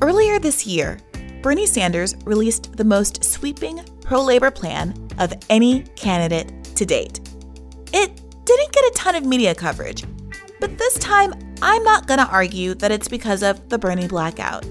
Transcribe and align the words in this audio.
Earlier 0.00 0.38
this 0.38 0.64
year, 0.64 0.96
Bernie 1.42 1.66
Sanders 1.66 2.14
released 2.24 2.76
the 2.76 2.84
most 2.84 3.24
sweeping 3.24 3.84
pro 4.00 4.22
labor 4.22 4.52
plan 4.52 4.94
of 5.18 5.32
any 5.50 5.82
candidate 5.96 6.64
to 6.76 6.86
date. 6.86 7.18
It 7.92 8.22
didn't 8.44 8.72
get 8.72 8.84
a 8.84 8.92
ton 8.94 9.16
of 9.16 9.26
media 9.26 9.56
coverage, 9.56 10.04
but 10.60 10.78
this 10.78 10.94
time 11.00 11.34
I'm 11.62 11.82
not 11.82 12.06
going 12.06 12.20
to 12.20 12.28
argue 12.28 12.74
that 12.74 12.92
it's 12.92 13.08
because 13.08 13.42
of 13.42 13.68
the 13.70 13.78
Bernie 13.78 14.06
blackout. 14.06 14.64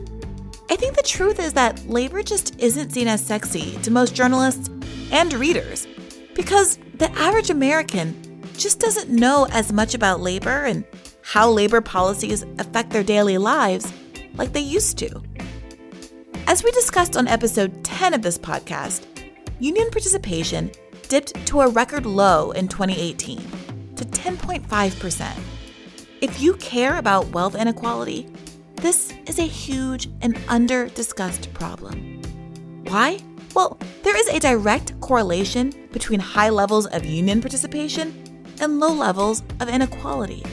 I 0.69 0.77
think 0.77 0.95
the 0.95 1.03
truth 1.03 1.41
is 1.41 1.51
that 1.53 1.85
labor 1.89 2.23
just 2.23 2.57
isn't 2.57 2.91
seen 2.91 3.09
as 3.09 3.25
sexy 3.25 3.77
to 3.79 3.91
most 3.91 4.15
journalists 4.15 4.69
and 5.11 5.33
readers 5.33 5.87
because 6.35 6.79
the 6.95 7.11
average 7.17 7.49
American 7.49 8.41
just 8.57 8.79
doesn't 8.79 9.09
know 9.09 9.45
as 9.51 9.73
much 9.73 9.93
about 9.93 10.21
labor 10.21 10.63
and 10.63 10.85
how 11.21 11.49
labor 11.49 11.81
policies 11.81 12.45
affect 12.59 12.91
their 12.91 13.03
daily 13.03 13.37
lives 13.37 13.91
like 14.37 14.53
they 14.53 14.61
used 14.61 14.97
to. 14.99 15.21
As 16.47 16.63
we 16.63 16.71
discussed 16.71 17.17
on 17.17 17.27
episode 17.27 17.83
10 17.83 18.13
of 18.13 18.21
this 18.21 18.37
podcast, 18.37 19.05
union 19.59 19.89
participation 19.89 20.71
dipped 21.09 21.45
to 21.47 21.61
a 21.61 21.69
record 21.69 22.05
low 22.05 22.51
in 22.51 22.67
2018 22.67 23.39
to 23.95 24.05
10.5%. 24.05 25.39
If 26.21 26.41
you 26.41 26.53
care 26.55 26.97
about 26.97 27.29
wealth 27.29 27.55
inequality, 27.55 28.27
this 28.75 29.13
is 29.25 29.39
a 29.39 29.43
huge 29.43 30.07
and 30.21 30.39
under 30.47 30.87
discussed 30.89 31.53
problem. 31.53 32.21
Why? 32.85 33.19
Well, 33.53 33.77
there 34.03 34.15
is 34.15 34.27
a 34.29 34.39
direct 34.39 34.99
correlation 35.01 35.73
between 35.91 36.19
high 36.19 36.49
levels 36.49 36.85
of 36.87 37.05
union 37.05 37.41
participation 37.41 38.43
and 38.61 38.79
low 38.79 38.93
levels 38.93 39.43
of 39.59 39.69
inequality. 39.69 40.43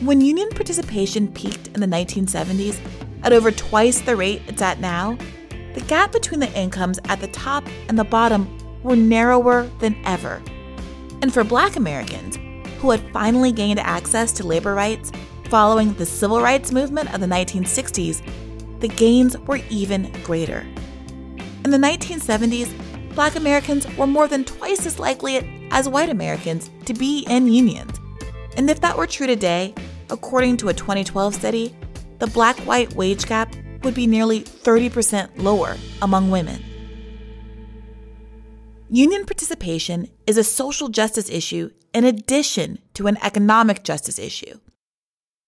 When 0.00 0.20
union 0.20 0.48
participation 0.50 1.26
peaked 1.32 1.68
in 1.68 1.80
the 1.80 1.86
1970s 1.86 2.78
at 3.24 3.32
over 3.32 3.50
twice 3.50 4.00
the 4.00 4.14
rate 4.14 4.42
it's 4.46 4.62
at 4.62 4.78
now, 4.78 5.18
the 5.74 5.80
gap 5.80 6.12
between 6.12 6.38
the 6.38 6.52
incomes 6.56 7.00
at 7.06 7.20
the 7.20 7.26
top 7.28 7.66
and 7.88 7.98
the 7.98 8.04
bottom 8.04 8.46
were 8.84 8.94
narrower 8.94 9.64
than 9.80 10.00
ever. 10.04 10.40
And 11.20 11.34
for 11.34 11.42
black 11.42 11.74
Americans, 11.74 12.36
who 12.78 12.92
had 12.92 13.12
finally 13.12 13.50
gained 13.50 13.80
access 13.80 14.32
to 14.34 14.46
labor 14.46 14.72
rights 14.72 15.10
following 15.50 15.92
the 15.94 16.06
civil 16.06 16.40
rights 16.40 16.70
movement 16.70 17.12
of 17.12 17.20
the 17.20 17.26
1960s, 17.26 18.22
the 18.78 18.88
gains 18.88 19.36
were 19.38 19.60
even 19.68 20.12
greater. 20.22 20.64
In 21.64 21.72
the 21.72 21.76
1970s, 21.76 22.72
black 23.16 23.34
Americans 23.34 23.84
were 23.96 24.06
more 24.06 24.28
than 24.28 24.44
twice 24.44 24.86
as 24.86 25.00
likely 25.00 25.68
as 25.72 25.88
white 25.88 26.08
Americans 26.08 26.70
to 26.84 26.94
be 26.94 27.26
in 27.28 27.52
unions. 27.52 27.98
And 28.56 28.70
if 28.70 28.80
that 28.80 28.96
were 28.96 29.06
true 29.08 29.26
today, 29.26 29.74
according 30.10 30.56
to 30.58 30.68
a 30.68 30.74
2012 30.74 31.34
study, 31.34 31.76
the 32.18 32.26
black 32.26 32.56
white 32.60 32.92
wage 32.94 33.26
gap 33.26 33.54
would 33.82 33.94
be 33.94 34.06
nearly 34.06 34.40
30% 34.40 35.30
lower 35.36 35.76
among 36.02 36.30
women. 36.30 36.62
Union 38.90 39.24
participation 39.24 40.08
is 40.26 40.38
a 40.38 40.44
social 40.44 40.88
justice 40.88 41.28
issue 41.28 41.70
in 41.92 42.04
addition 42.04 42.78
to 42.94 43.06
an 43.06 43.18
economic 43.22 43.84
justice 43.84 44.18
issue. 44.18 44.58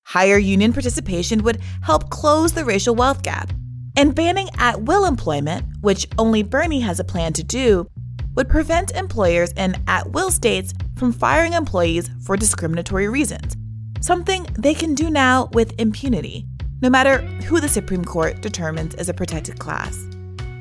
Higher 0.04 0.38
union 0.38 0.72
participation 0.72 1.42
would 1.42 1.60
help 1.82 2.10
close 2.10 2.52
the 2.52 2.64
racial 2.64 2.94
wealth 2.94 3.22
gap, 3.22 3.52
and 3.96 4.14
banning 4.14 4.48
at 4.58 4.82
will 4.82 5.04
employment, 5.04 5.66
which 5.80 6.06
only 6.18 6.42
Bernie 6.42 6.80
has 6.80 7.00
a 7.00 7.04
plan 7.04 7.32
to 7.34 7.44
do, 7.44 7.86
would 8.34 8.48
prevent 8.48 8.92
employers 8.92 9.52
in 9.52 9.76
at 9.86 10.10
will 10.12 10.30
states 10.30 10.72
from 10.96 11.12
firing 11.12 11.52
employees 11.52 12.10
for 12.24 12.36
discriminatory 12.36 13.08
reasons, 13.08 13.56
something 14.00 14.46
they 14.58 14.74
can 14.74 14.94
do 14.94 15.10
now 15.10 15.48
with 15.52 15.78
impunity, 15.78 16.46
no 16.80 16.88
matter 16.88 17.18
who 17.44 17.60
the 17.60 17.68
Supreme 17.68 18.04
Court 18.04 18.40
determines 18.40 18.94
is 18.94 19.08
a 19.08 19.14
protected 19.14 19.58
class. 19.58 19.96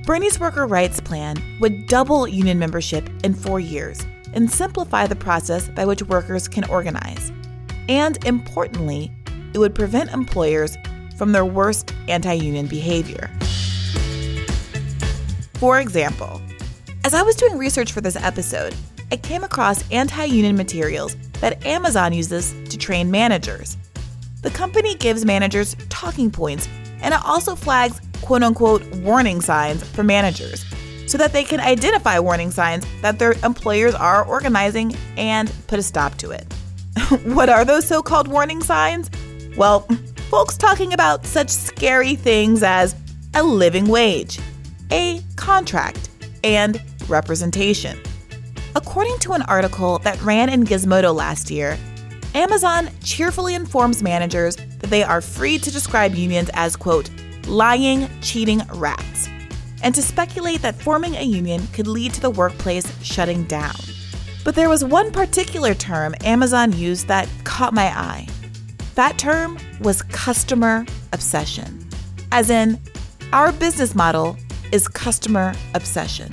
Bernie's 0.06 0.40
worker 0.40 0.66
rights 0.66 1.00
plan 1.00 1.38
would 1.60 1.88
double 1.88 2.28
union 2.28 2.60
membership 2.60 3.10
in 3.24 3.34
four 3.34 3.60
years 3.60 4.06
and 4.34 4.50
simplify 4.50 5.08
the 5.08 5.16
process 5.16 5.70
by 5.70 5.86
which 5.86 6.04
workers 6.04 6.48
can 6.48 6.64
organize. 6.70 7.32
And 7.88 8.24
importantly, 8.26 9.12
it 9.54 9.58
would 9.58 9.74
prevent 9.74 10.12
employers 10.12 10.78
from 11.18 11.32
their 11.32 11.46
worst 11.46 11.94
anti 12.08 12.34
union 12.34 12.68
behavior. 12.68 13.30
For 15.56 15.80
example, 15.80 16.42
as 17.04 17.14
I 17.14 17.22
was 17.22 17.36
doing 17.36 17.58
research 17.58 17.92
for 17.92 18.02
this 18.02 18.16
episode, 18.16 18.76
I 19.12 19.18
came 19.18 19.44
across 19.44 19.90
anti 19.92 20.26
union 20.26 20.56
materials 20.56 21.16
that 21.42 21.66
Amazon 21.66 22.14
uses 22.14 22.54
to 22.70 22.78
train 22.78 23.10
managers. 23.10 23.78
The 24.42 24.50
company 24.50 24.96
gives 24.96 25.26
managers 25.26 25.76
talking 25.90 26.32
points 26.32 26.68
and 27.02 27.14
it 27.14 27.20
also 27.26 27.56
flags 27.56 28.00
quote 28.22 28.44
unquote 28.44 28.86
warning 28.98 29.42
signs 29.42 29.84
for 29.84 30.04
managers 30.04 30.66
so 31.08 31.18
that 31.18 31.34
they 31.34 31.44
can 31.44 31.60
identify 31.60 32.20
warning 32.20 32.52
signs 32.52 32.86
that 33.02 33.18
their 33.18 33.34
employers 33.44 33.96
are 33.96 34.24
organizing 34.26 34.96
and 35.18 35.52
put 35.68 35.80
a 35.80 35.84
stop 35.84 36.16
to 36.16 36.32
it. 36.32 36.46
what 37.24 37.50
are 37.50 37.66
those 37.66 37.88
so 37.88 38.02
called 38.04 38.28
warning 38.28 38.62
signs? 38.62 39.10
Well, 39.58 39.82
folks 40.30 40.56
talking 40.58 40.94
about 40.94 41.26
such 41.26 41.50
scary 41.50 42.16
things 42.16 42.62
as 42.62 42.96
a 43.34 43.42
living 43.42 43.88
wage, 43.88 44.40
a 44.92 45.22
contract, 45.36 46.10
and 46.44 46.82
representation. 47.08 48.00
According 48.76 49.18
to 49.20 49.34
an 49.34 49.42
article 49.44 50.00
that 50.00 50.22
ran 50.22 50.50
in 50.50 50.64
Gizmodo 50.64 51.14
last 51.14 51.50
year, 51.50 51.78
Amazon 52.36 52.90
cheerfully 53.04 53.56
informs 53.56 54.04
managers 54.04 54.56
that 54.56 54.90
they 54.92 55.02
are 55.02 55.22
free 55.22 55.58
to 55.58 55.72
describe 55.72 56.14
unions 56.14 56.52
as, 56.54 56.76
quote, 56.76 57.10
lying, 57.48 58.08
cheating 58.22 58.62
rats, 58.76 59.28
and 59.82 59.96
to 59.96 60.02
speculate 60.02 60.62
that 60.62 60.76
forming 60.76 61.16
a 61.16 61.24
union 61.24 61.66
could 61.74 61.88
lead 61.88 62.14
to 62.14 62.22
the 62.22 62.30
workplace 62.30 62.86
shutting 63.04 63.44
down. 63.46 63.76
But 64.46 64.54
there 64.54 64.70
was 64.70 64.86
one 64.86 65.12
particular 65.12 65.74
term 65.74 66.14
Amazon 66.24 66.72
used 66.72 67.08
that 67.08 67.28
caught 67.44 67.74
my 67.74 67.88
eye. 67.88 68.28
That 68.94 69.18
term 69.18 69.58
was 69.82 70.04
customer 70.04 70.86
obsession, 71.12 71.90
as 72.32 72.52
in, 72.52 72.80
our 73.34 73.52
business 73.52 73.96
model 73.96 74.38
is 74.72 74.88
customer 74.88 75.56
obsession. 75.74 76.32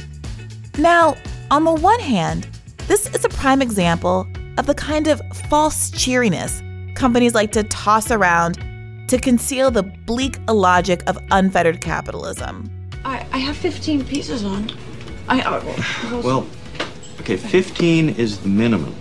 Now, 0.79 1.17
on 1.51 1.65
the 1.65 1.73
one 1.73 2.01
hand, 2.01 2.49
this 2.89 3.09
is 3.15 3.25
a 3.25 3.29
prime 3.29 3.63
example 3.63 4.27
of 4.59 4.67
the 4.67 4.75
kind 4.75 5.07
of 5.07 5.21
false 5.49 5.91
cheeriness 5.91 6.63
companies 6.95 7.35
like 7.35 7.53
to 7.53 7.63
toss 7.65 8.11
around 8.11 8.55
to 9.09 9.19
conceal 9.19 9.71
the 9.71 9.83
bleak 9.83 10.39
illogic 10.49 11.03
of 11.07 11.19
unfettered 11.31 11.81
capitalism. 11.81 12.71
I, 13.05 13.27
I 13.33 13.39
have 13.39 13.57
15 13.57 14.05
pieces 14.05 14.45
on. 14.45 14.71
I 15.29 15.41
uh, 15.43 16.21
Well, 16.23 16.47
okay, 17.21 17.37
15 17.37 18.11
is 18.11 18.39
the 18.39 18.49
minimum. 18.49 18.95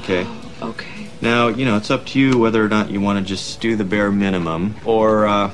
Okay? 0.00 0.26
okay. 0.60 1.08
Now, 1.20 1.48
you 1.48 1.64
know, 1.64 1.76
it's 1.76 1.90
up 1.90 2.06
to 2.06 2.18
you 2.18 2.38
whether 2.38 2.64
or 2.64 2.68
not 2.68 2.90
you 2.90 3.00
want 3.00 3.18
to 3.18 3.24
just 3.24 3.60
do 3.60 3.76
the 3.76 3.84
bare 3.84 4.10
minimum 4.10 4.74
or, 4.84 5.26
uh, 5.26 5.52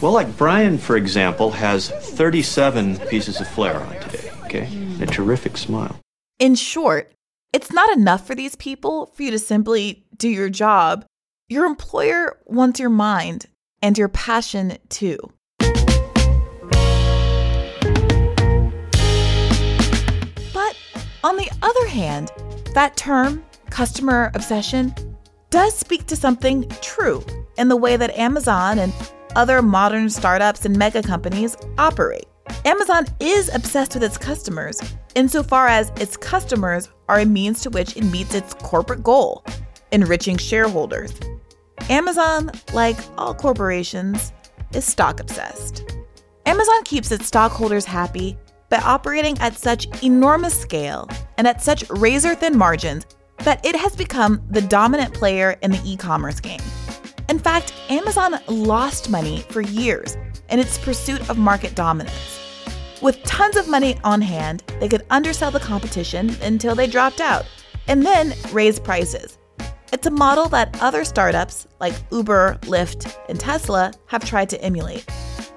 well, 0.00 0.12
like 0.12 0.36
Brian, 0.36 0.78
for 0.78 0.96
example, 0.96 1.50
has 1.52 1.88
37 1.90 2.98
pieces 3.08 3.40
of 3.40 3.46
flair 3.48 3.76
on 3.76 3.92
today, 4.00 4.19
okay? 4.50 4.68
A 5.00 5.06
terrific 5.06 5.56
smile. 5.56 5.98
In 6.38 6.54
short, 6.54 7.12
it's 7.52 7.72
not 7.72 7.96
enough 7.96 8.26
for 8.26 8.34
these 8.34 8.56
people 8.56 9.06
for 9.06 9.22
you 9.22 9.30
to 9.30 9.38
simply 9.38 10.04
do 10.16 10.28
your 10.28 10.50
job. 10.50 11.04
Your 11.48 11.66
employer 11.66 12.38
wants 12.46 12.80
your 12.80 12.90
mind 12.90 13.46
and 13.82 13.96
your 13.96 14.08
passion 14.08 14.76
too. 14.88 15.18
But 15.58 15.70
on 21.24 21.36
the 21.36 21.50
other 21.62 21.86
hand, 21.88 22.30
that 22.74 22.96
term, 22.96 23.44
customer 23.70 24.30
obsession, 24.34 24.94
does 25.50 25.76
speak 25.76 26.06
to 26.06 26.16
something 26.16 26.68
true 26.80 27.24
in 27.58 27.68
the 27.68 27.76
way 27.76 27.96
that 27.96 28.16
Amazon 28.16 28.78
and 28.78 28.92
other 29.34 29.62
modern 29.62 30.08
startups 30.08 30.64
and 30.64 30.76
mega 30.76 31.02
companies 31.02 31.56
operate. 31.78 32.29
Amazon 32.64 33.06
is 33.20 33.52
obsessed 33.54 33.94
with 33.94 34.02
its 34.02 34.18
customers 34.18 34.80
insofar 35.14 35.66
as 35.66 35.90
its 35.96 36.16
customers 36.16 36.88
are 37.08 37.20
a 37.20 37.26
means 37.26 37.62
to 37.62 37.70
which 37.70 37.96
it 37.96 38.04
meets 38.04 38.34
its 38.34 38.54
corporate 38.54 39.02
goal, 39.02 39.44
enriching 39.92 40.36
shareholders. 40.36 41.12
Amazon, 41.88 42.50
like 42.72 42.96
all 43.18 43.34
corporations, 43.34 44.32
is 44.72 44.84
stock 44.84 45.20
obsessed. 45.20 45.84
Amazon 46.46 46.82
keeps 46.84 47.10
its 47.10 47.26
stockholders 47.26 47.84
happy 47.84 48.36
by 48.68 48.78
operating 48.78 49.36
at 49.38 49.58
such 49.58 49.86
enormous 50.02 50.58
scale 50.58 51.08
and 51.38 51.46
at 51.46 51.62
such 51.62 51.88
razor 51.90 52.34
thin 52.34 52.56
margins 52.56 53.06
that 53.38 53.64
it 53.64 53.74
has 53.74 53.96
become 53.96 54.42
the 54.50 54.60
dominant 54.60 55.12
player 55.14 55.56
in 55.62 55.70
the 55.70 55.80
e 55.84 55.96
commerce 55.96 56.40
game. 56.40 56.60
In 57.28 57.38
fact, 57.38 57.72
Amazon 57.88 58.38
lost 58.48 59.08
money 59.10 59.40
for 59.48 59.60
years 59.60 60.16
in 60.50 60.58
its 60.58 60.78
pursuit 60.78 61.28
of 61.28 61.38
market 61.38 61.74
dominance. 61.74 62.38
With 63.02 63.22
tons 63.22 63.56
of 63.56 63.68
money 63.68 63.98
on 64.04 64.20
hand, 64.20 64.62
they 64.78 64.88
could 64.88 65.06
undersell 65.10 65.50
the 65.50 65.60
competition 65.60 66.30
until 66.42 66.74
they 66.74 66.86
dropped 66.86 67.20
out 67.20 67.46
and 67.88 68.04
then 68.04 68.34
raise 68.52 68.78
prices. 68.78 69.38
It's 69.92 70.06
a 70.06 70.10
model 70.10 70.48
that 70.50 70.80
other 70.80 71.04
startups 71.04 71.66
like 71.80 71.94
Uber, 72.12 72.58
Lyft, 72.62 73.16
and 73.28 73.40
Tesla 73.40 73.92
have 74.06 74.24
tried 74.24 74.48
to 74.50 74.62
emulate, 74.62 75.06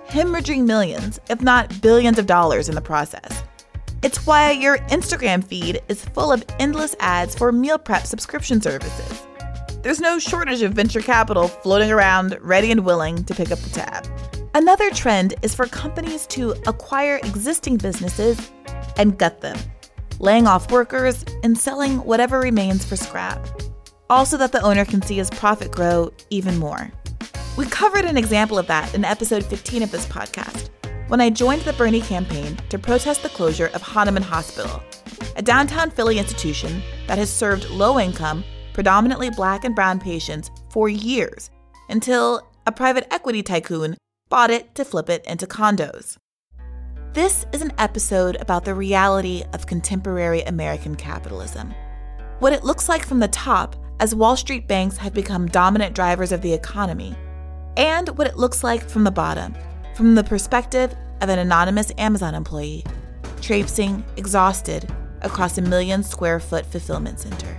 hemorrhaging 0.07 0.65
millions, 0.65 1.19
if 1.29 1.41
not 1.41 1.81
billions 1.81 2.17
of 2.17 2.25
dollars 2.25 2.69
in 2.69 2.75
the 2.75 2.81
process. 2.81 3.43
It's 4.01 4.25
why 4.25 4.51
your 4.51 4.79
Instagram 4.89 5.43
feed 5.43 5.81
is 5.87 6.03
full 6.03 6.31
of 6.31 6.43
endless 6.59 6.95
ads 6.99 7.35
for 7.35 7.51
meal 7.51 7.77
prep 7.77 8.05
subscription 8.05 8.59
services. 8.59 9.27
There's 9.81 10.01
no 10.01 10.17
shortage 10.17 10.61
of 10.61 10.73
venture 10.73 11.01
capital 11.01 11.47
floating 11.47 11.91
around, 11.91 12.37
ready 12.41 12.71
and 12.71 12.85
willing 12.85 13.23
to 13.25 13.35
pick 13.35 13.51
up 13.51 13.59
the 13.59 13.69
tab. 13.69 14.07
Another 14.55 14.91
trend 14.91 15.33
is 15.41 15.55
for 15.55 15.65
companies 15.65 16.27
to 16.27 16.51
acquire 16.67 17.17
existing 17.23 17.77
businesses 17.77 18.51
and 18.97 19.17
gut 19.17 19.41
them, 19.41 19.57
laying 20.19 20.45
off 20.45 20.71
workers 20.71 21.25
and 21.41 21.57
selling 21.57 21.97
whatever 22.05 22.39
remains 22.39 22.85
for 22.85 22.95
scrap. 22.95 23.43
Also, 24.11 24.37
that 24.37 24.51
the 24.51 24.61
owner 24.61 24.85
can 24.85 25.01
see 25.01 25.15
his 25.15 25.31
profit 25.31 25.71
grow 25.71 26.11
even 26.29 26.55
more. 26.59 26.91
We 27.57 27.65
covered 27.65 28.05
an 28.05 28.15
example 28.15 28.59
of 28.59 28.67
that 28.67 28.93
in 28.93 29.03
episode 29.03 29.43
15 29.43 29.81
of 29.81 29.91
this 29.91 30.05
podcast 30.05 30.69
when 31.07 31.19
I 31.19 31.31
joined 31.31 31.63
the 31.63 31.73
Bernie 31.73 32.01
campaign 32.01 32.55
to 32.69 32.77
protest 32.77 33.23
the 33.23 33.29
closure 33.29 33.71
of 33.73 33.81
Hahnemann 33.81 34.21
Hospital, 34.21 34.83
a 35.35 35.41
downtown 35.41 35.89
Philly 35.89 36.19
institution 36.19 36.83
that 37.07 37.17
has 37.17 37.31
served 37.33 37.71
low 37.71 37.99
income, 37.99 38.43
predominantly 38.73 39.31
black 39.31 39.65
and 39.65 39.73
brown 39.73 39.99
patients 39.99 40.51
for 40.69 40.89
years 40.89 41.49
until 41.89 42.47
a 42.67 42.71
private 42.71 43.11
equity 43.11 43.41
tycoon 43.41 43.95
bought 44.33 44.49
it 44.49 44.73
to 44.73 44.83
flip 44.83 45.11
it 45.11 45.23
into 45.27 45.45
condos. 45.45 46.17
This 47.13 47.45
is 47.53 47.61
an 47.61 47.71
episode 47.77 48.35
about 48.41 48.65
the 48.65 48.73
reality 48.73 49.43
of 49.53 49.67
contemporary 49.67 50.41
American 50.41 50.95
capitalism. 50.95 51.71
What 52.39 52.51
it 52.51 52.63
looks 52.63 52.89
like 52.89 53.05
from 53.05 53.19
the 53.19 53.27
top 53.27 53.75
as 53.99 54.15
Wall 54.15 54.35
Street 54.35 54.67
banks 54.67 54.97
have 54.97 55.13
become 55.13 55.45
dominant 55.45 55.93
drivers 55.93 56.31
of 56.31 56.41
the 56.41 56.51
economy, 56.51 57.15
and 57.77 58.09
what 58.17 58.25
it 58.25 58.35
looks 58.35 58.63
like 58.63 58.89
from 58.89 59.03
the 59.03 59.11
bottom 59.11 59.53
from 59.93 60.15
the 60.15 60.23
perspective 60.23 60.95
of 61.21 61.29
an 61.29 61.37
anonymous 61.37 61.91
Amazon 61.99 62.33
employee, 62.33 62.83
traipsing, 63.39 64.03
exhausted, 64.17 64.91
across 65.21 65.59
a 65.59 65.61
million 65.61 66.01
square 66.01 66.39
foot 66.39 66.65
fulfillment 66.65 67.19
center. 67.19 67.55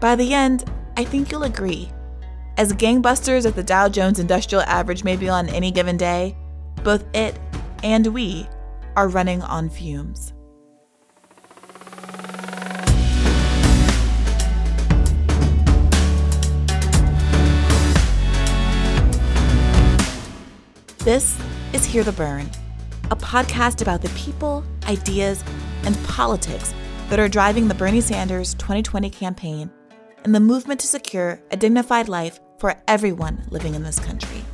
By 0.00 0.16
the 0.16 0.34
end, 0.34 0.70
I 0.98 1.04
think 1.04 1.32
you'll 1.32 1.44
agree. 1.44 1.90
As 2.56 2.72
gangbusters 2.72 3.46
as 3.46 3.52
the 3.54 3.64
Dow 3.64 3.88
Jones 3.88 4.20
Industrial 4.20 4.62
Average 4.62 5.02
may 5.02 5.16
be 5.16 5.28
on 5.28 5.48
any 5.48 5.72
given 5.72 5.96
day, 5.96 6.36
both 6.84 7.04
it 7.12 7.36
and 7.82 8.06
we 8.06 8.46
are 8.94 9.08
running 9.08 9.42
on 9.42 9.68
fumes. 9.68 10.32
This 20.98 21.36
is 21.72 21.84
Hear 21.84 22.04
the 22.04 22.12
Bern, 22.12 22.48
a 23.10 23.16
podcast 23.16 23.82
about 23.82 24.00
the 24.00 24.10
people, 24.10 24.62
ideas, 24.86 25.42
and 25.82 26.00
politics 26.04 26.72
that 27.10 27.18
are 27.18 27.28
driving 27.28 27.66
the 27.66 27.74
Bernie 27.74 28.00
Sanders 28.00 28.54
2020 28.54 29.10
campaign 29.10 29.72
and 30.22 30.32
the 30.32 30.40
movement 30.40 30.80
to 30.80 30.86
secure 30.86 31.40
a 31.50 31.56
dignified 31.56 32.08
life 32.08 32.40
for 32.58 32.74
everyone 32.88 33.44
living 33.50 33.74
in 33.74 33.82
this 33.82 33.98
country. 33.98 34.44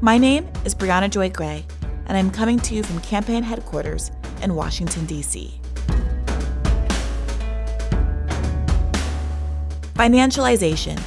My 0.00 0.18
name 0.18 0.48
is 0.64 0.74
Briahna 0.74 1.10
Joy 1.10 1.30
Gray, 1.30 1.64
and 2.06 2.16
I'm 2.16 2.30
coming 2.30 2.58
to 2.60 2.74
you 2.74 2.82
from 2.82 3.00
campaign 3.00 3.42
headquarters 3.42 4.10
in 4.42 4.54
Washington, 4.54 5.06
D.C. 5.06 5.60
Financialization 9.94 11.00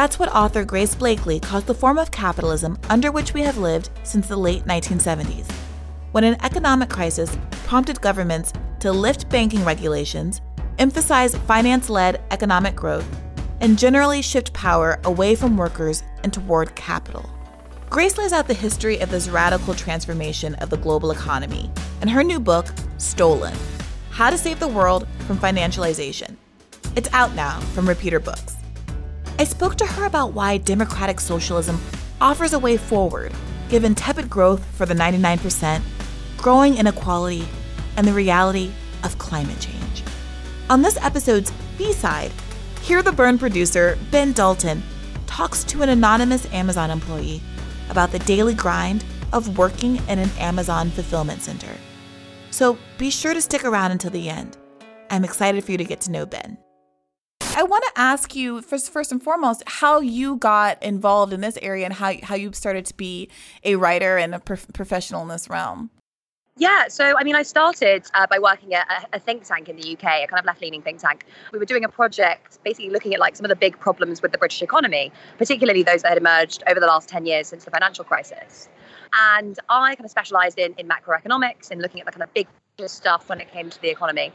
that's 0.00 0.18
what 0.18 0.34
author 0.34 0.64
Grace 0.64 0.94
Blakeley 0.94 1.40
calls 1.40 1.64
the 1.64 1.74
form 1.74 1.98
of 1.98 2.10
capitalism 2.10 2.78
under 2.88 3.12
which 3.12 3.34
we 3.34 3.42
have 3.42 3.58
lived 3.58 3.90
since 4.02 4.28
the 4.28 4.36
late 4.36 4.64
1970s. 4.64 5.50
When 6.12 6.24
an 6.24 6.42
economic 6.42 6.88
crisis 6.88 7.36
prompted 7.66 8.00
governments 8.00 8.52
to 8.78 8.92
lift 8.92 9.28
banking 9.28 9.62
regulations, 9.62 10.40
emphasize 10.78 11.36
finance 11.36 11.90
led 11.90 12.22
economic 12.30 12.74
growth, 12.74 13.06
and 13.60 13.78
generally 13.78 14.22
shift 14.22 14.52
power 14.52 14.98
away 15.04 15.34
from 15.34 15.56
workers 15.56 16.02
and 16.22 16.32
toward 16.32 16.74
capital. 16.74 17.28
Grace 17.88 18.18
lays 18.18 18.32
out 18.32 18.46
the 18.46 18.54
history 18.54 19.00
of 19.00 19.10
this 19.10 19.28
radical 19.28 19.74
transformation 19.74 20.54
of 20.56 20.70
the 20.70 20.76
global 20.76 21.10
economy 21.10 21.70
in 22.02 22.08
her 22.08 22.22
new 22.22 22.40
book, 22.40 22.66
Stolen 22.98 23.54
How 24.10 24.30
to 24.30 24.38
Save 24.38 24.60
the 24.60 24.68
World 24.68 25.06
from 25.26 25.38
Financialization. 25.38 26.36
It's 26.96 27.12
out 27.12 27.34
now 27.34 27.60
from 27.74 27.88
Repeater 27.88 28.20
Books. 28.20 28.56
I 29.38 29.44
spoke 29.44 29.76
to 29.76 29.86
her 29.86 30.04
about 30.04 30.32
why 30.32 30.58
democratic 30.58 31.20
socialism 31.20 31.80
offers 32.20 32.52
a 32.52 32.58
way 32.58 32.76
forward, 32.76 33.32
given 33.68 33.94
tepid 33.94 34.28
growth 34.28 34.64
for 34.76 34.86
the 34.86 34.94
99%, 34.94 35.82
growing 36.36 36.76
inequality, 36.76 37.46
and 37.96 38.06
the 38.06 38.12
reality 38.12 38.70
of 39.02 39.18
climate 39.18 39.58
change. 39.58 40.02
On 40.68 40.82
this 40.82 40.96
episode's 40.98 41.52
B 41.76 41.92
side, 41.92 42.30
Hear 42.90 43.04
the 43.04 43.12
Bern 43.12 43.38
producer, 43.38 43.96
Ben 44.10 44.32
Dalton, 44.32 44.82
talks 45.28 45.62
to 45.62 45.82
an 45.82 45.90
anonymous 45.90 46.52
Amazon 46.52 46.90
employee 46.90 47.40
about 47.88 48.10
the 48.10 48.18
daily 48.18 48.52
grind 48.52 49.04
of 49.32 49.56
working 49.56 49.98
in 50.08 50.18
an 50.18 50.28
Amazon 50.40 50.90
fulfillment 50.90 51.40
center. 51.40 51.72
So 52.50 52.76
be 52.98 53.08
sure 53.10 53.32
to 53.32 53.40
stick 53.40 53.64
around 53.64 53.92
until 53.92 54.10
the 54.10 54.28
end. 54.28 54.56
I'm 55.08 55.22
excited 55.22 55.62
for 55.62 55.70
you 55.70 55.78
to 55.78 55.84
get 55.84 56.00
to 56.00 56.10
know 56.10 56.26
Ben. 56.26 56.58
I 57.54 57.62
want 57.62 57.84
to 57.84 58.00
ask 58.00 58.34
you 58.34 58.60
first, 58.60 58.90
first 58.90 59.12
and 59.12 59.22
foremost, 59.22 59.62
how 59.68 60.00
you 60.00 60.34
got 60.34 60.82
involved 60.82 61.32
in 61.32 61.42
this 61.42 61.58
area 61.62 61.84
and 61.84 61.94
how 61.94 62.14
how 62.24 62.34
you 62.34 62.52
started 62.52 62.86
to 62.86 62.96
be 62.96 63.30
a 63.62 63.76
writer 63.76 64.16
and 64.16 64.34
a 64.34 64.40
professional 64.40 65.22
in 65.22 65.28
this 65.28 65.48
realm. 65.48 65.90
Yeah, 66.60 66.88
so 66.88 67.14
I 67.18 67.24
mean, 67.24 67.34
I 67.34 67.42
started 67.42 68.04
uh, 68.12 68.26
by 68.26 68.38
working 68.38 68.74
at 68.74 69.08
a, 69.14 69.18
think 69.18 69.44
tank 69.44 69.70
in 69.70 69.76
the 69.76 69.92
UK, 69.94 70.04
a 70.04 70.26
kind 70.26 70.38
of 70.38 70.44
left-leaning 70.44 70.82
think 70.82 71.00
tank. 71.00 71.24
We 71.54 71.58
were 71.58 71.64
doing 71.64 71.84
a 71.84 71.88
project 71.88 72.62
basically 72.62 72.90
looking 72.90 73.14
at 73.14 73.18
like 73.18 73.34
some 73.34 73.46
of 73.46 73.48
the 73.48 73.56
big 73.56 73.80
problems 73.80 74.20
with 74.20 74.32
the 74.32 74.36
British 74.36 74.60
economy, 74.60 75.10
particularly 75.38 75.82
those 75.82 76.02
that 76.02 76.10
had 76.10 76.18
emerged 76.18 76.62
over 76.68 76.78
the 76.78 76.86
last 76.86 77.08
10 77.08 77.24
years 77.24 77.48
since 77.48 77.64
the 77.64 77.70
financial 77.70 78.04
crisis. 78.04 78.68
And 79.18 79.58
I 79.70 79.94
kind 79.94 80.04
of 80.04 80.10
specialized 80.10 80.58
in, 80.58 80.74
in 80.76 80.86
macroeconomics 80.86 81.70
and 81.70 81.80
looking 81.80 82.00
at 82.00 82.04
the 82.04 82.12
kind 82.12 82.22
of 82.22 82.34
big 82.34 82.46
stuff 82.88 83.28
when 83.28 83.40
it 83.40 83.50
came 83.52 83.70
to 83.70 83.80
the 83.80 83.88
economy. 83.88 84.32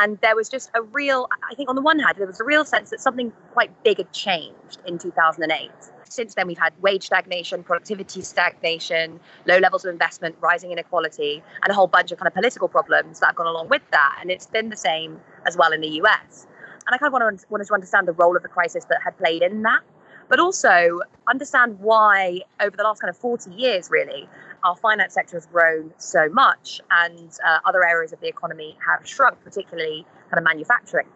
And 0.00 0.18
there 0.20 0.36
was 0.36 0.48
just 0.48 0.70
a 0.74 0.82
real, 0.82 1.28
I 1.50 1.54
think 1.54 1.68
on 1.68 1.74
the 1.74 1.82
one 1.82 1.98
hand, 1.98 2.16
there 2.18 2.26
was 2.26 2.40
a 2.40 2.44
real 2.44 2.64
sense 2.64 2.90
that 2.90 3.00
something 3.00 3.32
quite 3.52 3.70
big 3.84 3.98
had 3.98 4.12
changed 4.12 4.78
in 4.86 4.98
2008. 4.98 5.70
Since 6.08 6.34
then, 6.34 6.48
we've 6.48 6.58
had 6.58 6.72
wage 6.82 7.06
stagnation, 7.06 7.62
productivity 7.62 8.22
stagnation, 8.22 9.20
low 9.46 9.58
levels 9.58 9.84
of 9.84 9.92
investment, 9.92 10.34
rising 10.40 10.72
inequality, 10.72 11.42
and 11.62 11.70
a 11.70 11.74
whole 11.74 11.86
bunch 11.86 12.10
of 12.10 12.18
kind 12.18 12.26
of 12.26 12.34
political 12.34 12.68
problems 12.68 13.20
that 13.20 13.26
have 13.26 13.36
gone 13.36 13.46
along 13.46 13.68
with 13.68 13.82
that. 13.92 14.18
And 14.20 14.30
it's 14.30 14.46
been 14.46 14.70
the 14.70 14.76
same 14.76 15.20
as 15.46 15.56
well 15.56 15.72
in 15.72 15.80
the 15.80 16.00
US. 16.02 16.46
And 16.86 16.94
I 16.94 16.98
kind 16.98 17.08
of 17.08 17.12
wanted, 17.12 17.44
wanted 17.48 17.68
to 17.68 17.74
understand 17.74 18.08
the 18.08 18.12
role 18.12 18.36
of 18.36 18.42
the 18.42 18.48
crisis 18.48 18.84
that 18.86 19.00
had 19.04 19.16
played 19.18 19.42
in 19.42 19.62
that 19.62 19.82
but 20.30 20.38
also 20.38 21.00
understand 21.28 21.78
why 21.80 22.40
over 22.60 22.74
the 22.74 22.84
last 22.84 23.00
kind 23.00 23.10
of 23.10 23.16
40 23.18 23.50
years, 23.50 23.90
really, 23.90 24.28
our 24.64 24.76
finance 24.76 25.14
sector 25.14 25.36
has 25.36 25.46
grown 25.46 25.92
so 25.98 26.28
much 26.28 26.80
and 26.90 27.30
uh, 27.44 27.58
other 27.64 27.84
areas 27.84 28.12
of 28.12 28.20
the 28.20 28.28
economy 28.28 28.76
have 28.86 29.06
shrunk, 29.06 29.42
particularly 29.44 30.06
kind 30.30 30.38
of 30.38 30.44
manufacturing. 30.44 31.06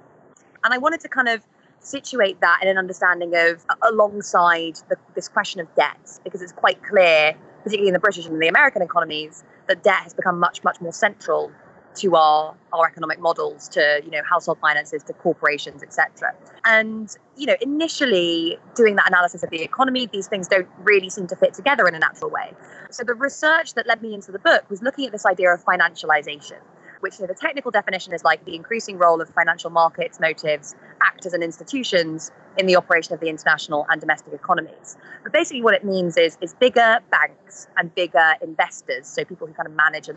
And 0.63 0.73
I 0.73 0.79
wanted 0.79 1.01
to 1.01 1.09
kind 1.09 1.29
of 1.29 1.45
situate 1.81 2.41
that 2.41 2.61
in 2.63 2.69
an 2.69 2.79
understanding 2.79 3.35
of 3.37 3.65
alongside 3.83 4.77
the, 4.89 4.97
this 5.15 5.29
question 5.29 5.61
of 5.61 5.75
debt, 5.75 6.19
because 6.25 6.41
it's 6.41 6.53
quite 6.53 6.83
clear, 6.83 7.35
particularly 7.63 7.89
in 7.89 7.95
the 7.95 8.01
British 8.01 8.27
and 8.27 8.41
the 8.41 8.49
American 8.49 8.83
economies, 8.83 9.45
that 9.69 9.83
debt 9.83 10.03
has 10.03 10.15
become 10.15 10.39
much, 10.39 10.65
much 10.65 10.81
more 10.81 10.93
central 10.93 11.53
to 11.97 12.17
our 12.17 12.55
our 12.73 12.87
economic 12.87 13.21
models 13.21 13.69
to 13.69 14.01
you 14.05 14.11
know 14.11 14.23
household 14.29 14.59
finances 14.61 15.03
to 15.03 15.13
corporations 15.15 15.83
etc 15.83 16.35
and 16.65 17.17
you 17.37 17.47
know 17.47 17.57
initially 17.61 18.59
doing 18.75 18.97
that 18.97 19.09
analysis 19.09 19.43
of 19.43 19.51
the 19.51 19.63
economy 19.63 20.07
these 20.07 20.27
things 20.27 20.49
don't 20.49 20.69
really 20.79 21.11
seem 21.11 21.27
to 21.27 21.37
fit 21.37 21.55
together 21.55 21.87
in 21.87 21.95
a 21.95 21.99
natural 21.99 22.31
way. 22.31 22.53
So 22.91 23.05
the 23.05 23.15
research 23.15 23.75
that 23.75 23.87
led 23.87 24.03
me 24.03 24.15
into 24.15 24.33
the 24.33 24.39
book 24.39 24.69
was 24.71 24.83
looking 24.83 25.07
at 25.07 25.13
this 25.13 25.27
idea 25.27 25.53
of 25.53 25.65
financialization 25.65 26.59
which 27.05 27.19
the 27.19 27.35
technical 27.35 27.71
definition 27.71 28.15
is 28.15 28.25
like 28.25 28.43
the 28.47 28.55
increasing 28.55 28.97
role 28.97 29.21
of 29.21 29.29
financial 29.29 29.69
markets, 29.69 30.19
motives, 30.19 30.75
actors, 31.03 31.35
and 31.35 31.43
institutions 31.43 32.31
in 32.57 32.65
the 32.65 32.77
operation 32.77 33.13
of 33.13 33.21
the 33.21 33.29
international 33.29 33.85
and 33.91 34.01
domestic 34.01 34.33
economies. 34.33 34.97
But 35.23 35.31
basically, 35.31 35.61
what 35.61 35.75
it 35.75 35.85
means 35.85 36.17
is, 36.17 36.39
is 36.41 36.55
bigger 36.55 37.01
banks 37.11 37.69
and 37.77 37.95
bigger 37.95 38.33
investors, 38.41 39.07
so 39.07 39.23
people 39.23 39.47
who 39.47 39.53
kind 39.53 39.69
of 39.69 39.75
manage 39.75 40.09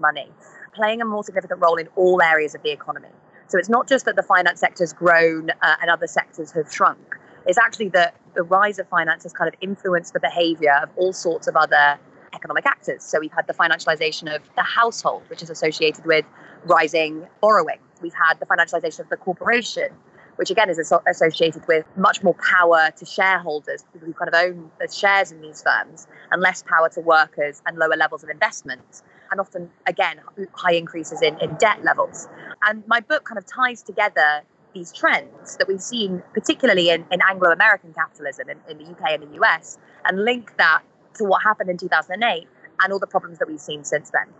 money, 0.00 0.30
playing 0.72 1.02
a 1.02 1.04
more 1.04 1.22
significant 1.22 1.60
role 1.60 1.76
in 1.76 1.88
all 1.94 2.22
areas 2.22 2.54
of 2.54 2.62
the 2.62 2.70
economy. 2.70 3.10
So 3.48 3.58
it's 3.58 3.68
not 3.68 3.86
just 3.86 4.06
that 4.06 4.16
the 4.16 4.22
finance 4.22 4.60
sector 4.60 4.82
has 4.82 4.94
grown 4.94 5.50
uh, 5.50 5.74
and 5.82 5.90
other 5.90 6.06
sectors 6.06 6.52
have 6.52 6.72
shrunk. 6.72 7.18
It's 7.46 7.58
actually 7.58 7.90
that 7.90 8.14
the 8.34 8.44
rise 8.44 8.78
of 8.78 8.88
finance 8.88 9.24
has 9.24 9.34
kind 9.34 9.48
of 9.48 9.54
influenced 9.60 10.14
the 10.14 10.20
behavior 10.20 10.80
of 10.82 10.88
all 10.96 11.12
sorts 11.12 11.48
of 11.48 11.56
other 11.56 11.98
economic 12.34 12.66
actors. 12.66 13.02
So 13.02 13.20
we've 13.20 13.32
had 13.32 13.46
the 13.46 13.54
financialization 13.54 14.34
of 14.34 14.42
the 14.56 14.62
household, 14.62 15.22
which 15.28 15.42
is 15.42 15.50
associated 15.50 16.04
with 16.04 16.24
rising 16.64 17.26
borrowing. 17.40 17.78
We've 18.02 18.14
had 18.14 18.40
the 18.40 18.46
financialization 18.46 19.00
of 19.00 19.08
the 19.08 19.16
corporation, 19.16 19.88
which 20.36 20.50
again 20.50 20.70
is 20.70 20.78
associated 21.06 21.66
with 21.66 21.84
much 21.96 22.22
more 22.22 22.34
power 22.34 22.90
to 22.96 23.04
shareholders, 23.04 23.84
people 23.92 24.08
who 24.08 24.14
kind 24.14 24.28
of 24.28 24.34
own 24.34 24.70
the 24.80 24.90
shares 24.90 25.32
in 25.32 25.40
these 25.40 25.62
firms, 25.62 26.06
and 26.30 26.40
less 26.40 26.62
power 26.62 26.88
to 26.90 27.00
workers 27.00 27.62
and 27.66 27.76
lower 27.76 27.96
levels 27.96 28.22
of 28.22 28.30
investment. 28.30 29.02
And 29.30 29.38
often, 29.38 29.70
again, 29.86 30.20
high 30.54 30.72
increases 30.72 31.22
in, 31.22 31.38
in 31.40 31.54
debt 31.56 31.84
levels. 31.84 32.28
And 32.62 32.82
my 32.88 33.00
book 33.00 33.24
kind 33.24 33.38
of 33.38 33.46
ties 33.46 33.80
together 33.82 34.42
these 34.74 34.92
trends 34.92 35.56
that 35.56 35.68
we've 35.68 35.80
seen, 35.80 36.22
particularly 36.32 36.90
in, 36.90 37.04
in 37.10 37.20
Anglo 37.28 37.50
American 37.50 37.92
capitalism 37.92 38.48
in, 38.48 38.58
in 38.68 38.78
the 38.78 38.90
UK 38.90 39.12
and 39.12 39.22
the 39.22 39.42
US, 39.42 39.78
and 40.04 40.24
link 40.24 40.56
that 40.56 40.82
to 41.14 41.24
what 41.24 41.42
happened 41.42 41.70
in 41.70 41.78
2008 41.78 42.46
and 42.82 42.92
all 42.92 42.98
the 42.98 43.06
problems 43.06 43.38
that 43.38 43.48
we've 43.48 43.60
seen 43.60 43.84
since 43.84 44.10
then. 44.10 44.32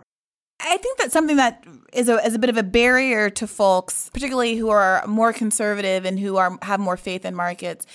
I 0.63 0.77
think 0.77 0.99
that's 0.99 1.13
something 1.13 1.37
that 1.37 1.65
is 1.91 2.07
a, 2.07 2.23
is 2.25 2.35
a 2.35 2.39
bit 2.39 2.49
of 2.49 2.57
a 2.57 2.63
barrier 2.63 3.29
to 3.31 3.47
folks, 3.47 4.09
particularly 4.13 4.55
who 4.57 4.69
are 4.69 5.05
more 5.07 5.33
conservative 5.33 6.05
and 6.05 6.19
who 6.19 6.37
are 6.37 6.57
have 6.61 6.79
more 6.79 6.97
faith 6.97 7.25
in 7.25 7.35
markets, 7.35 7.85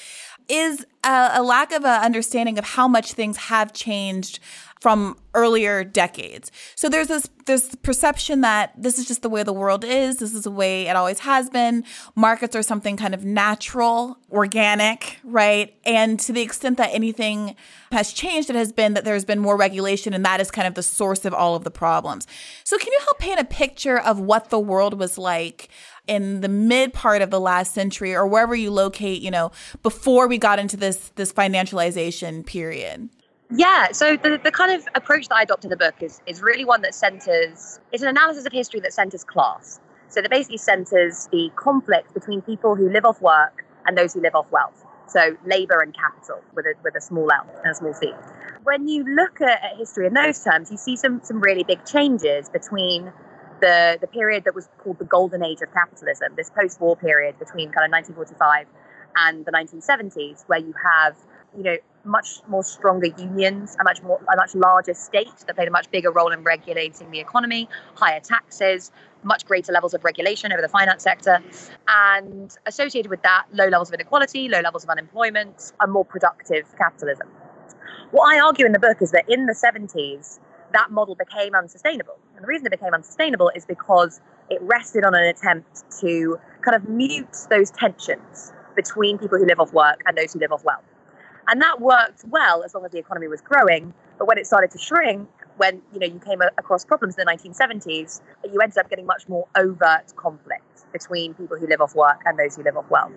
is 0.49 0.87
a, 1.05 1.31
a 1.35 1.43
lack 1.43 1.73
of 1.73 1.85
an 1.85 2.03
understanding 2.03 2.59
of 2.59 2.65
how 2.65 2.89
much 2.89 3.13
things 3.13 3.37
have 3.37 3.73
changed 3.73 4.41
from 4.81 5.17
earlier 5.35 5.83
decades. 5.85 6.53
So 6.75 6.89
there's 6.89 7.09
this 7.09 7.29
this 7.47 7.75
perception 7.77 8.43
that 8.43 8.73
this 8.77 8.99
is 8.99 9.07
just 9.07 9.23
the 9.23 9.29
way 9.29 9.43
the 9.43 9.53
world 9.53 9.85
is. 9.85 10.17
This 10.17 10.35
is 10.35 10.43
the 10.43 10.51
way 10.51 10.89
it 10.89 10.97
always 10.97 11.21
has 11.21 11.49
been. 11.49 11.85
Markets 12.15 12.55
are 12.55 12.63
something 12.63 12.97
kind 12.97 13.15
of 13.15 13.25
natural, 13.25 14.19
organic, 14.31 15.19
right? 15.25 15.75
And 15.85 16.21
to 16.21 16.33
the 16.33 16.43
extent 16.43 16.77
that 16.79 16.91
anything 16.93 17.57
has 17.93 18.13
changed, 18.13 18.51
it 18.51 18.57
has 18.57 18.73
been 18.73 18.95
that 18.95 19.05
there's 19.05 19.25
been 19.25 19.39
more 19.39 19.57
regulation, 19.57 20.13
and 20.13 20.25
that 20.25 20.41
is 20.41 20.51
kind 20.51 20.69
of 20.69 20.75
the 20.75 20.83
source 20.83 21.25
of 21.25 21.33
all 21.33 21.55
of 21.55 21.65
the 21.65 21.71
problems. 21.71 22.27
So 22.65 22.77
can 22.77 22.93
you 22.93 22.99
help 23.05 23.19
paint 23.19 23.41
a 23.41 23.45
picture 23.45 23.99
of 23.99 24.21
what 24.21 24.51
the 24.51 24.59
world 24.59 24.99
was 24.99 25.17
like? 25.17 25.69
In 26.07 26.41
the 26.41 26.49
mid 26.49 26.93
part 26.93 27.23
of 27.23 27.31
the 27.31 27.41
last 27.41 27.73
century 27.73 28.15
or 28.15 28.27
wherever 28.27 28.55
you 28.55 28.71
locate 28.71 29.21
you 29.23 29.31
know 29.31 29.51
before 29.83 30.29
we 30.29 30.39
got 30.39 30.59
into 30.59 30.77
this 30.77 31.11
this 31.17 31.33
financialization 31.33 32.45
period 32.47 33.09
yeah, 33.51 33.93
so 33.93 34.17
the, 34.17 34.41
the 34.43 34.51
kind 34.51 34.73
of 34.73 34.89
approach 34.95 35.29
that 35.29 35.37
I 35.37 35.43
adopt 35.43 35.65
in 35.65 35.71
the 35.71 35.77
book 35.77 35.95
is, 36.01 36.21
is 36.27 36.43
really 36.43 36.65
one 36.65 36.83
that 36.83 36.95
centers, 36.95 37.79
it's 37.93 38.03
an 38.03 38.09
analysis 38.09 38.45
of 38.45 38.53
history 38.53 38.81
that 38.81 38.93
centers 38.93 39.23
class. 39.23 39.81
So 40.09 40.21
that 40.21 40.31
basically 40.31 40.59
centers 40.59 41.29
the 41.31 41.51
conflict 41.55 42.13
between 42.13 42.43
people 42.43 42.75
who 42.75 42.91
live 42.91 43.05
off 43.05 43.21
work 43.21 43.65
and 43.87 43.97
those 43.97 44.15
who 44.15 44.21
live 44.21 44.35
off 44.35 44.51
wealth. 44.51 44.85
So 45.09 45.37
labor 45.45 45.79
and 45.81 45.95
capital 45.95 46.41
with 46.55 46.67
a, 46.67 46.75
with 46.83 46.97
a 46.97 47.01
small 47.01 47.31
L 47.31 47.47
and 47.63 47.71
a 47.71 47.75
small 47.75 47.95
c. 47.95 48.13
When 48.65 48.89
you 48.89 49.05
look 49.05 49.41
at, 49.41 49.63
at 49.63 49.77
history 49.77 50.09
in 50.09 50.15
those 50.15 50.43
terms, 50.43 50.71
you 50.73 50.77
see 50.77 50.97
some, 50.97 51.21
some 51.23 51.41
really 51.41 51.63
big 51.63 51.85
changes 51.85 52.49
between 52.49 53.13
the, 53.61 53.99
the 54.01 54.07
period 54.07 54.45
that 54.45 54.55
was 54.55 54.69
called 54.79 54.99
the 54.99 55.05
golden 55.05 55.45
age 55.45 55.61
of 55.63 55.73
capitalism, 55.73 56.33
this 56.37 56.51
post 56.51 56.81
war 56.81 56.97
period 56.97 57.39
between 57.39 57.71
kind 57.71 57.85
of 57.85 57.93
1945 57.93 58.67
and 59.17 59.45
the 59.45 59.53
1970s, 59.53 60.45
where 60.47 60.59
you 60.59 60.75
have 60.83 61.17
you 61.57 61.63
know, 61.63 61.77
much 62.05 62.41
more 62.49 62.63
stronger 62.63 63.09
unions, 63.19 63.77
a 63.81 63.85
much 63.85 64.03
more 64.03 64.21
a 64.33 64.37
much 64.37 64.55
larger 64.55 64.95
state 64.95 65.37
that 65.47 65.57
played 65.57 65.69
a 65.69 65.71
much 65.71 65.91
bigger 65.91 66.13
role 66.13 66.31
in 66.31 66.43
regulating 66.45 67.11
the 67.11 67.19
economy, 67.19 67.69
higher 67.95 68.21
taxes, 68.21 68.93
much 69.25 69.45
greater 69.45 69.73
levels 69.73 69.93
of 69.95 70.05
regulation 70.05 70.53
over 70.53 70.63
the 70.63 70.69
finance 70.69 71.03
sector, 71.03 71.43
and 71.89 72.57
associated 72.67 73.11
with 73.11 73.23
that, 73.23 73.47
low 73.53 73.67
levels 73.67 73.89
of 73.89 73.95
inequality, 73.95 74.49
low 74.49 74.61
levels 74.61 74.85
of 74.85 74.91
unemployment, 74.91 75.73
a 75.81 75.87
more 75.87 76.05
productive 76.05 76.65
capitalism. 76.79 77.27
What 78.13 78.33
I 78.33 78.39
argue 78.39 78.67
in 78.67 78.73
the 78.73 78.79
book 78.79 78.99
is 79.01 79.11
that 79.11 79.25
in 79.29 79.47
the 79.47 79.53
70s, 79.53 80.39
that 80.73 80.91
model 80.91 81.15
became 81.15 81.55
unsustainable. 81.55 82.19
And 82.35 82.45
the 82.45 82.49
reason 82.49 82.67
it 82.67 82.71
became 82.71 82.95
unsustainable 82.95 83.51
is 83.55 83.65
because 83.65 84.21
it 84.51 84.61
rested 84.63 85.05
on 85.05 85.15
an 85.15 85.25
attempt 85.25 85.85
to 86.01 86.39
kind 86.63 86.77
of 86.77 86.89
mute 86.89 87.37
those 87.51 87.71
tensions 87.71 88.53
between 88.75 89.19
people 89.19 89.39
who 89.39 89.47
live 89.47 89.61
off 89.61 89.73
work 89.73 90.03
and 90.07 90.17
those 90.17 90.33
who 90.33 90.41
live 90.41 90.53
off 90.53 90.65
wealth. 90.65 90.85
And 91.49 91.63
that 91.63 91.81
worked 91.81 92.25
well 92.29 92.63
as 92.65 92.75
long 92.75 92.85
as 92.85 92.93
the 92.93 92.99
economy 92.99 93.29
was 93.29 93.41
growing. 93.41 93.95
But 94.19 94.27
when 94.27 94.39
it 94.39 94.47
started 94.47 94.71
to 94.73 94.79
shrink, 94.79 95.29
when 95.57 95.81
you 95.93 96.01
know 96.01 96.07
you 96.07 96.19
came 96.19 96.43
across 96.43 96.85
problems 96.85 97.17
in 97.17 97.25
the 97.25 97.33
1970s, 97.33 98.21
you 98.53 98.61
ended 98.61 98.79
up 98.79 98.91
getting 98.91 99.07
much 99.07 99.29
more 99.29 99.47
overt 99.57 100.15
conflict 100.17 100.63
between 100.93 101.35
people 101.35 101.57
who 101.57 101.67
live 101.67 101.81
off 101.81 101.95
work 101.95 102.23
and 102.27 102.39
those 102.39 102.57
who 102.57 102.63
live 102.63 102.77
off 102.77 102.89
wealth. 102.91 103.13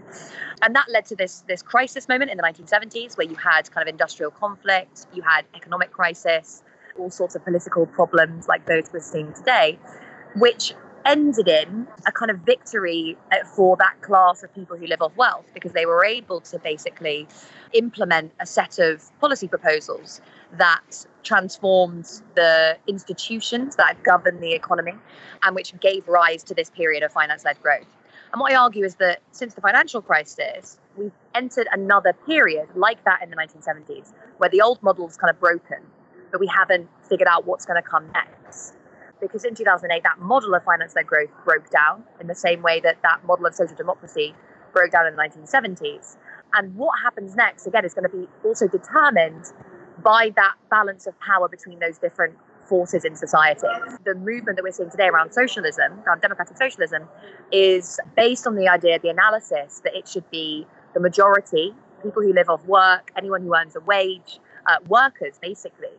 And 0.62 0.75
that 0.75 0.89
led 0.89 1.06
to 1.08 1.15
this 1.15 1.44
this 1.48 1.62
crisis 1.62 2.08
moment 2.08 2.32
in 2.32 2.38
the 2.38 2.44
1970s 2.44 3.18
where 3.18 3.27
you 3.27 3.36
had 3.36 3.70
kind 3.72 3.88
of 3.88 3.91
industrial 3.91 4.32
conflict, 4.32 5.08
you 5.13 5.22
had 5.22 5.46
economic 5.56 5.91
crisis, 5.91 6.63
all 6.98 7.10
sorts 7.10 7.36
of 7.36 7.43
political 7.43 7.86
problems 7.86 8.48
like 8.48 8.65
those 8.65 8.86
we're 8.91 9.00
seeing 9.00 9.34
today, 9.34 9.77
which 10.36 10.74
ended 11.05 11.48
in 11.48 11.88
a 12.08 12.12
kind 12.12 12.29
of 12.29 12.39
victory 12.39 13.17
uh, 13.31 13.38
for 13.46 13.77
that 13.77 14.01
class 14.01 14.43
of 14.43 14.53
people 14.53 14.77
who 14.77 14.86
live 14.86 15.01
off 15.01 15.15
wealth 15.15 15.46
because 15.53 15.72
they 15.72 15.86
were 15.86 16.03
able 16.03 16.41
to 16.41 16.60
basically 16.60 17.27
implement 17.74 18.31
a 18.39 18.46
set 18.46 18.79
of 18.79 19.10
policy 19.19 19.48
proposals 19.48 20.22
that 20.58 21.05
transformed 21.24 22.22
the 22.36 22.77
institutions 22.88 23.75
that 23.75 24.01
govern 24.03 24.39
the 24.41 24.53
economy 24.53 24.93
and 25.43 25.55
which 25.55 25.77
gave 25.79 26.08
rise 26.08 26.43
to 26.43 26.53
this 26.53 26.69
period 26.69 27.03
of 27.03 27.12
finance 27.12 27.46
led 27.46 27.62
growth. 27.62 27.96
And 28.31 28.39
what 28.39 28.51
I 28.51 28.55
argue 28.55 28.86
is 28.86 28.96
that 28.96 29.22
since 29.31 29.55
the 29.55 29.62
financial 29.62 30.01
crisis, 30.01 30.77
we've 30.96 31.12
entered 31.34 31.67
another 31.72 32.13
period 32.27 32.67
like 32.75 33.03
that 33.05 33.24
in 33.24 33.29
the 33.29 33.36
1970s, 33.36 34.13
where 34.38 34.50
the 34.50 34.62
old 34.62 34.81
model's 34.84 35.17
kind 35.17 35.31
of 35.31 35.39
broken, 35.39 35.79
but 36.31 36.39
we 36.39 36.48
haven't 36.48 36.89
figured 37.07 37.27
out 37.27 37.45
what's 37.45 37.65
going 37.65 37.81
to 37.81 37.88
come 37.88 38.09
next 38.13 38.75
because 39.21 39.43
in 39.43 39.55
2008 39.55 40.03
that 40.03 40.19
model 40.19 40.53
of 40.53 40.63
finance-led 40.63 41.05
growth 41.05 41.29
broke 41.43 41.69
down 41.69 42.03
in 42.19 42.27
the 42.27 42.36
same 42.36 42.62
way 42.62 42.79
that 42.79 42.98
that 43.03 43.24
model 43.25 43.45
of 43.45 43.53
social 43.53 43.75
democracy 43.75 44.33
broke 44.74 44.91
down 44.91 45.07
in 45.07 45.15
the 45.15 45.21
1970s. 45.21 46.17
And 46.53 46.75
what 46.75 47.00
happens 47.01 47.36
next, 47.36 47.67
again, 47.67 47.86
is 47.86 47.93
going 47.93 48.09
to 48.09 48.17
be 48.17 48.27
also 48.43 48.67
determined 48.67 49.45
by 50.03 50.31
that 50.36 50.53
balance 50.69 51.05
of 51.07 51.19
power 51.19 51.48
between 51.48 51.79
those 51.79 51.98
different 51.98 52.36
forces 52.65 53.03
in 53.03 53.15
society. 53.15 53.67
The 54.05 54.15
movement 54.15 54.57
that 54.57 54.63
we're 54.63 54.71
seeing 54.71 54.89
today 54.89 55.07
around 55.07 55.31
socialism, 55.33 56.00
around 56.05 56.21
democratic 56.21 56.57
socialism, 56.57 57.07
is 57.51 58.00
based 58.15 58.48
on 58.48 58.55
the 58.55 58.69
idea, 58.69 59.00
the 59.00 59.09
analysis 59.09 59.81
that 59.83 59.95
it 59.95 60.07
should 60.07 60.29
be 60.29 60.65
the 60.93 61.00
majority, 61.00 61.74
people 62.03 62.21
who 62.21 62.31
live 62.33 62.50
off 62.50 62.65
work, 62.65 63.12
anyone 63.17 63.41
who 63.41 63.55
earns 63.55 63.75
a 63.75 63.81
wage, 63.81 64.39
uh, 64.67 64.77
workers 64.88 65.39
basically, 65.41 65.89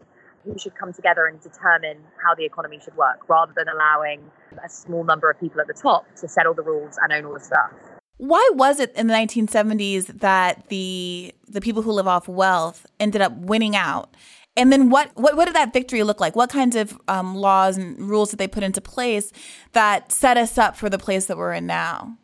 who 0.44 0.58
should 0.58 0.74
come 0.74 0.92
together 0.92 1.26
and 1.26 1.40
determine 1.40 1.98
how 2.22 2.34
the 2.34 2.44
economy 2.44 2.78
should 2.82 2.96
work 2.96 3.28
rather 3.28 3.52
than 3.56 3.66
allowing 3.68 4.20
a 4.64 4.68
small 4.68 5.04
number 5.04 5.30
of 5.30 5.38
people 5.38 5.60
at 5.60 5.66
the 5.66 5.74
top 5.74 6.04
to 6.16 6.28
set 6.28 6.46
all 6.46 6.54
the 6.54 6.62
rules 6.62 6.98
and 7.02 7.12
own 7.12 7.24
all 7.24 7.34
the 7.34 7.40
stuff. 7.40 7.70
Why 8.16 8.50
was 8.52 8.80
it 8.80 8.92
in 8.94 9.06
the 9.06 9.14
1970s 9.14 10.20
that 10.20 10.68
the 10.68 11.34
the 11.48 11.60
people 11.60 11.82
who 11.82 11.92
live 11.92 12.06
off 12.06 12.28
wealth 12.28 12.86
ended 12.98 13.22
up 13.22 13.32
winning 13.34 13.74
out? 13.74 14.14
And 14.56 14.72
then 14.72 14.90
what, 14.90 15.10
what, 15.14 15.36
what 15.36 15.46
did 15.46 15.54
that 15.54 15.72
victory 15.72 16.02
look 16.02 16.20
like? 16.20 16.36
What 16.36 16.50
kinds 16.50 16.76
of 16.76 16.98
um, 17.08 17.34
laws 17.34 17.78
and 17.78 17.98
rules 17.98 18.30
did 18.30 18.38
they 18.38 18.48
put 18.48 18.62
into 18.62 18.80
place 18.80 19.32
that 19.72 20.12
set 20.12 20.36
us 20.36 20.58
up 20.58 20.76
for 20.76 20.90
the 20.90 20.98
place 20.98 21.26
that 21.26 21.38
we're 21.38 21.54
in 21.54 21.66
now? 21.66 22.18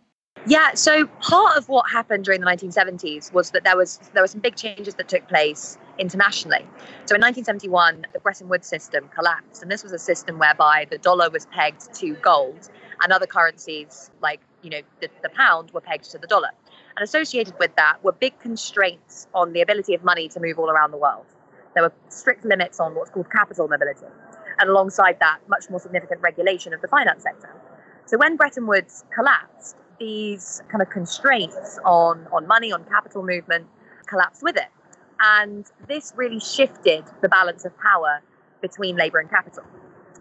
Yeah, 0.48 0.74
so 0.74 1.06
part 1.06 1.56
of 1.56 1.68
what 1.68 1.90
happened 1.90 2.24
during 2.24 2.40
the 2.40 2.46
1970s 2.46 3.32
was 3.32 3.50
that 3.50 3.64
there 3.64 3.76
was 3.76 3.98
there 4.14 4.22
were 4.22 4.28
some 4.28 4.40
big 4.40 4.54
changes 4.54 4.94
that 4.94 5.08
took 5.08 5.26
place 5.26 5.76
internationally. 5.98 6.64
So 7.06 7.16
in 7.16 7.20
1971, 7.20 8.06
the 8.12 8.20
Bretton 8.20 8.48
Woods 8.48 8.68
system 8.68 9.08
collapsed, 9.12 9.62
and 9.62 9.72
this 9.72 9.82
was 9.82 9.90
a 9.90 9.98
system 9.98 10.38
whereby 10.38 10.86
the 10.88 10.98
dollar 10.98 11.30
was 11.30 11.46
pegged 11.46 11.92
to 11.94 12.14
gold, 12.14 12.70
and 13.02 13.12
other 13.12 13.26
currencies 13.26 14.12
like 14.22 14.38
you 14.62 14.70
know 14.70 14.82
the, 15.00 15.08
the 15.22 15.30
pound 15.30 15.72
were 15.72 15.80
pegged 15.80 16.08
to 16.12 16.18
the 16.18 16.28
dollar. 16.28 16.50
And 16.96 17.02
associated 17.02 17.54
with 17.58 17.74
that 17.74 18.04
were 18.04 18.12
big 18.12 18.38
constraints 18.38 19.26
on 19.34 19.52
the 19.52 19.62
ability 19.62 19.94
of 19.94 20.04
money 20.04 20.28
to 20.28 20.38
move 20.38 20.60
all 20.60 20.70
around 20.70 20.92
the 20.92 20.96
world. 20.96 21.26
There 21.74 21.82
were 21.82 21.92
strict 22.08 22.44
limits 22.44 22.78
on 22.78 22.94
what's 22.94 23.10
called 23.10 23.32
capital 23.32 23.66
mobility, 23.66 24.06
and 24.60 24.70
alongside 24.70 25.18
that, 25.18 25.40
much 25.48 25.68
more 25.70 25.80
significant 25.80 26.20
regulation 26.20 26.72
of 26.72 26.82
the 26.82 26.88
finance 26.88 27.24
sector. 27.24 27.50
So 28.04 28.16
when 28.16 28.36
Bretton 28.36 28.68
Woods 28.68 29.04
collapsed, 29.12 29.74
these 29.98 30.62
kind 30.68 30.82
of 30.82 30.90
constraints 30.90 31.78
on, 31.84 32.26
on 32.32 32.46
money, 32.46 32.72
on 32.72 32.84
capital 32.84 33.22
movement, 33.22 33.66
collapsed 34.06 34.42
with 34.42 34.56
it. 34.56 34.68
And 35.20 35.66
this 35.88 36.12
really 36.16 36.40
shifted 36.40 37.04
the 37.22 37.28
balance 37.28 37.64
of 37.64 37.72
power 37.78 38.20
between 38.60 38.96
labor 38.96 39.18
and 39.18 39.30
capital. 39.30 39.64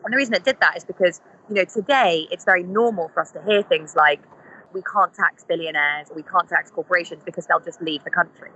And 0.03 0.13
the 0.13 0.17
reason 0.17 0.34
it 0.34 0.44
did 0.44 0.60
that 0.62 0.77
is 0.77 0.86
because, 0.86 1.20
you 1.50 1.55
know, 1.55 1.65
today 1.65 2.27
it's 2.32 2.46
very 2.46 2.63
normal 2.63 3.10
for 3.10 3.22
us 3.22 3.32
to 3.32 3.44
hear 3.44 3.63
things 3.63 3.96
like, 3.96 4.22
we 4.74 4.82
can't 4.82 5.13
tax 5.13 5.44
billionaires 5.46 6.10
or 6.10 6.15
we 6.15 6.24
can't 6.24 6.48
tax 6.48 6.70
corporations 6.70 7.24
because 7.25 7.48
they'll 7.48 7.62
just 7.62 7.82
leave 7.82 8.03
the 8.03 8.12
country. 8.12 8.51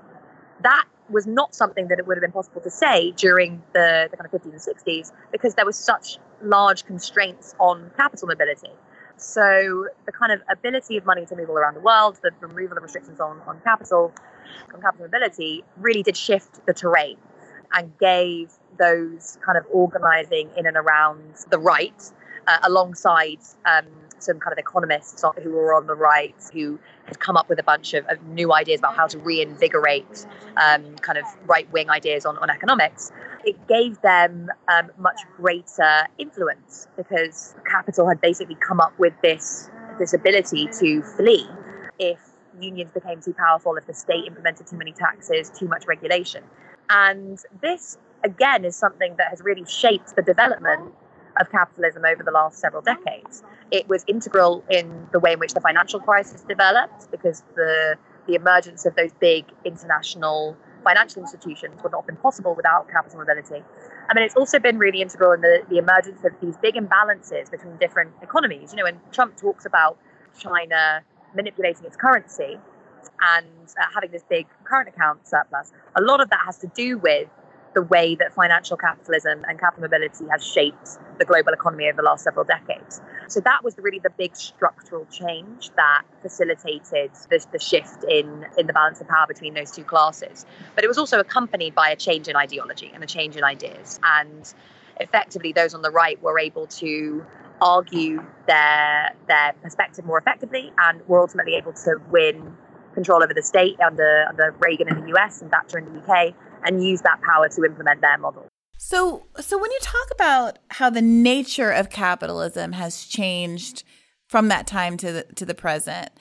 That 0.62 0.86
was 1.10 1.26
not 1.26 1.56
something 1.56 1.88
that 1.88 1.98
it 1.98 2.06
would 2.06 2.18
have 2.18 2.22
been 2.22 2.32
possible 2.32 2.62
to 2.62 2.70
say 2.70 3.12
during 3.12 3.64
the, 3.74 4.10
the 4.12 4.18
kind 4.18 4.32
of 4.32 4.42
50s 4.42 4.52
and 4.52 4.78
60s 4.78 5.12
because 5.32 5.56
there 5.56 5.66
was 5.66 5.78
such 5.78 6.18
large 6.42 6.86
constraints 6.86 7.56
on 7.60 7.90
capital 7.96 8.28
mobility. 8.28 8.70
So 9.22 9.88
the 10.06 10.12
kind 10.12 10.32
of 10.32 10.42
ability 10.50 10.98
of 10.98 11.06
money 11.06 11.26
to 11.26 11.36
move 11.36 11.50
all 11.50 11.58
around 11.58 11.76
the 11.76 11.82
world, 11.82 12.18
the 12.22 12.32
removal 12.40 12.78
of 12.78 12.84
restrictions 12.84 13.20
on, 13.20 13.42
on 13.46 13.60
capital, 13.62 14.14
on 14.74 14.82
capital 14.82 15.06
mobility, 15.06 15.64
really 15.78 16.04
did 16.04 16.16
shift 16.16 16.66
the 16.66 16.74
terrain 16.74 17.18
and 17.74 17.98
gave 18.00 18.52
those 18.78 19.38
kind 19.46 19.58
of 19.58 19.66
organizing 19.72 20.50
in 20.58 20.66
and 20.66 20.78
around 20.78 21.36
the 21.52 21.60
right 21.60 22.12
uh, 22.48 22.60
alongside 22.64 23.40
um, 23.66 23.86
some 24.24 24.40
kind 24.40 24.52
of 24.52 24.58
economists 24.58 25.24
who 25.44 25.52
were 25.52 25.74
on 25.74 25.88
the 25.88 25.96
right 25.96 26.36
who 26.54 26.80
had 27.06 27.20
come 27.20 27.38
up 27.38 27.50
with 27.50 27.60
a 27.60 27.64
bunch 27.64 27.94
of, 27.94 28.06
of 28.08 28.22
new 28.28 28.54
ideas 28.54 28.80
about 28.80 28.96
how 28.96 29.08
to 29.08 29.18
reinvigorate 29.20 30.26
um, 30.58 30.96
kind 30.98 31.18
of 31.18 31.26
right 31.46 31.72
wing 31.72 31.90
ideas 31.90 32.26
on, 32.26 32.38
on 32.38 32.50
economics. 32.50 33.12
It 33.46 33.68
gave 33.68 34.02
them 34.02 34.50
um, 34.72 34.92
much 34.98 35.20
greater 35.38 36.08
influence 36.18 36.88
because 36.98 37.56
capital 37.70 38.08
had 38.08 38.22
basically 38.22 38.56
come 38.56 38.80
up 38.80 38.98
with 39.00 39.14
this 39.22 39.70
this 39.98 40.14
ability 40.14 40.70
to 40.80 41.02
flee 41.04 41.46
if 42.00 42.20
unions 42.60 42.92
became 42.92 43.22
too 43.22 43.34
powerful, 43.34 43.76
if 43.76 43.86
the 43.86 43.94
state 43.94 44.26
implemented 44.26 44.68
too 44.68 44.78
many 44.78 44.92
taxes, 44.92 45.50
too 45.50 45.68
much 45.68 45.86
regulation. 45.88 46.44
And 46.90 47.40
this, 47.62 47.98
again, 48.24 48.66
is 48.66 48.76
something 48.76 49.16
that 49.18 49.30
has 49.30 49.42
really 49.42 49.66
shaped 49.66 50.16
the 50.16 50.22
development 50.22 50.94
of 51.40 51.50
capitalism 51.52 52.04
over 52.06 52.24
the 52.24 52.32
last 52.32 52.60
several 52.60 52.82
decades. 52.82 53.44
It 53.72 53.88
was 53.88 54.04
integral 54.08 54.64
in 54.70 55.08
the 55.12 55.20
way 55.20 55.34
in 55.34 55.40
which 55.40 55.54
the 55.54 55.62
financial 55.62 56.00
crisis 56.00 56.42
developed 56.42 57.10
because 57.12 57.44
the, 57.56 57.96
the 58.28 58.36
emergence 58.36 58.86
of 58.86 58.96
those 58.96 59.12
big 59.20 59.46
international 59.64 60.58
financial 60.84 61.22
institutions 61.22 61.82
would 61.84 61.92
not 61.92 62.02
have 62.02 62.08
been 62.08 62.18
possible 62.18 62.56
without 62.56 62.90
capital 62.90 63.20
mobility. 63.20 63.64
I 64.10 64.14
mean, 64.14 64.24
it's 64.24 64.36
also 64.36 64.60
been 64.60 64.78
really 64.78 65.02
integral 65.02 65.34
in 65.34 65.42
the, 65.42 65.62
the 65.70 65.78
emergence 65.78 66.24
of 66.24 66.32
these 66.42 66.58
big 66.58 66.76
imbalances 66.76 67.52
between 67.52 67.78
different 67.78 68.12
economies. 68.22 68.72
You 68.72 68.78
know, 68.78 68.84
when 68.84 69.00
Trump 69.12 69.38
talks 69.38 69.66
about 69.66 69.98
China 70.38 71.04
manipulating 71.36 71.86
its 71.86 71.96
currency 71.96 72.60
and 73.22 73.46
uh, 73.80 73.86
having 73.94 74.12
this 74.12 74.24
big 74.30 74.48
current 74.64 74.90
account 74.90 75.28
surplus, 75.28 75.72
a 75.96 76.02
lot 76.02 76.22
of 76.22 76.30
that 76.30 76.42
has 76.46 76.58
to 76.60 76.68
do 76.68 76.98
with 76.98 77.28
the 77.74 77.82
way 77.84 78.16
that 78.16 78.34
financial 78.34 78.78
capitalism 78.78 79.44
and 79.48 79.60
capital 79.60 79.84
mobility 79.84 80.26
has 80.32 80.46
shaped 80.46 80.98
the 81.20 81.26
global 81.26 81.54
economy 81.54 81.88
over 81.88 81.98
the 81.98 82.04
last 82.04 82.24
several 82.24 82.46
decades. 82.46 83.02
So 83.28 83.40
that 83.42 83.64
was 83.64 83.78
really 83.78 84.00
the 84.00 84.10
big 84.10 84.36
structural 84.36 85.06
change 85.06 85.70
that 85.76 86.04
facilitated 86.22 87.12
the, 87.30 87.46
the 87.52 87.60
shift 87.60 88.04
in, 88.06 88.48
in 88.58 88.68
the 88.68 88.74
balance 88.74 89.02
of 89.02 89.08
power 89.08 89.28
between 89.28 89.54
those 89.54 89.72
two 89.72 89.84
classes. 89.84 90.46
But 90.76 90.84
it 90.84 90.88
was 90.88 90.98
also 90.98 91.20
accompanied 91.20 91.76
by 91.76 91.90
a 91.90 91.96
change 91.96 92.28
in 92.28 92.36
ideology 92.36 92.92
and 92.94 93.04
a 93.04 93.08
change 93.08 93.36
in 93.36 93.44
ideas. 93.44 94.00
And 94.04 94.52
effectively, 95.00 95.54
those 95.54 95.74
on 95.74 95.82
the 95.82 95.92
right 95.92 96.22
were 96.22 96.40
able 96.40 96.68
to 96.68 97.26
argue 97.62 98.24
their 98.48 99.14
their 99.28 99.54
perspective 99.62 100.06
more 100.06 100.18
effectively 100.18 100.72
and 100.78 101.06
were 101.10 101.20
ultimately 101.20 101.56
able 101.56 101.74
to 101.74 101.98
win 102.10 102.56
control 102.94 103.22
over 103.22 103.34
the 103.34 103.44
state 103.44 103.80
under 103.82 104.26
under 104.30 104.56
Reagan 104.60 104.88
in 104.88 105.02
the 105.02 105.18
US 105.18 105.42
and 105.42 105.52
Thatcher 105.52 105.78
in 105.78 105.86
the 105.86 106.00
UK 106.02 106.34
and 106.66 106.84
use 106.84 107.02
that 107.02 107.22
power 107.22 107.50
to 107.50 107.64
implement 107.64 108.02
their 108.02 108.18
model. 108.18 108.48
So 108.78 109.26
so 109.40 109.58
when 109.58 109.72
you 109.72 109.80
talk 109.82 110.08
about 110.12 110.60
how 110.70 110.90
the 110.90 111.02
nature 111.02 111.70
of 111.72 111.90
capitalism 111.90 112.74
has 112.74 113.06
changed 113.06 113.84
from 114.28 114.48
that 114.48 114.68
time 114.68 114.96
to 114.98 115.12
the, 115.12 115.24
to 115.36 115.46
the 115.46 115.56
present, 115.56 116.12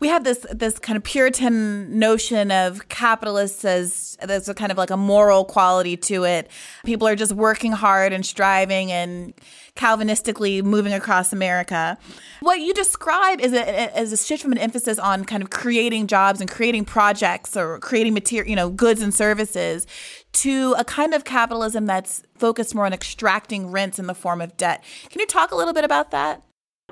we 0.00 0.08
have 0.08 0.24
this 0.24 0.46
this 0.50 0.78
kind 0.78 0.96
of 0.96 1.02
Puritan 1.02 1.98
notion 1.98 2.50
of 2.50 2.88
capitalists 2.88 3.64
as 3.64 4.16
there's 4.24 4.48
a 4.48 4.54
kind 4.54 4.72
of 4.72 4.78
like 4.78 4.90
a 4.90 4.96
moral 4.96 5.44
quality 5.44 5.96
to 5.96 6.24
it. 6.24 6.50
People 6.84 7.06
are 7.08 7.16
just 7.16 7.32
working 7.32 7.72
hard 7.72 8.12
and 8.12 8.24
striving 8.24 8.92
and 8.92 9.34
Calvinistically 9.78 10.60
moving 10.60 10.92
across 10.92 11.32
America. 11.32 11.96
What 12.40 12.58
you 12.58 12.74
describe 12.74 13.40
is 13.40 13.52
a, 13.52 14.00
is 14.00 14.12
a 14.12 14.16
shift 14.16 14.42
from 14.42 14.50
an 14.50 14.58
emphasis 14.58 14.98
on 14.98 15.24
kind 15.24 15.40
of 15.40 15.50
creating 15.50 16.08
jobs 16.08 16.40
and 16.40 16.50
creating 16.50 16.84
projects 16.84 17.56
or 17.56 17.78
creating 17.78 18.12
material, 18.12 18.50
you 18.50 18.56
know, 18.56 18.70
goods 18.70 19.00
and 19.00 19.14
services 19.14 19.86
to 20.32 20.74
a 20.76 20.84
kind 20.84 21.14
of 21.14 21.24
capitalism 21.24 21.86
that's 21.86 22.24
focused 22.38 22.74
more 22.74 22.86
on 22.86 22.92
extracting 22.92 23.70
rents 23.70 24.00
in 24.00 24.08
the 24.08 24.16
form 24.16 24.40
of 24.40 24.56
debt. 24.56 24.82
Can 25.10 25.20
you 25.20 25.26
talk 25.26 25.52
a 25.52 25.56
little 25.56 25.72
bit 25.72 25.84
about 25.84 26.10
that? 26.10 26.42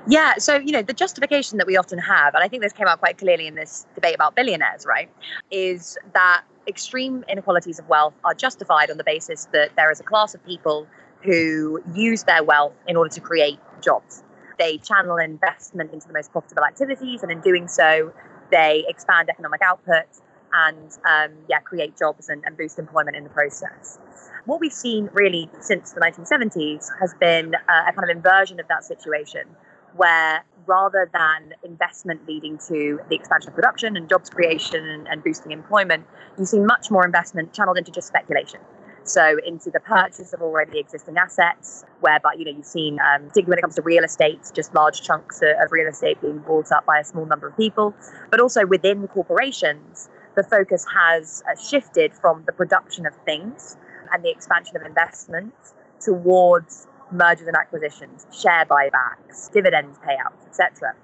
Yeah, 0.08 0.34
so 0.38 0.56
you 0.56 0.70
know 0.70 0.82
the 0.82 0.92
justification 0.92 1.58
that 1.58 1.66
we 1.66 1.76
often 1.76 1.98
have, 1.98 2.34
and 2.34 2.44
I 2.44 2.48
think 2.48 2.62
this 2.62 2.72
came 2.72 2.86
out 2.86 3.00
quite 3.00 3.18
clearly 3.18 3.48
in 3.48 3.56
this 3.56 3.86
debate 3.94 4.14
about 4.14 4.36
billionaires, 4.36 4.86
right, 4.86 5.10
is 5.50 5.98
that 6.14 6.44
extreme 6.68 7.24
inequalities 7.28 7.80
of 7.80 7.88
wealth 7.88 8.14
are 8.24 8.34
justified 8.34 8.90
on 8.90 8.98
the 8.98 9.04
basis 9.04 9.46
that 9.52 9.70
there 9.76 9.90
is 9.90 9.98
a 9.98 10.04
class 10.04 10.34
of 10.34 10.44
people 10.46 10.86
who 11.22 11.82
use 11.92 12.22
their 12.22 12.44
wealth 12.44 12.74
in 12.86 12.96
order 12.96 13.10
to 13.10 13.20
create 13.20 13.58
jobs. 13.82 14.22
They 14.58 14.78
channel 14.78 15.16
investment 15.16 15.92
into 15.92 16.06
the 16.06 16.12
most 16.12 16.30
profitable 16.30 16.64
activities, 16.64 17.24
and 17.24 17.32
in 17.32 17.40
doing 17.40 17.66
so, 17.66 18.12
they 18.52 18.84
expand 18.88 19.28
economic 19.28 19.60
output 19.62 20.06
and 20.52 20.92
um, 21.04 21.36
yeah, 21.48 21.58
create 21.58 21.96
jobs 21.98 22.28
and, 22.28 22.44
and, 22.46 22.56
boost 22.56 22.78
employment 22.78 23.16
in 23.16 23.24
the 23.24 23.30
process. 23.30 23.98
What 24.44 24.60
we've 24.60 24.72
seen 24.72 25.10
really 25.12 25.50
since 25.60 25.92
the 25.92 26.00
1970s 26.00 26.88
has 27.00 27.12
been 27.14 27.54
a 27.54 27.92
kind 27.92 28.08
of 28.08 28.16
inversion 28.16 28.60
of 28.60 28.68
that 28.68 28.84
situation, 28.84 29.48
where 29.96 30.44
rather 30.66 31.08
than 31.12 31.54
investment 31.64 32.26
leading 32.26 32.58
to 32.58 33.00
the 33.08 33.14
expansion 33.14 33.48
of 33.50 33.54
production 33.54 33.96
and 33.96 34.08
jobs 34.08 34.28
creation 34.28 34.84
and, 34.84 35.06
and 35.08 35.22
boosting 35.22 35.52
employment, 35.52 36.04
you 36.38 36.44
see 36.44 36.58
much 36.58 36.90
more 36.90 37.04
investment 37.04 37.52
channeled 37.52 37.78
into 37.78 37.90
just 37.90 38.08
speculation. 38.08 38.60
So 39.04 39.38
into 39.46 39.70
the 39.70 39.78
purchase 39.78 40.32
of 40.32 40.42
already 40.42 40.80
existing 40.80 41.16
assets, 41.16 41.84
whereby 42.00 42.34
you 42.36 42.44
know 42.44 42.50
you've 42.50 42.66
seen, 42.66 42.98
um, 42.98 43.28
particularly 43.28 43.50
when 43.50 43.58
it 43.58 43.62
comes 43.62 43.76
to 43.76 43.82
real 43.82 44.02
estate, 44.02 44.50
just 44.52 44.74
large 44.74 45.02
chunks 45.02 45.42
of 45.42 45.70
real 45.70 45.88
estate 45.88 46.20
being 46.20 46.38
bought 46.38 46.72
up 46.72 46.84
by 46.86 46.98
a 46.98 47.04
small 47.04 47.24
number 47.24 47.46
of 47.46 47.56
people, 47.56 47.94
but 48.30 48.40
also 48.40 48.66
within 48.66 49.06
corporations, 49.06 50.08
the 50.34 50.42
focus 50.42 50.84
has 50.92 51.44
uh, 51.48 51.56
shifted 51.56 52.14
from 52.14 52.42
the 52.46 52.52
production 52.52 53.06
of 53.06 53.14
things 53.24 53.76
and 54.12 54.24
the 54.24 54.30
expansion 54.30 54.76
of 54.76 54.82
investment 54.82 55.54
towards 56.00 56.88
mergers 57.10 57.46
and 57.46 57.56
acquisitions, 57.56 58.26
share 58.32 58.64
buybacks, 58.66 59.52
dividends 59.52 59.98
payouts, 59.98 60.46
etc. 60.48 60.94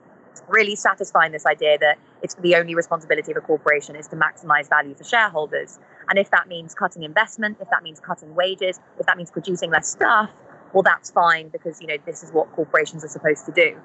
Really 0.48 0.76
satisfying 0.76 1.32
this 1.32 1.46
idea 1.46 1.78
that 1.78 1.98
it's 2.22 2.34
the 2.36 2.56
only 2.56 2.74
responsibility 2.74 3.30
of 3.30 3.36
a 3.36 3.40
corporation 3.40 3.96
is 3.96 4.08
to 4.08 4.16
maximize 4.16 4.68
value 4.68 4.94
for 4.94 5.04
shareholders 5.04 5.78
and 6.08 6.18
if 6.18 6.30
that 6.30 6.48
means 6.48 6.74
cutting 6.74 7.02
investment, 7.02 7.58
if 7.60 7.70
that 7.70 7.82
means 7.82 8.00
cutting 8.00 8.34
wages, 8.34 8.80
if 8.98 9.06
that 9.06 9.16
means 9.16 9.30
producing 9.30 9.70
less 9.70 9.88
stuff, 9.88 10.30
well, 10.72 10.82
that's 10.82 11.10
fine 11.10 11.48
because, 11.48 11.80
you 11.80 11.86
know, 11.86 11.96
this 12.06 12.22
is 12.22 12.30
what 12.32 12.50
corporations 12.52 13.04
are 13.04 13.08
supposed 13.08 13.44
to 13.46 13.52
do. 13.52 13.76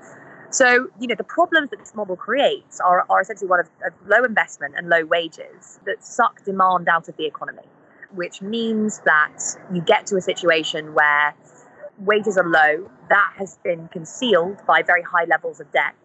So, 0.50 0.88
you 1.00 1.08
know, 1.08 1.16
the 1.16 1.26
problems 1.26 1.70
that 1.72 1.80
this 1.80 1.94
model 1.94 2.16
creates 2.16 2.80
are, 2.80 3.06
are 3.10 3.22
essentially 3.22 3.50
one 3.50 3.60
of, 3.60 3.68
of 3.86 3.94
low 4.08 4.24
investment 4.24 4.76
and 4.78 4.88
low 4.88 5.06
wages 5.06 5.80
that 5.86 6.04
suck 6.04 6.44
demand 6.46 6.88
out 6.88 7.10
of 7.10 7.18
the 7.18 7.26
economy, 7.26 7.68
which 8.14 8.42
means 8.42 9.02
that 9.06 9.38
you 9.74 9.82
get 9.82 10.08
to 10.08 10.16
a 10.16 10.22
situation 10.22 10.94
where 10.94 11.34
wages 12.00 12.38
are 12.38 12.48
low. 12.48 12.90
That 13.10 13.34
has 13.38 13.58
been 13.64 13.88
concealed 13.90 14.58
by 14.66 14.82
very 14.82 15.04
high 15.04 15.26
levels 15.26 15.60
of 15.60 15.72
debt 15.72 15.96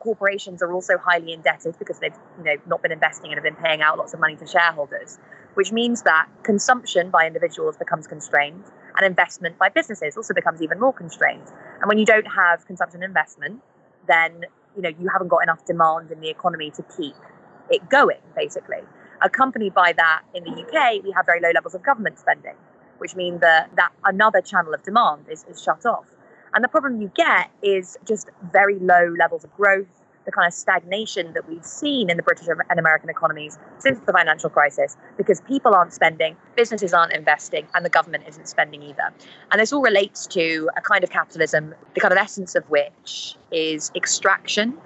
corporations 0.00 0.62
are 0.62 0.72
also 0.72 0.96
highly 0.96 1.32
indebted 1.32 1.76
because 1.76 1.98
they've 1.98 2.14
you 2.38 2.44
know 2.44 2.54
not 2.68 2.80
been 2.80 2.92
investing 2.92 3.32
and 3.32 3.34
have 3.34 3.42
been 3.42 3.60
paying 3.60 3.82
out 3.82 3.98
lots 3.98 4.14
of 4.14 4.20
money 4.20 4.36
to 4.36 4.46
shareholders 4.46 5.18
which 5.54 5.72
means 5.72 6.02
that 6.02 6.28
consumption 6.44 7.10
by 7.10 7.26
individuals 7.26 7.76
becomes 7.76 8.06
constrained 8.06 8.62
and 8.96 9.06
investment 9.06 9.58
by 9.58 9.68
businesses 9.68 10.16
also 10.16 10.34
becomes 10.34 10.62
even 10.62 10.78
more 10.78 10.92
constrained. 10.92 11.48
And 11.80 11.88
when 11.88 11.98
you 11.98 12.04
don't 12.04 12.26
have 12.26 12.66
consumption 12.66 13.02
and 13.02 13.10
investment, 13.10 13.60
then 14.06 14.44
you 14.76 14.82
know 14.82 14.90
you 15.00 15.08
haven't 15.08 15.28
got 15.28 15.42
enough 15.42 15.64
demand 15.64 16.10
in 16.10 16.20
the 16.20 16.28
economy 16.28 16.70
to 16.72 16.84
keep 16.96 17.14
it 17.70 17.88
going, 17.88 18.20
basically. 18.36 18.82
Accompanied 19.20 19.74
by 19.74 19.92
that, 19.94 20.22
in 20.34 20.44
the 20.44 20.50
UK, 20.50 21.02
we 21.02 21.10
have 21.10 21.26
very 21.26 21.40
low 21.40 21.50
levels 21.50 21.74
of 21.74 21.82
government 21.82 22.18
spending, 22.18 22.54
which 22.98 23.16
means 23.16 23.40
that, 23.40 23.70
that 23.76 23.90
another 24.04 24.40
channel 24.40 24.74
of 24.74 24.82
demand 24.82 25.26
is, 25.30 25.44
is 25.48 25.62
shut 25.62 25.86
off. 25.86 26.06
And 26.54 26.64
the 26.64 26.68
problem 26.68 27.00
you 27.00 27.10
get 27.14 27.50
is 27.62 27.98
just 28.06 28.30
very 28.52 28.78
low 28.78 29.14
levels 29.18 29.44
of 29.44 29.54
growth, 29.56 29.86
the 30.24 30.32
kind 30.32 30.46
of 30.46 30.52
stagnation 30.52 31.32
that 31.32 31.48
we've 31.48 31.64
seen 31.64 32.10
in 32.10 32.16
the 32.16 32.22
British 32.22 32.48
and 32.48 32.78
American 32.78 33.08
economies 33.08 33.58
since 33.78 33.98
the 34.00 34.12
financial 34.12 34.50
crisis 34.50 34.96
because 35.16 35.40
people 35.42 35.74
aren't 35.74 35.92
spending, 35.92 36.36
businesses 36.54 36.92
aren't 36.92 37.12
investing, 37.12 37.66
and 37.74 37.84
the 37.84 37.90
government 37.90 38.24
isn't 38.28 38.46
spending 38.46 38.82
either. 38.82 39.10
And 39.50 39.60
this 39.60 39.72
all 39.72 39.82
relates 39.82 40.26
to 40.28 40.68
a 40.76 40.82
kind 40.82 41.02
of 41.02 41.10
capitalism, 41.10 41.74
the 41.94 42.00
kind 42.00 42.12
of 42.12 42.18
essence 42.18 42.54
of 42.54 42.64
which 42.68 43.36
is 43.50 43.90
extraction 43.94 44.76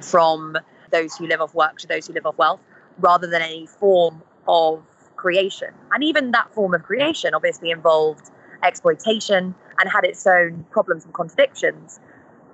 from 0.00 0.56
those 0.90 1.14
who 1.16 1.26
live 1.26 1.40
off 1.40 1.54
work 1.54 1.78
to 1.80 1.86
those 1.86 2.06
who 2.06 2.14
live 2.14 2.24
off 2.24 2.38
wealth 2.38 2.60
rather 2.98 3.26
than 3.26 3.42
any 3.42 3.66
form 3.66 4.22
of 4.46 4.82
creation. 5.18 5.68
And 5.92 6.02
even 6.02 6.30
that 6.30 6.52
form 6.54 6.72
of 6.74 6.82
creation 6.82 7.34
obviously 7.34 7.70
involved 7.70 8.30
exploitation 8.62 9.54
and 9.78 9.90
had 9.90 10.04
its 10.04 10.26
own 10.26 10.64
problems 10.70 11.04
and 11.04 11.12
contradictions. 11.12 12.00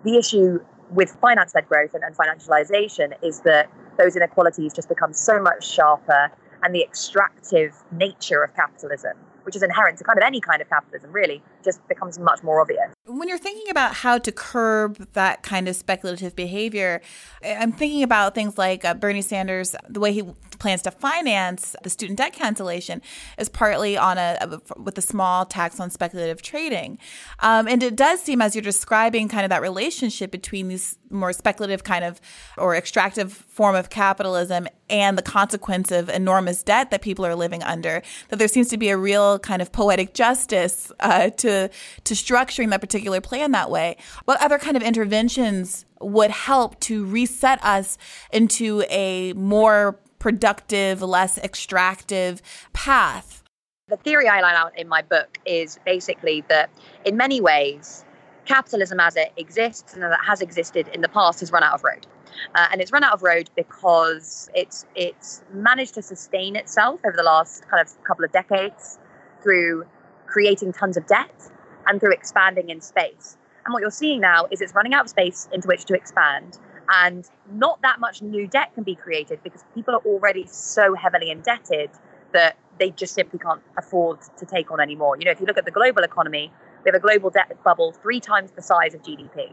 The 0.02 0.18
issue 0.18 0.58
with 0.90 1.16
finance 1.20 1.54
led 1.54 1.68
growth 1.68 1.94
and, 1.94 2.02
and 2.02 2.16
financialization 2.16 3.14
is 3.22 3.40
that 3.40 3.70
those 3.96 4.16
inequalities 4.16 4.74
just 4.74 4.88
become 4.88 5.12
so 5.12 5.40
much 5.40 5.66
sharper 5.66 6.30
and 6.62 6.74
the 6.74 6.82
extractive 6.82 7.74
nature 7.92 8.42
of 8.42 8.54
capitalism 8.54 9.16
which 9.44 9.56
is 9.56 9.62
inherent 9.62 9.98
to 9.98 10.04
kind 10.04 10.18
of 10.18 10.24
any 10.24 10.40
kind 10.40 10.60
of 10.60 10.68
capitalism, 10.68 11.12
really, 11.12 11.42
just 11.64 11.86
becomes 11.88 12.18
much 12.18 12.42
more 12.42 12.60
obvious. 12.60 12.90
When 13.06 13.28
you're 13.28 13.38
thinking 13.38 13.70
about 13.70 13.94
how 13.94 14.18
to 14.18 14.32
curb 14.32 15.12
that 15.12 15.42
kind 15.42 15.68
of 15.68 15.76
speculative 15.76 16.34
behavior, 16.34 17.00
I'm 17.44 17.72
thinking 17.72 18.02
about 18.02 18.34
things 18.34 18.58
like 18.58 18.84
uh, 18.84 18.94
Bernie 18.94 19.22
Sanders, 19.22 19.76
the 19.88 20.00
way 20.00 20.12
he 20.12 20.22
plans 20.58 20.82
to 20.82 20.90
finance 20.90 21.76
the 21.82 21.90
student 21.90 22.18
debt 22.18 22.32
cancellation 22.32 23.02
is 23.38 23.48
partly 23.48 23.96
on 23.96 24.18
a, 24.18 24.38
a 24.40 24.80
with 24.80 24.96
a 24.96 25.02
small 25.02 25.44
tax 25.44 25.80
on 25.80 25.90
speculative 25.90 26.42
trading, 26.42 26.98
um, 27.40 27.68
and 27.68 27.82
it 27.82 27.96
does 27.96 28.20
seem 28.20 28.40
as 28.40 28.54
you're 28.54 28.62
describing 28.62 29.28
kind 29.28 29.44
of 29.44 29.50
that 29.50 29.62
relationship 29.62 30.30
between 30.30 30.68
these 30.68 30.98
more 31.14 31.32
speculative 31.32 31.84
kind 31.84 32.04
of 32.04 32.20
or 32.58 32.74
extractive 32.74 33.32
form 33.32 33.74
of 33.74 33.90
capitalism 33.90 34.66
and 34.90 35.16
the 35.16 35.22
consequence 35.22 35.90
of 35.90 36.08
enormous 36.08 36.62
debt 36.62 36.90
that 36.90 37.02
people 37.02 37.24
are 37.24 37.34
living 37.34 37.62
under, 37.62 38.02
that 38.28 38.38
there 38.38 38.48
seems 38.48 38.68
to 38.68 38.76
be 38.76 38.88
a 38.88 38.96
real 38.96 39.38
kind 39.38 39.62
of 39.62 39.72
poetic 39.72 40.14
justice 40.14 40.92
uh, 41.00 41.30
to 41.30 41.70
to 42.04 42.14
structuring 42.14 42.70
that 42.70 42.80
particular 42.80 43.20
plan 43.20 43.52
that 43.52 43.70
way. 43.70 43.96
What 44.24 44.40
other 44.42 44.58
kind 44.58 44.76
of 44.76 44.82
interventions 44.82 45.86
would 46.00 46.30
help 46.30 46.78
to 46.80 47.04
reset 47.06 47.64
us 47.64 47.96
into 48.32 48.84
a 48.90 49.32
more 49.34 49.98
productive, 50.18 51.02
less 51.02 51.38
extractive 51.38 52.40
path? 52.72 53.42
The 53.88 53.98
theory 53.98 54.28
I 54.28 54.40
line 54.40 54.54
out 54.54 54.78
in 54.78 54.88
my 54.88 55.02
book 55.02 55.38
is 55.44 55.78
basically 55.84 56.42
that 56.48 56.70
in 57.04 57.18
many 57.18 57.42
ways, 57.42 58.04
capitalism 58.44 59.00
as 59.00 59.16
it 59.16 59.32
exists 59.36 59.94
and 59.94 60.02
it 60.02 60.10
has 60.26 60.40
existed 60.40 60.88
in 60.88 61.00
the 61.00 61.08
past 61.08 61.40
has 61.40 61.50
run 61.52 61.62
out 61.62 61.74
of 61.74 61.84
road. 61.84 62.06
Uh, 62.54 62.66
and 62.72 62.80
it's 62.80 62.92
run 62.92 63.04
out 63.04 63.12
of 63.12 63.22
road 63.22 63.48
because 63.56 64.50
it's 64.54 64.86
it's 64.94 65.42
managed 65.52 65.94
to 65.94 66.02
sustain 66.02 66.56
itself 66.56 67.00
over 67.06 67.16
the 67.16 67.22
last 67.22 67.68
kind 67.68 67.80
of 67.80 68.04
couple 68.04 68.24
of 68.24 68.32
decades 68.32 68.98
through 69.42 69.84
creating 70.26 70.72
tons 70.72 70.96
of 70.96 71.06
debt 71.06 71.50
and 71.86 72.00
through 72.00 72.12
expanding 72.12 72.70
in 72.70 72.80
space. 72.80 73.36
And 73.64 73.72
what 73.72 73.80
you're 73.80 73.90
seeing 73.90 74.20
now 74.20 74.46
is 74.50 74.60
it's 74.60 74.74
running 74.74 74.94
out 74.94 75.04
of 75.04 75.10
space 75.10 75.48
into 75.52 75.68
which 75.68 75.84
to 75.86 75.94
expand. 75.94 76.58
And 76.88 77.28
not 77.50 77.80
that 77.82 77.98
much 77.98 78.20
new 78.20 78.46
debt 78.46 78.74
can 78.74 78.82
be 78.82 78.94
created 78.94 79.42
because 79.42 79.64
people 79.74 79.94
are 79.94 80.02
already 80.04 80.46
so 80.46 80.94
heavily 80.94 81.30
indebted 81.30 81.90
that 82.32 82.58
they 82.78 82.90
just 82.90 83.14
simply 83.14 83.38
can't 83.38 83.62
afford 83.78 84.18
to 84.36 84.44
take 84.44 84.70
on 84.70 84.80
anymore. 84.80 85.16
You 85.18 85.24
know, 85.24 85.30
if 85.30 85.40
you 85.40 85.46
look 85.46 85.56
at 85.56 85.64
the 85.64 85.70
global 85.70 86.02
economy, 86.02 86.52
we 86.84 86.90
have 86.90 86.94
a 86.94 87.00
global 87.00 87.30
debt 87.30 87.52
bubble 87.64 87.92
three 87.92 88.20
times 88.20 88.50
the 88.52 88.62
size 88.62 88.94
of 88.94 89.02
GDP. 89.02 89.52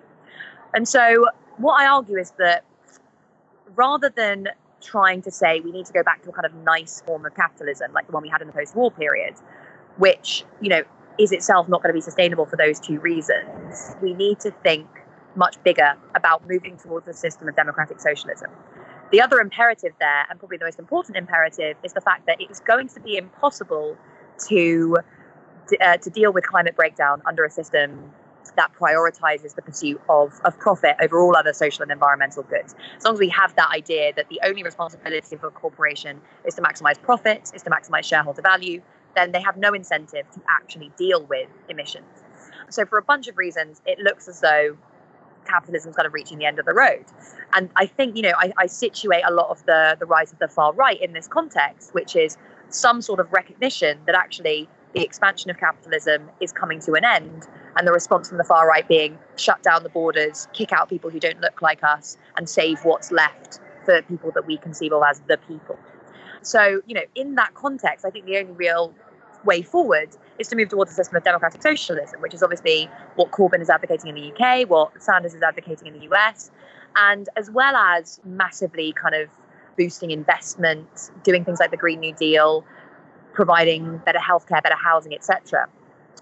And 0.74 0.88
so, 0.88 1.28
what 1.58 1.82
I 1.82 1.88
argue 1.88 2.18
is 2.18 2.32
that 2.38 2.64
rather 3.76 4.10
than 4.10 4.48
trying 4.82 5.22
to 5.22 5.32
say 5.32 5.60
we 5.60 5.72
need 5.72 5.86
to 5.86 5.94
go 5.94 6.04
back 6.04 6.24
to 6.24 6.30
a 6.30 6.34
kind 6.34 6.46
of 6.46 6.54
nice 6.56 7.02
form 7.06 7.26
of 7.26 7.36
capitalism 7.36 7.94
like 7.94 8.08
the 8.08 8.14
one 8.14 8.24
we 8.24 8.30
had 8.30 8.42
in 8.42 8.48
the 8.48 8.54
post-war 8.54 8.92
period, 8.92 9.36
which 9.98 10.44
you 10.60 10.70
know 10.70 10.84
is 11.20 11.32
itself 11.32 11.68
not 11.70 11.82
going 11.82 11.90
to 11.90 11.98
be 11.98 12.02
sustainable 12.02 12.46
for 12.46 12.58
those 12.58 12.80
two 12.80 13.00
reasons. 13.00 13.96
We 14.02 14.14
need 14.14 14.40
to 14.42 14.52
think 14.64 14.88
much 15.36 15.62
bigger 15.64 15.94
about 16.16 16.48
moving 16.48 16.78
towards 16.78 17.08
a 17.08 17.14
system 17.14 17.48
of 17.48 17.56
democratic 17.56 18.00
socialism. 18.00 18.50
The 19.12 19.22
other 19.22 19.40
imperative 19.40 19.92
there, 20.00 20.26
and 20.30 20.40
probably 20.40 20.58
the 20.58 20.66
most 20.66 20.80
important 20.80 21.18
imperative, 21.18 21.76
is 21.84 21.94
the 21.94 22.02
fact 22.02 22.26
that 22.28 22.38
it's 22.40 22.60
going 22.62 22.88
to 22.90 23.00
be 23.02 23.18
impossible 23.18 23.98
to 24.48 24.98
uh, 25.80 25.98
to 25.98 26.10
deal 26.10 26.32
with 26.34 26.46
climate 26.46 26.76
breakdown 26.76 27.22
under 27.26 27.46
a 27.46 27.50
system 27.50 28.12
that 28.58 28.72
prioritizes 28.80 29.56
the 29.56 29.62
pursuit 29.62 30.02
of, 30.10 30.40
of 30.44 30.58
profit 30.60 30.96
over 31.02 31.22
all 31.22 31.36
other 31.38 31.54
social 31.54 31.84
and 31.84 31.92
environmental 31.92 32.44
goods. 32.44 32.76
As 32.98 33.06
long 33.06 33.14
as 33.14 33.20
we 33.20 33.30
have 33.30 33.56
that 33.56 33.70
idea 33.72 34.12
that 34.16 34.28
the 34.30 34.42
only 34.44 34.64
responsibility 34.64 35.36
of 35.36 35.44
a 35.44 35.50
corporation 35.52 36.20
is 36.46 36.56
to 36.56 36.62
maximize 36.62 37.02
profits, 37.02 37.54
is 37.54 37.62
to 37.64 37.70
maximize 37.70 38.04
shareholder 38.04 38.42
value, 38.42 38.82
then 39.16 39.32
they 39.32 39.42
have 39.42 39.58
no 39.58 39.74
incentive 39.74 40.30
to 40.32 40.42
actually 40.50 40.92
deal 40.98 41.26
with 41.26 41.50
emissions. 41.70 42.06
So, 42.70 42.86
for 42.86 42.98
a 42.98 43.04
bunch 43.04 43.28
of 43.28 43.38
reasons, 43.38 43.82
it 43.86 44.00
looks 44.00 44.28
as 44.28 44.40
though 44.40 44.78
capitalism's 45.46 45.96
kind 45.96 46.06
of 46.06 46.14
reaching 46.14 46.38
the 46.38 46.46
end 46.46 46.60
of 46.60 46.66
the 46.66 46.74
road. 46.74 47.06
And 47.54 47.70
I 47.76 47.86
think, 47.86 48.16
you 48.16 48.22
know, 48.22 48.34
I, 48.38 48.54
I 48.58 48.68
situate 48.68 49.24
a 49.28 49.34
lot 49.34 49.50
of 49.50 49.66
the, 49.66 49.98
the 50.00 50.06
rise 50.06 50.32
of 50.32 50.40
the 50.40 50.48
far 50.48 50.72
right 50.74 51.02
in 51.02 51.14
this 51.14 51.28
context, 51.28 51.94
which 51.94 52.16
is 52.16 52.38
some 52.70 53.02
sort 53.02 53.20
of 53.20 53.32
recognition 53.34 54.00
that 54.06 54.16
actually 54.16 54.70
the 54.94 55.04
expansion 55.04 55.50
of 55.50 55.58
capitalism 55.58 56.30
is 56.40 56.52
coming 56.52 56.80
to 56.82 56.94
an 56.94 57.06
end, 57.06 57.48
and 57.78 57.88
the 57.88 57.92
response 57.92 58.30
from 58.30 58.38
the 58.38 58.44
far 58.44 58.68
right 58.68 58.88
being 58.88 59.18
shut 59.36 59.64
down 59.64 59.84
the 59.84 59.90
borders, 59.90 60.48
kick 60.54 60.72
out 60.72 60.90
people 60.90 61.10
who 61.10 61.20
don't 61.20 61.40
look 61.42 61.62
like 61.62 61.84
us, 61.84 62.18
and 62.38 62.50
save 62.50 62.80
what's 62.84 63.12
left 63.12 63.60
for 63.86 64.02
people 64.04 64.32
that 64.32 64.46
we 64.46 64.58
conceive 64.58 64.92
of 64.94 65.04
as 65.08 65.22
the 65.28 65.38
people. 65.48 65.78
So, 66.42 66.82
you 66.86 66.96
know, 66.96 67.04
in 67.16 67.36
that 67.36 67.54
context, 67.54 68.06
I 68.06 68.10
think 68.10 68.26
the 68.26 68.38
only 68.38 68.54
real 68.54 68.94
way 69.44 69.62
forward 69.62 70.10
is 70.40 70.48
to 70.50 70.56
move 70.56 70.70
towards 70.70 70.92
a 70.92 70.96
system 70.96 71.16
of 71.16 71.24
democratic 71.24 71.62
socialism, 71.62 72.22
which 72.22 72.34
is 72.34 72.44
obviously 72.44 72.90
what 73.16 73.32
Corbyn 73.32 73.62
is 73.62 73.70
advocating 73.70 74.10
in 74.10 74.16
the 74.16 74.34
UK, 74.34 74.70
what 74.70 75.02
Sanders 75.02 75.34
is 75.34 75.42
advocating 75.42 75.88
in 75.88 75.94
the 75.94 76.14
US, 76.14 76.52
and 76.96 77.30
as 77.38 77.50
well 77.50 77.76
as 77.76 78.20
massively 78.26 78.94
kind 78.94 79.16
of 79.16 79.30
boosting 79.78 80.12
investment, 80.12 81.12
doing 81.24 81.46
things 81.46 81.60
like 81.60 81.72
the 81.72 81.78
Green 81.78 82.00
New 82.00 82.14
Deal, 82.14 82.66
providing 83.34 83.98
better 84.06 84.20
healthcare, 84.20 84.62
better 84.62 84.76
housing, 84.76 85.14
etc. 85.14 85.68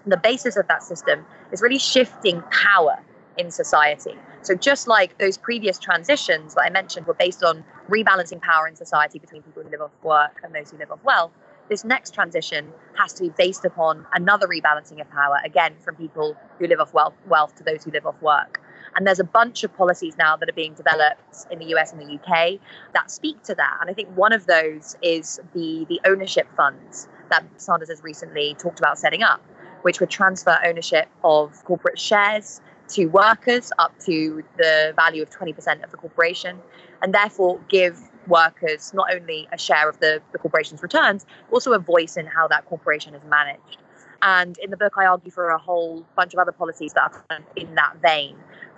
The 0.06 0.16
basis 0.16 0.56
of 0.56 0.66
that 0.68 0.82
system 0.82 1.24
is 1.52 1.62
really 1.62 1.78
shifting 1.78 2.42
power 2.50 2.98
in 3.36 3.50
society. 3.50 4.14
So 4.42 4.54
just 4.54 4.88
like 4.88 5.18
those 5.18 5.36
previous 5.36 5.78
transitions 5.78 6.54
that 6.54 6.62
I 6.62 6.70
mentioned 6.70 7.06
were 7.06 7.14
based 7.14 7.42
on 7.42 7.64
rebalancing 7.88 8.40
power 8.40 8.66
in 8.66 8.76
society 8.76 9.18
between 9.18 9.42
people 9.42 9.62
who 9.62 9.70
live 9.70 9.80
off 9.80 9.90
work 10.02 10.40
and 10.42 10.54
those 10.54 10.70
who 10.70 10.78
live 10.78 10.90
off 10.90 11.02
wealth, 11.04 11.32
this 11.68 11.84
next 11.84 12.14
transition 12.14 12.72
has 12.96 13.12
to 13.14 13.22
be 13.22 13.28
based 13.30 13.64
upon 13.64 14.06
another 14.14 14.46
rebalancing 14.48 15.00
of 15.00 15.08
power, 15.10 15.38
again, 15.44 15.74
from 15.80 15.94
people 15.94 16.36
who 16.58 16.66
live 16.66 16.80
off 16.80 16.92
wealth, 16.92 17.14
wealth 17.28 17.54
to 17.56 17.64
those 17.64 17.84
who 17.84 17.90
live 17.90 18.06
off 18.06 18.20
work. 18.20 18.60
And 18.96 19.06
there's 19.06 19.20
a 19.20 19.24
bunch 19.24 19.64
of 19.64 19.74
policies 19.76 20.16
now 20.18 20.36
that 20.36 20.48
are 20.48 20.54
being 20.54 20.74
developed 20.74 21.46
in 21.50 21.58
the 21.58 21.66
US 21.76 21.92
and 21.92 22.00
the 22.00 22.14
UK 22.14 22.60
that 22.92 23.10
speak 23.10 23.42
to 23.44 23.54
that. 23.54 23.78
And 23.80 23.90
I 23.90 23.94
think 23.94 24.08
one 24.16 24.32
of 24.32 24.46
those 24.46 24.96
is 25.02 25.40
the, 25.54 25.86
the 25.88 26.00
ownership 26.04 26.48
funds 26.56 27.08
that 27.30 27.44
Sanders 27.56 27.88
has 27.88 28.02
recently 28.02 28.54
talked 28.58 28.78
about 28.78 28.98
setting 28.98 29.22
up, 29.22 29.40
which 29.82 30.00
would 30.00 30.10
transfer 30.10 30.58
ownership 30.64 31.08
of 31.24 31.64
corporate 31.64 31.98
shares 31.98 32.60
to 32.88 33.06
workers 33.06 33.70
up 33.78 33.96
to 34.00 34.42
the 34.58 34.92
value 34.96 35.22
of 35.22 35.30
20% 35.30 35.84
of 35.84 35.90
the 35.90 35.96
corporation, 35.96 36.58
and 37.02 37.14
therefore 37.14 37.60
give 37.68 38.00
workers 38.26 38.92
not 38.92 39.14
only 39.14 39.48
a 39.52 39.58
share 39.58 39.88
of 39.88 39.98
the, 40.00 40.20
the 40.32 40.38
corporation's 40.38 40.82
returns, 40.82 41.24
also 41.50 41.72
a 41.72 41.78
voice 41.78 42.16
in 42.16 42.26
how 42.26 42.48
that 42.48 42.66
corporation 42.66 43.14
is 43.14 43.22
managed. 43.24 43.78
And 44.22 44.58
in 44.58 44.70
the 44.70 44.76
book, 44.76 44.94
I 44.96 45.06
argue 45.06 45.30
for 45.30 45.50
a 45.50 45.58
whole 45.58 46.04
bunch 46.16 46.34
of 46.34 46.38
other 46.38 46.52
policies 46.52 46.92
that 46.92 47.12
are 47.30 47.38
in 47.56 47.74
that 47.76 47.96
vein, 48.02 48.36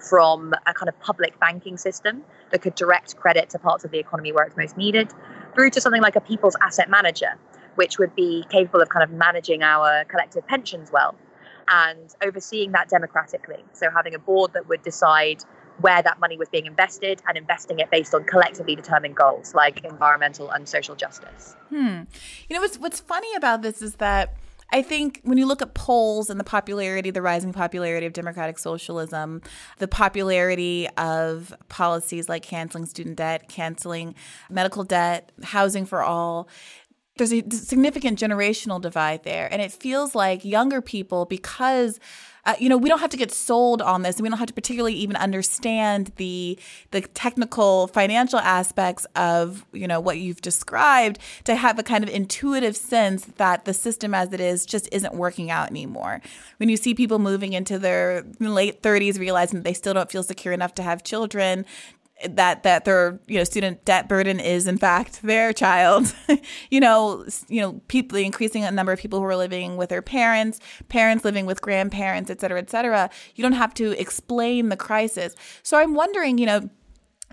from 0.08 0.52
a 0.66 0.74
kind 0.74 0.88
of 0.88 0.98
public 1.00 1.38
banking 1.38 1.76
system 1.76 2.22
that 2.50 2.60
could 2.60 2.74
direct 2.74 3.16
credit 3.16 3.50
to 3.50 3.58
parts 3.58 3.84
of 3.84 3.90
the 3.90 3.98
economy 3.98 4.32
where 4.32 4.44
it's 4.44 4.56
most 4.56 4.76
needed, 4.76 5.12
through 5.54 5.70
to 5.70 5.80
something 5.80 6.02
like 6.02 6.16
a 6.16 6.20
people's 6.20 6.56
asset 6.60 6.90
manager, 6.90 7.38
which 7.76 7.98
would 7.98 8.14
be 8.14 8.44
capable 8.50 8.80
of 8.80 8.88
kind 8.88 9.02
of 9.02 9.10
managing 9.10 9.62
our 9.62 10.04
collective 10.04 10.46
pensions 10.46 10.90
well 10.92 11.14
and 11.68 12.14
overseeing 12.24 12.72
that 12.72 12.88
democratically. 12.88 13.64
So 13.72 13.90
having 13.90 14.14
a 14.14 14.18
board 14.18 14.52
that 14.54 14.68
would 14.68 14.82
decide 14.82 15.42
where 15.80 16.02
that 16.02 16.20
money 16.20 16.36
was 16.36 16.48
being 16.48 16.66
invested 16.66 17.22
and 17.26 17.36
investing 17.38 17.78
it 17.78 17.90
based 17.90 18.14
on 18.14 18.24
collectively 18.24 18.76
determined 18.76 19.16
goals 19.16 19.54
like 19.54 19.84
environmental 19.84 20.50
and 20.50 20.68
social 20.68 20.94
justice. 20.94 21.56
Hmm. 21.70 22.02
You 22.48 22.56
know 22.56 22.60
what's 22.60 22.78
what's 22.78 23.00
funny 23.00 23.34
about 23.36 23.62
this 23.62 23.80
is 23.80 23.96
that 23.96 24.34
I 24.72 24.80
think 24.80 25.20
when 25.22 25.36
you 25.36 25.44
look 25.44 25.60
at 25.60 25.74
polls 25.74 26.30
and 26.30 26.40
the 26.40 26.44
popularity, 26.44 27.10
the 27.10 27.20
rising 27.20 27.52
popularity 27.52 28.06
of 28.06 28.14
democratic 28.14 28.58
socialism, 28.58 29.42
the 29.78 29.86
popularity 29.86 30.88
of 30.96 31.54
policies 31.68 32.28
like 32.28 32.42
canceling 32.42 32.86
student 32.86 33.16
debt, 33.16 33.48
canceling 33.50 34.14
medical 34.48 34.82
debt, 34.82 35.30
housing 35.42 35.84
for 35.84 36.02
all, 36.02 36.48
there's 37.22 37.44
a 37.44 37.56
significant 37.56 38.18
generational 38.18 38.80
divide 38.80 39.22
there. 39.22 39.48
And 39.52 39.62
it 39.62 39.72
feels 39.72 40.14
like 40.14 40.44
younger 40.44 40.80
people, 40.80 41.24
because 41.24 42.00
uh, 42.44 42.54
you 42.58 42.68
know, 42.68 42.76
we 42.76 42.88
don't 42.88 42.98
have 42.98 43.10
to 43.10 43.16
get 43.16 43.30
sold 43.30 43.80
on 43.80 44.02
this, 44.02 44.16
and 44.16 44.24
we 44.24 44.28
don't 44.28 44.38
have 44.38 44.48
to 44.48 44.54
particularly 44.54 44.94
even 44.94 45.14
understand 45.14 46.10
the 46.16 46.58
the 46.90 47.02
technical 47.02 47.86
financial 47.86 48.40
aspects 48.40 49.06
of 49.14 49.64
you 49.72 49.86
know 49.86 50.00
what 50.00 50.18
you've 50.18 50.40
described 50.40 51.20
to 51.44 51.54
have 51.54 51.78
a 51.78 51.84
kind 51.84 52.02
of 52.02 52.10
intuitive 52.10 52.76
sense 52.76 53.26
that 53.36 53.64
the 53.64 53.72
system 53.72 54.12
as 54.12 54.32
it 54.32 54.40
is 54.40 54.66
just 54.66 54.88
isn't 54.90 55.14
working 55.14 55.52
out 55.52 55.70
anymore. 55.70 56.20
When 56.56 56.68
you 56.68 56.76
see 56.76 56.94
people 56.94 57.20
moving 57.20 57.52
into 57.52 57.78
their 57.78 58.24
late 58.40 58.82
30s, 58.82 59.20
realizing 59.20 59.60
that 59.60 59.64
they 59.64 59.74
still 59.74 59.94
don't 59.94 60.10
feel 60.10 60.24
secure 60.24 60.52
enough 60.52 60.74
to 60.74 60.82
have 60.82 61.04
children, 61.04 61.64
that 62.28 62.62
that 62.62 62.84
their 62.84 63.20
you 63.26 63.38
know 63.38 63.44
student 63.44 63.84
debt 63.84 64.08
burden 64.08 64.40
is 64.40 64.66
in 64.66 64.78
fact 64.78 65.22
their 65.22 65.52
child. 65.52 66.14
You 66.70 66.80
know 66.80 67.26
you 67.48 67.60
know 67.60 67.80
people 67.88 68.16
the 68.16 68.24
increasing 68.24 68.62
number 68.74 68.92
of 68.92 68.98
people 68.98 69.18
who 69.18 69.24
are 69.26 69.36
living 69.36 69.76
with 69.76 69.90
their 69.90 70.02
parents 70.02 70.58
parents 70.88 71.24
living 71.24 71.46
with 71.46 71.60
grandparents 71.60 72.30
et 72.30 72.40
cetera 72.40 72.58
et 72.58 72.70
cetera. 72.70 73.10
You 73.34 73.42
don't 73.42 73.52
have 73.52 73.74
to 73.74 73.98
explain 74.00 74.68
the 74.70 74.76
crisis. 74.76 75.34
So 75.62 75.76
i'm 75.76 75.94
wondering 75.94 76.38
you 76.38 76.46
know 76.46 76.70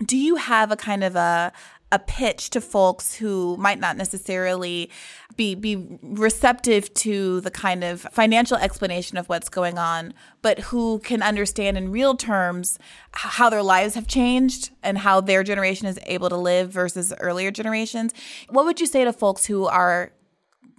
do 0.04 0.16
you 0.16 0.36
have 0.36 0.70
a 0.70 0.76
kind 0.76 1.04
of 1.04 1.16
a 1.16 1.52
a 1.92 1.98
pitch 1.98 2.50
to 2.50 2.60
folks 2.60 3.14
who 3.16 3.56
might 3.56 3.80
not 3.80 3.96
necessarily 3.96 4.90
be 5.36 5.54
be 5.54 5.98
receptive 6.02 6.92
to 6.94 7.40
the 7.40 7.50
kind 7.50 7.82
of 7.82 8.02
financial 8.12 8.56
explanation 8.56 9.16
of 9.16 9.28
what's 9.28 9.48
going 9.48 9.78
on, 9.78 10.14
but 10.42 10.58
who 10.58 10.98
can 11.00 11.22
understand 11.22 11.76
in 11.76 11.90
real 11.90 12.16
terms 12.16 12.78
how 13.12 13.50
their 13.50 13.62
lives 13.62 13.94
have 13.94 14.06
changed 14.06 14.70
and 14.82 14.98
how 14.98 15.20
their 15.20 15.42
generation 15.42 15.86
is 15.86 15.98
able 16.06 16.28
to 16.28 16.36
live 16.36 16.70
versus 16.70 17.12
earlier 17.20 17.50
generations. 17.50 18.12
What 18.48 18.64
would 18.64 18.80
you 18.80 18.86
say 18.86 19.04
to 19.04 19.12
folks 19.12 19.46
who 19.46 19.66
are 19.66 20.12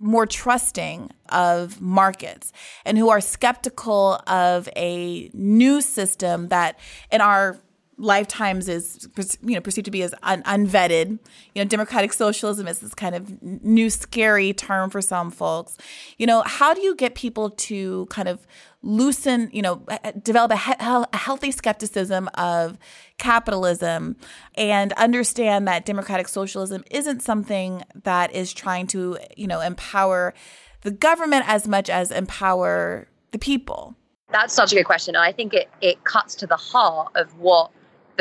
more 0.02 0.26
trusting 0.26 1.12
of 1.30 1.80
markets 1.80 2.52
and 2.86 2.97
who 2.97 3.10
are 3.10 3.21
skeptical 3.21 4.19
of 4.26 4.67
a 4.76 5.30
new 5.34 5.80
system 5.80 6.47
that 6.47 6.80
in 7.12 7.21
our 7.21 7.60
lifetimes 7.97 8.67
is 8.67 9.08
you 9.43 9.54
know 9.54 9.62
perceived 9.62 9.86
to 9.86 9.91
be 9.91 10.01
as 10.01 10.13
un- 10.23 10.43
unvetted. 10.43 11.19
You 11.54 11.63
know, 11.63 11.65
democratic 11.65 12.13
socialism 12.13 12.67
is 12.67 12.80
this 12.80 12.93
kind 12.93 13.15
of 13.15 13.41
new 13.41 13.89
scary 13.89 14.54
term 14.54 14.89
for 14.89 15.01
some 15.01 15.32
folks. 15.32 15.77
You 16.17 16.27
know, 16.27 16.43
how 16.45 16.73
do 16.73 16.82
you 16.82 16.95
get 16.95 17.15
people 17.15 17.51
to 17.51 18.06
kind 18.08 18.27
of 18.27 18.45
loosen, 18.84 19.49
you 19.54 19.62
know, 19.62 19.86
develop 20.23 20.51
a, 20.51 20.58
he- 20.58 20.73
a 20.80 21.17
healthy 21.17 21.51
skepticism 21.51 22.30
of 22.34 22.77
capitalism 23.17 24.15
and 24.56 24.93
understand 24.93 25.67
that 25.67 25.86
democratic 25.86 26.27
socialism 26.27 26.84
isn't 26.89 27.21
something 27.21 27.84
that 28.04 28.34
is 28.34 28.51
trying 28.51 28.88
to, 28.88 29.17
you 29.38 29.47
know, 29.47 29.62
empower 29.62 30.34
the 30.82 30.91
government 30.91 31.43
as 31.47 31.67
much 31.67 31.89
as 31.89 32.10
empower 32.10 33.08
the 33.32 33.38
people? 33.38 33.95
That's 34.32 34.54
such 34.54 34.71
a 34.71 34.75
good 34.75 34.86
question. 34.86 35.15
And 35.15 35.23
I 35.23 35.32
think 35.32 35.54
it, 35.54 35.69
it 35.82 36.04
cuts 36.04 36.36
to 36.36 36.47
the 36.47 36.56
heart 36.56 37.12
of 37.15 37.38
what 37.38 37.69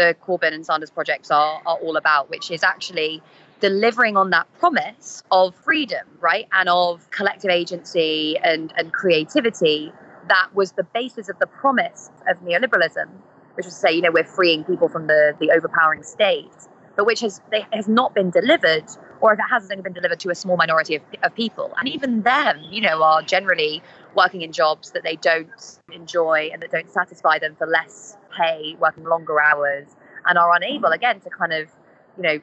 the 0.00 0.16
Corbyn 0.26 0.52
and 0.54 0.64
Sanders 0.64 0.90
projects 0.90 1.30
are, 1.30 1.60
are 1.66 1.76
all 1.76 1.96
about, 1.96 2.30
which 2.30 2.50
is 2.50 2.62
actually 2.62 3.22
delivering 3.60 4.16
on 4.16 4.30
that 4.30 4.46
promise 4.58 5.22
of 5.30 5.54
freedom, 5.54 6.06
right? 6.20 6.48
And 6.52 6.68
of 6.68 7.10
collective 7.10 7.50
agency 7.50 8.38
and, 8.42 8.72
and 8.76 8.92
creativity 8.92 9.92
that 10.28 10.48
was 10.54 10.72
the 10.72 10.84
basis 10.84 11.28
of 11.28 11.38
the 11.40 11.46
promise 11.46 12.10
of 12.28 12.38
neoliberalism, 12.38 13.08
which 13.54 13.66
was 13.66 13.74
to 13.74 13.80
say, 13.80 13.92
you 13.92 14.00
know, 14.00 14.12
we're 14.12 14.24
freeing 14.24 14.64
people 14.64 14.88
from 14.88 15.08
the, 15.08 15.36
the 15.40 15.50
overpowering 15.50 16.02
state, 16.02 16.56
but 16.96 17.04
which 17.04 17.20
has, 17.20 17.40
they, 17.50 17.66
has 17.72 17.88
not 17.88 18.14
been 18.14 18.30
delivered, 18.30 18.84
or 19.20 19.32
if 19.32 19.38
it 19.38 19.44
has, 19.50 19.68
only 19.70 19.82
been 19.82 19.92
delivered 19.92 20.20
to 20.20 20.30
a 20.30 20.34
small 20.34 20.56
minority 20.56 20.94
of, 20.94 21.02
of 21.24 21.34
people. 21.34 21.74
And 21.78 21.88
even 21.88 22.22
them, 22.22 22.60
you 22.70 22.80
know, 22.80 23.02
are 23.02 23.22
generally 23.22 23.82
working 24.14 24.42
in 24.42 24.52
jobs 24.52 24.90
that 24.92 25.02
they 25.02 25.16
don't 25.16 25.48
enjoy 25.92 26.50
and 26.52 26.62
that 26.62 26.70
don't 26.70 26.90
satisfy 26.90 27.38
them 27.38 27.56
for 27.56 27.66
less 27.66 28.16
pay, 28.36 28.76
working 28.80 29.04
longer 29.04 29.40
hours, 29.40 29.86
and 30.26 30.38
are 30.38 30.54
unable, 30.54 30.90
again, 30.90 31.20
to 31.20 31.30
kind 31.30 31.52
of, 31.52 31.68
you 32.16 32.22
know, 32.22 32.40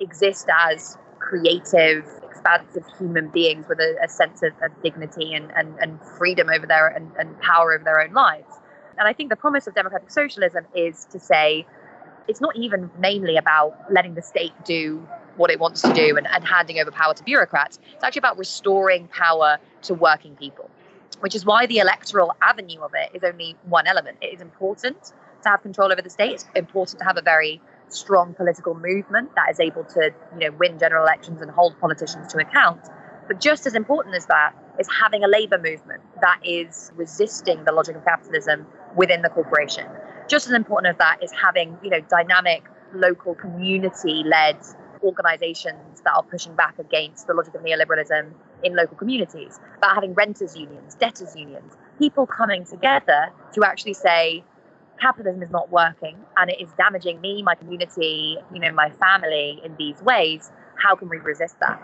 exist 0.00 0.48
as 0.52 0.98
creative, 1.18 2.06
expansive 2.22 2.84
human 2.98 3.28
beings 3.28 3.66
with 3.68 3.78
a, 3.80 3.96
a 4.04 4.08
sense 4.08 4.42
of, 4.42 4.52
of, 4.62 4.70
dignity 4.82 5.34
and, 5.34 5.50
and, 5.56 5.74
and 5.78 5.98
freedom 6.18 6.48
over 6.50 6.66
their 6.66 6.88
and, 6.88 7.10
and 7.18 7.40
power 7.40 7.72
over 7.72 7.84
their 7.84 8.00
own 8.00 8.12
lives. 8.12 8.52
And 8.98 9.08
I 9.08 9.12
think 9.12 9.30
the 9.30 9.36
promise 9.36 9.66
of 9.66 9.74
democratic 9.74 10.10
socialism 10.10 10.66
is 10.74 11.06
to 11.06 11.18
say 11.18 11.66
it's 12.28 12.40
not 12.40 12.56
even 12.56 12.90
mainly 12.98 13.36
about 13.36 13.76
letting 13.90 14.14
the 14.14 14.22
state 14.22 14.52
do 14.64 15.06
what 15.36 15.50
it 15.50 15.58
wants 15.58 15.82
to 15.82 15.92
do 15.92 16.16
and, 16.16 16.26
and 16.26 16.44
handing 16.44 16.78
over 16.78 16.90
power 16.90 17.14
to 17.14 17.24
bureaucrats. 17.24 17.78
It's 17.94 18.04
actually 18.04 18.20
about 18.20 18.38
restoring 18.38 19.08
power 19.08 19.58
to 19.82 19.94
working 19.94 20.36
people, 20.36 20.70
which 21.20 21.34
is 21.34 21.44
why 21.44 21.66
the 21.66 21.78
electoral 21.78 22.34
avenue 22.42 22.80
of 22.80 22.92
it 22.94 23.10
is 23.14 23.22
only 23.24 23.56
one 23.64 23.86
element. 23.86 24.18
It 24.20 24.34
is 24.34 24.40
important 24.40 25.12
to 25.42 25.48
have 25.48 25.62
control 25.62 25.92
over 25.92 26.02
the 26.02 26.10
state. 26.10 26.32
It's 26.32 26.46
important 26.54 26.98
to 27.00 27.04
have 27.04 27.16
a 27.16 27.22
very 27.22 27.60
strong 27.88 28.34
political 28.34 28.74
movement 28.74 29.34
that 29.36 29.50
is 29.50 29.60
able 29.60 29.84
to, 29.84 30.12
you 30.32 30.38
know, 30.38 30.56
win 30.56 30.78
general 30.78 31.04
elections 31.04 31.40
and 31.40 31.50
hold 31.50 31.78
politicians 31.80 32.32
to 32.32 32.38
account. 32.38 32.80
But 33.28 33.40
just 33.40 33.66
as 33.66 33.74
important 33.74 34.14
as 34.16 34.26
that 34.26 34.54
is 34.78 34.88
having 35.00 35.24
a 35.24 35.28
labor 35.28 35.58
movement 35.58 36.02
that 36.20 36.40
is 36.44 36.92
resisting 36.96 37.64
the 37.64 37.72
logic 37.72 37.96
of 37.96 38.04
capitalism 38.04 38.66
within 38.96 39.22
the 39.22 39.28
corporation. 39.28 39.86
Just 40.28 40.46
as 40.46 40.52
important 40.52 40.90
as 40.90 40.98
that 40.98 41.22
is 41.22 41.32
having, 41.32 41.78
you 41.82 41.90
know, 41.90 42.00
dynamic 42.00 42.64
local 42.92 43.34
community-led 43.34 44.56
organizations 45.04 46.00
that 46.04 46.14
are 46.14 46.22
pushing 46.22 46.54
back 46.56 46.78
against 46.78 47.26
the 47.26 47.34
logic 47.34 47.54
of 47.54 47.62
neoliberalism 47.62 48.32
in 48.62 48.74
local 48.74 48.96
communities, 48.96 49.60
about 49.76 49.94
having 49.94 50.14
renters 50.14 50.56
unions, 50.56 50.94
debtors 50.94 51.36
unions, 51.36 51.74
people 51.98 52.26
coming 52.26 52.64
together 52.64 53.30
to 53.52 53.64
actually 53.64 53.94
say, 53.94 54.42
capitalism 55.00 55.42
is 55.42 55.50
not 55.50 55.70
working 55.70 56.16
and 56.36 56.50
it 56.50 56.60
is 56.60 56.68
damaging 56.76 57.20
me, 57.20 57.42
my 57.42 57.54
community, 57.54 58.38
you 58.52 58.60
know, 58.60 58.72
my 58.72 58.90
family 58.90 59.60
in 59.64 59.76
these 59.76 60.00
ways. 60.02 60.50
How 60.76 60.96
can 60.96 61.08
we 61.08 61.18
resist 61.18 61.58
that? 61.60 61.80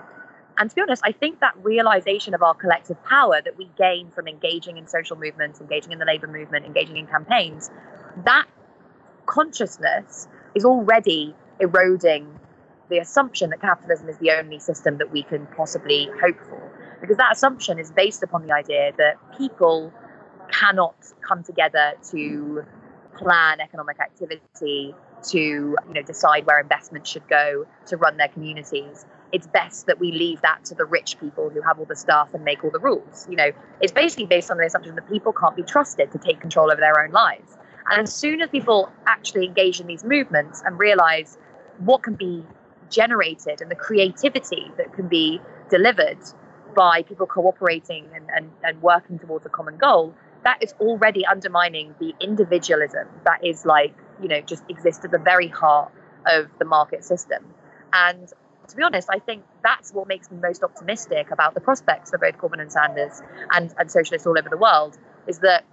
And 0.59 0.69
to 0.69 0.77
be 0.77 0.83
honest, 0.83 1.03
I 1.05 1.13
think 1.13 1.41
that 1.41 1.55
realization 1.63 2.35
of 2.35 2.43
our 2.43 2.55
collective 2.55 3.03
power 3.05 3.41
that 3.43 3.57
we 3.57 3.71
gain 3.79 4.11
from 4.11 4.29
engaging 4.29 4.77
in 4.77 4.87
social 4.87 5.17
movements, 5.17 5.61
engaging 5.61 5.93
in 5.93 5.99
the 5.99 6.05
labor 6.05 6.27
movement, 6.27 6.67
engaging 6.67 6.97
in 6.97 7.07
campaigns, 7.07 7.71
that 8.25 8.47
consciousness 9.27 10.29
is 10.55 10.65
already 10.65 11.35
eroding 11.61 12.40
the 12.91 12.99
assumption 12.99 13.51
that 13.51 13.61
capitalism 13.61 14.09
is 14.09 14.19
the 14.19 14.33
only 14.33 14.59
system 14.59 14.99
that 14.99 15.11
we 15.11 15.23
can 15.23 15.47
possibly 15.57 16.09
hope 16.21 16.39
for. 16.41 16.61
Because 17.01 17.17
that 17.17 17.33
assumption 17.33 17.79
is 17.79 17.91
based 17.91 18.23
upon 18.23 18.47
the 18.47 18.53
idea 18.53 18.93
that 18.99 19.17
people 19.39 19.93
cannot 20.51 20.97
come 21.27 21.43
together 21.43 21.95
to 22.11 22.65
plan 23.17 23.61
economic 23.61 23.99
activity, 24.01 24.95
to 25.23 25.39
you 25.39 25.95
know 25.95 26.03
decide 26.03 26.47
where 26.47 26.61
investment 26.61 27.07
should 27.07 27.27
go, 27.29 27.67
to 27.87 27.97
run 27.97 28.17
their 28.17 28.29
communities. 28.29 29.07
It's 29.33 29.47
best 29.47 29.87
that 29.87 30.01
we 30.01 30.11
leave 30.11 30.41
that 30.43 30.65
to 30.67 30.75
the 30.75 30.85
rich 30.85 31.19
people 31.21 31.51
who 31.51 31.61
have 31.63 31.79
all 31.79 31.85
the 31.85 31.97
stuff 31.97 32.35
and 32.35 32.45
make 32.45 32.65
all 32.65 32.71
the 32.71 32.81
rules. 32.81 33.27
You 33.31 33.37
know, 33.37 33.53
it's 33.81 33.93
basically 33.93 34.27
based 34.27 34.51
on 34.51 34.57
the 34.57 34.67
assumption 34.67 34.97
that 34.97 35.09
people 35.09 35.33
can't 35.33 35.55
be 35.55 35.63
trusted 35.63 36.11
to 36.13 36.19
take 36.19 36.41
control 36.41 36.73
over 36.73 36.81
their 36.81 37.01
own 37.01 37.13
lives. 37.13 37.57
And 37.91 38.03
as 38.03 38.15
soon 38.15 38.41
as 38.41 38.51
people 38.51 38.91
actually 39.07 39.47
engage 39.47 39.81
in 39.81 39.87
these 39.87 40.05
movements 40.05 40.63
and 40.65 40.79
realize 40.79 41.39
what 41.79 42.03
can 42.03 42.15
be 42.15 42.45
generated 42.91 43.61
and 43.61 43.71
the 43.71 43.77
creativity 43.77 44.71
that 44.77 44.93
can 44.93 45.09
be 45.09 45.41
delivered 45.71 46.19
by 46.75 47.03
people 47.03 47.27
cooperating 47.27 48.07
and, 48.15 48.29
and, 48.35 48.51
and 48.63 48.83
working 48.83 49.19
towards 49.19 49.47
a 49.47 49.49
common 49.49 49.77
goal, 49.77 50.15
that 50.45 50.63
is 50.63 50.73
already 50.81 51.27
undermining 51.27 51.95
the 51.99 52.15
individualism 52.21 53.09
that 53.25 53.45
is 53.45 53.65
like, 53.65 53.95
you 54.23 54.29
know, 54.29 54.41
just 54.41 54.63
exists 54.69 55.05
at 55.05 55.11
the 55.11 55.19
very 55.19 55.49
heart 55.49 55.93
of 56.27 56.47
the 56.59 56.65
market 56.65 57.05
system. 57.05 57.45
And 57.93 58.29
to 58.69 58.77
be 58.77 58.83
honest, 58.83 59.09
I 59.11 59.19
think 59.19 59.45
that's 59.63 59.93
what 59.93 60.09
makes 60.09 60.31
me 60.31 60.39
most 60.41 60.63
optimistic 60.63 61.31
about 61.31 61.55
the 61.55 61.61
prospects 61.61 62.11
for 62.11 62.19
both 62.19 62.37
Corbyn 62.39 62.61
and 62.61 62.73
Sanders 62.73 63.21
and, 63.53 63.75
and 63.79 63.91
socialists 63.91 64.27
all 64.27 64.39
over 64.39 64.49
the 64.49 64.57
world 64.57 64.97
is 65.27 65.41
that, 65.41 65.65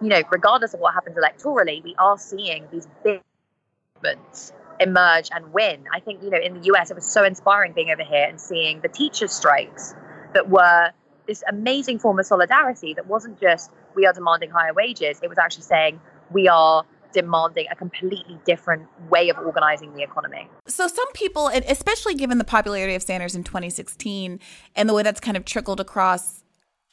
you 0.00 0.08
know, 0.08 0.22
regardless 0.30 0.72
of 0.74 0.80
what 0.80 0.94
happens 0.94 1.16
electorally, 1.16 1.82
we 1.82 1.94
are 1.98 2.18
seeing 2.18 2.66
these 2.72 2.86
big 3.02 3.20
movements 3.96 4.52
emerge 4.80 5.30
and 5.32 5.52
win. 5.52 5.84
I 5.92 6.00
think, 6.00 6.22
you 6.22 6.30
know, 6.30 6.38
in 6.38 6.54
the 6.54 6.72
US, 6.74 6.90
it 6.90 6.94
was 6.94 7.06
so 7.06 7.24
inspiring 7.24 7.72
being 7.72 7.90
over 7.90 8.04
here 8.04 8.26
and 8.28 8.40
seeing 8.40 8.80
the 8.80 8.88
teachers' 8.88 9.32
strikes 9.32 9.94
that 10.34 10.48
were 10.48 10.90
this 11.26 11.42
amazing 11.48 11.98
form 11.98 12.18
of 12.18 12.26
solidarity 12.26 12.94
that 12.94 13.06
wasn't 13.06 13.40
just 13.40 13.70
we 13.94 14.06
are 14.06 14.12
demanding 14.12 14.50
higher 14.50 14.74
wages, 14.74 15.20
it 15.22 15.28
was 15.28 15.38
actually 15.38 15.62
saying 15.62 16.00
we 16.30 16.48
are 16.48 16.84
demanding 17.12 17.66
a 17.70 17.76
completely 17.76 18.38
different 18.44 18.88
way 19.08 19.30
of 19.30 19.38
organizing 19.38 19.94
the 19.94 20.02
economy. 20.02 20.48
So, 20.66 20.88
some 20.88 21.10
people, 21.12 21.48
especially 21.48 22.14
given 22.14 22.38
the 22.38 22.44
popularity 22.44 22.94
of 22.94 23.02
Sanders 23.02 23.34
in 23.34 23.44
2016 23.44 24.40
and 24.74 24.88
the 24.88 24.94
way 24.94 25.02
that's 25.02 25.20
kind 25.20 25.36
of 25.36 25.44
trickled 25.44 25.80
across 25.80 26.43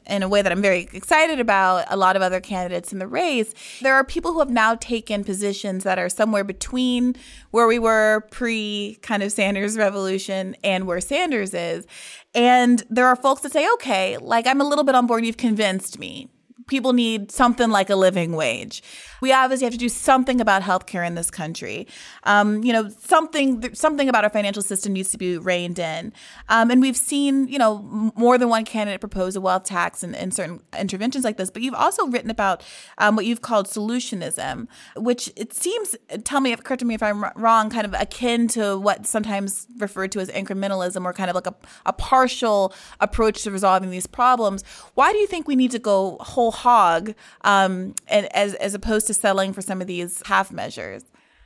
in 0.06 0.22
a 0.22 0.28
way 0.28 0.42
that 0.42 0.52
I'm 0.52 0.62
very 0.62 0.88
excited 0.92 1.40
about 1.40 1.86
a 1.88 1.96
lot 1.96 2.16
of 2.16 2.22
other 2.22 2.40
candidates 2.40 2.92
in 2.92 2.98
the 2.98 3.06
race. 3.06 3.54
There 3.80 3.94
are 3.94 4.04
people 4.04 4.32
who 4.32 4.38
have 4.40 4.50
now 4.50 4.74
taken 4.76 5.24
positions 5.24 5.84
that 5.84 5.98
are 5.98 6.08
somewhere 6.08 6.44
between 6.44 7.16
where 7.50 7.66
we 7.66 7.78
were 7.78 8.26
pre 8.30 8.98
kind 9.02 9.22
of 9.22 9.32
Sanders 9.32 9.76
revolution 9.76 10.56
and 10.62 10.86
where 10.86 11.00
Sanders 11.00 11.54
is. 11.54 11.86
And 12.34 12.82
there 12.88 13.06
are 13.06 13.16
folks 13.16 13.42
that 13.42 13.52
say, 13.52 13.68
okay, 13.74 14.16
like 14.18 14.46
I'm 14.46 14.60
a 14.60 14.64
little 14.64 14.84
bit 14.84 14.94
on 14.94 15.06
board, 15.06 15.24
you've 15.24 15.36
convinced 15.36 15.98
me 15.98 16.28
people 16.72 16.94
need 16.94 17.30
something 17.30 17.70
like 17.70 17.90
a 17.90 17.94
living 17.94 18.32
wage. 18.32 18.82
We 19.20 19.30
obviously 19.30 19.66
have 19.66 19.74
to 19.74 19.78
do 19.78 19.90
something 19.90 20.40
about 20.40 20.62
healthcare 20.62 21.06
in 21.06 21.14
this 21.14 21.30
country. 21.30 21.86
Um, 22.24 22.64
you 22.64 22.72
know, 22.72 22.88
something 22.88 23.74
something 23.74 24.08
about 24.08 24.24
our 24.24 24.30
financial 24.30 24.62
system 24.62 24.94
needs 24.94 25.12
to 25.12 25.18
be 25.18 25.36
reined 25.36 25.78
in. 25.78 26.12
Um, 26.48 26.70
and 26.70 26.80
we've 26.80 26.96
seen, 26.96 27.46
you 27.46 27.58
know, 27.58 27.78
more 28.16 28.38
than 28.38 28.48
one 28.48 28.64
candidate 28.64 29.00
propose 29.00 29.36
a 29.36 29.40
wealth 29.40 29.64
tax 29.64 30.02
and, 30.02 30.16
and 30.16 30.34
certain 30.34 30.60
interventions 30.76 31.24
like 31.24 31.36
this. 31.36 31.50
But 31.50 31.62
you've 31.62 31.74
also 31.74 32.06
written 32.06 32.30
about 32.30 32.64
um, 32.98 33.16
what 33.16 33.26
you've 33.26 33.42
called 33.42 33.66
solutionism, 33.66 34.66
which 34.96 35.30
it 35.36 35.52
seems, 35.52 35.94
tell 36.24 36.40
me, 36.40 36.56
correct 36.56 36.82
me 36.82 36.94
if 36.94 37.02
I'm 37.02 37.24
wrong, 37.36 37.68
kind 37.68 37.84
of 37.84 37.94
akin 37.94 38.48
to 38.48 38.78
what 38.78 39.06
sometimes 39.06 39.68
referred 39.78 40.10
to 40.12 40.20
as 40.20 40.30
incrementalism 40.30 41.04
or 41.04 41.12
kind 41.12 41.28
of 41.28 41.36
like 41.36 41.46
a, 41.46 41.54
a 41.84 41.92
partial 41.92 42.74
approach 42.98 43.42
to 43.42 43.50
resolving 43.50 43.90
these 43.90 44.06
problems. 44.06 44.64
Why 44.94 45.12
do 45.12 45.18
you 45.18 45.26
think 45.26 45.46
we 45.46 45.54
need 45.54 45.70
to 45.72 45.78
go 45.78 46.16
whole 46.20 46.50
hog 46.62 47.14
um, 47.42 47.94
and 48.08 48.34
as, 48.34 48.54
as 48.54 48.74
opposed 48.74 49.06
to 49.08 49.14
selling 49.14 49.52
for 49.52 49.62
some 49.62 49.80
of 49.80 49.86
these 49.86 50.22
half 50.26 50.52
measures? 50.52 51.04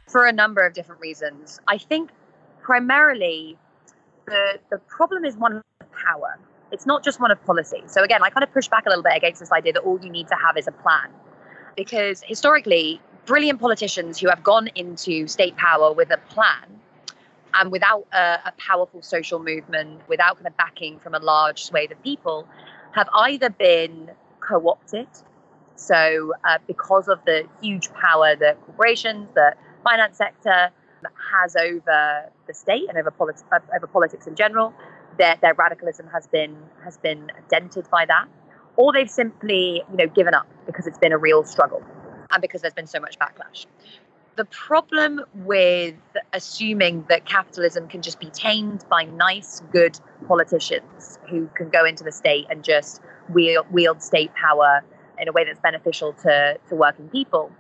For 0.09 0.27
a 0.27 0.33
number 0.33 0.65
of 0.65 0.75
different 0.75 1.01
reasons. 1.01 1.61
I 1.67 1.79
think 1.79 2.11
primarily 2.63 3.59
the, 4.27 4.59
the 4.71 4.79
problem 4.79 5.25
is 5.25 5.37
one 5.37 5.57
of 5.57 5.93
power. 5.93 6.39
It's 6.73 6.87
not 6.87 7.05
just 7.05 7.21
one 7.21 7.31
of 7.31 7.43
policy. 7.45 7.83
So 7.87 8.03
again, 8.03 8.23
I 8.23 8.31
kind 8.31 8.45
of 8.45 8.53
push 8.53 8.69
back 8.69 8.87
a 8.87 8.89
little 8.89 9.03
bit 9.03 9.17
against 9.17 9.41
this 9.41 9.53
idea 9.53 9.73
that 9.75 9.83
all 9.83 9.99
you 10.03 10.11
need 10.11 10.29
to 10.29 10.37
have 10.45 10.57
is 10.57 10.67
a 10.67 10.73
plan. 10.73 11.11
Because 11.77 12.23
historically, 12.27 13.01
brilliant 13.25 13.61
politicians 13.61 14.19
who 14.19 14.29
have 14.29 14.43
gone 14.43 14.69
into 14.75 15.27
state 15.27 15.57
power 15.57 15.93
with 15.93 16.11
a 16.11 16.19
plan 16.29 16.81
and 17.55 17.71
without 17.71 18.07
a, 18.13 18.39
a, 18.47 18.53
powerful 18.59 19.03
social 19.03 19.39
movement, 19.39 20.01
without 20.09 20.37
kind 20.37 20.47
of 20.47 20.57
backing 20.57 20.99
from 20.99 21.15
a 21.15 21.19
large 21.19 21.65
swathe 21.65 21.91
of 21.93 22.03
people, 22.03 22.47
have 22.93 23.09
either 23.15 23.51
been 23.51 24.11
co 24.47 24.69
opted. 24.69 25.09
So, 25.77 26.33
uh, 26.45 26.59
because 26.67 27.09
of 27.09 27.19
the 27.27 27.47
huge 27.61 27.93
power 27.93 28.35
that 28.37 28.61
corporations, 28.65 29.29
that 29.35 29.59
finance 29.85 30.17
sector 30.17 30.71
has 31.33 31.57
over 31.57 32.31
the 32.47 32.55
state 32.55 32.85
and 32.89 32.99
over, 32.99 33.11
politi- 33.11 33.45
uh, 33.53 33.59
over 33.75 33.87
politics 33.87 34.27
in 34.27 34.35
general. 34.35 34.73
Their, 35.19 35.37
their 35.41 35.55
radicalism 35.55 36.09
has 36.13 36.27
been 36.27 36.57
has 36.85 36.99
been 36.99 37.31
dented 37.49 37.89
by 37.91 38.05
that, 38.07 38.27
or 38.77 38.93
they've 38.93 39.11
simply 39.11 39.83
you 39.91 39.97
know 39.97 40.07
given 40.07 40.35
up 40.35 40.47
because 40.67 40.87
it's 40.87 40.99
been 40.99 41.13
a 41.13 41.19
real 41.19 41.45
struggle 41.45 41.83
and 42.31 42.43
because 42.43 42.61
there's 42.61 42.75
been 42.75 42.87
so 42.87 43.01
much 43.01 43.19
backlash. 43.19 43.67
The 44.37 44.45
problem 44.45 45.23
with 45.35 45.95
assuming 46.35 47.07
that 47.09 47.25
capitalism 47.25 47.89
can 47.89 48.03
just 48.03 48.21
be 48.21 48.29
tamed 48.29 48.85
by 48.91 49.05
nice, 49.05 49.63
good 49.73 49.99
politicians 50.29 51.19
who 51.31 51.49
can 51.55 51.71
go 51.71 51.87
into 51.87 52.05
the 52.05 52.13
state 52.13 52.47
and 52.51 52.63
just 52.63 53.01
wield, 53.31 53.67
wield 53.71 54.03
state 54.03 54.33
power 54.35 54.83
in 55.19 55.29
a 55.29 55.33
way 55.33 55.45
that's 55.45 55.61
beneficial 55.61 56.13
to, 56.13 56.59
to 56.69 56.75
working 56.75 57.09
people 57.09 57.51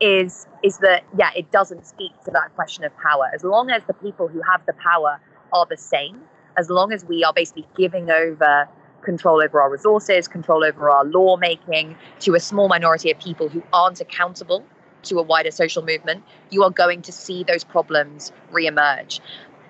is 0.00 0.46
is 0.62 0.78
that 0.78 1.04
yeah 1.18 1.30
it 1.36 1.50
doesn't 1.50 1.86
speak 1.86 2.12
to 2.24 2.30
that 2.30 2.54
question 2.54 2.84
of 2.84 2.96
power. 2.96 3.30
As 3.34 3.44
long 3.44 3.70
as 3.70 3.82
the 3.86 3.94
people 3.94 4.28
who 4.28 4.40
have 4.42 4.64
the 4.66 4.72
power 4.72 5.20
are 5.52 5.66
the 5.66 5.76
same 5.76 6.20
as 6.56 6.68
long 6.68 6.92
as 6.92 7.04
we 7.04 7.22
are 7.22 7.32
basically 7.32 7.66
giving 7.76 8.10
over 8.10 8.68
control 9.02 9.42
over 9.42 9.60
our 9.60 9.70
resources 9.70 10.28
control 10.28 10.64
over 10.64 10.90
our 10.90 11.04
lawmaking 11.04 11.96
to 12.18 12.34
a 12.34 12.40
small 12.40 12.68
minority 12.68 13.10
of 13.10 13.18
people 13.18 13.48
who 13.48 13.62
aren't 13.72 14.00
accountable 14.00 14.64
to 15.02 15.18
a 15.18 15.22
wider 15.22 15.50
social 15.50 15.82
movement 15.84 16.22
you 16.50 16.62
are 16.62 16.70
going 16.70 17.02
to 17.02 17.12
see 17.12 17.44
those 17.44 17.64
problems 17.64 18.32
reemerge. 18.52 19.20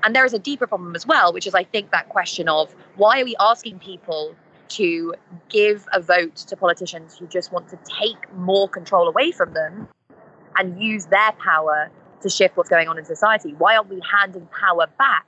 And 0.02 0.16
there 0.16 0.24
is 0.24 0.32
a 0.32 0.38
deeper 0.38 0.66
problem 0.66 0.94
as 0.94 1.06
well 1.06 1.32
which 1.32 1.46
is 1.46 1.54
i 1.54 1.64
think 1.64 1.90
that 1.90 2.08
question 2.08 2.48
of 2.48 2.74
why 2.96 3.20
are 3.20 3.24
we 3.24 3.36
asking 3.40 3.78
people 3.78 4.34
to 4.70 5.14
give 5.48 5.86
a 5.92 6.00
vote 6.00 6.36
to 6.36 6.56
politicians 6.56 7.16
who 7.18 7.26
just 7.26 7.52
want 7.52 7.68
to 7.68 7.78
take 7.84 8.32
more 8.34 8.68
control 8.68 9.08
away 9.08 9.32
from 9.32 9.52
them 9.52 9.88
and 10.56 10.82
use 10.82 11.06
their 11.06 11.32
power 11.32 11.90
to 12.22 12.28
shift 12.28 12.56
what's 12.56 12.68
going 12.68 12.88
on 12.88 12.98
in 12.98 13.04
society? 13.04 13.54
Why 13.56 13.76
aren't 13.76 13.90
we 13.90 14.00
handing 14.10 14.46
power 14.46 14.86
back 14.98 15.26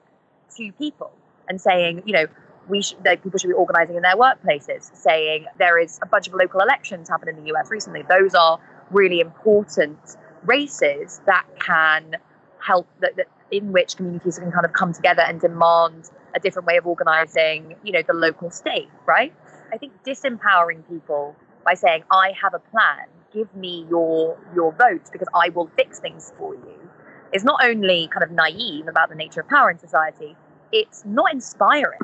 to 0.57 0.73
people 0.73 1.13
and 1.49 1.61
saying, 1.61 2.03
you 2.07 2.13
know, 2.13 2.27
we 2.69 2.83
should, 2.83 3.03
people 3.05 3.39
should 3.39 3.49
be 3.49 3.55
organizing 3.55 3.97
in 3.97 4.03
their 4.03 4.17
workplaces, 4.17 4.95
saying 4.95 5.47
there 5.59 5.79
is 5.79 5.99
a 6.03 6.07
bunch 6.07 6.29
of 6.29 6.35
local 6.35 6.61
elections 6.61 7.09
happened 7.09 7.37
in 7.37 7.45
the 7.45 7.53
US 7.53 7.71
recently. 7.71 8.03
Those 8.09 8.35
are 8.35 8.61
really 8.91 9.21
important 9.21 9.99
races 10.45 11.21
that 11.27 11.45
can 11.59 12.17
help 12.59 12.87
that, 13.01 13.17
that 13.17 13.27
in 13.51 13.73
which 13.73 13.97
communities 13.97 14.39
can 14.39 14.53
kind 14.53 14.65
of 14.65 14.73
come 14.73 14.93
together 14.93 15.23
and 15.23 15.41
demand 15.41 16.11
a 16.35 16.41
different 16.41 16.67
way 16.67 16.77
of 16.77 16.87
organizing, 16.87 17.77
you 17.83 17.93
know, 17.93 18.03
the 18.07 18.15
local 18.15 18.51
state, 18.51 18.89
right? 19.07 19.33
I 19.73 19.79
think 19.79 19.93
disempowering 20.05 20.87
people 20.89 21.37
by 21.65 21.75
saying, 21.75 22.05
I 22.11 22.33
have 22.43 22.55
a 22.55 22.59
plan, 22.59 23.07
give 23.33 23.55
me 23.55 23.87
your 23.89 24.39
your 24.55 24.73
vote 24.73 25.09
because 25.13 25.29
I 25.35 25.49
will 25.51 25.71
fix 25.77 26.01
things 26.01 26.33
for 26.37 26.55
you, 26.55 26.91
is 27.33 27.45
not 27.45 27.65
only 27.65 28.09
kind 28.09 28.23
of 28.23 28.31
naive 28.31 28.89
about 28.89 29.09
the 29.09 29.15
nature 29.15 29.41
of 29.41 29.49
power 29.49 29.71
in 29.71 29.79
society, 29.79 30.37
it's 30.73 31.05
not 31.05 31.33
inspiring. 31.33 32.01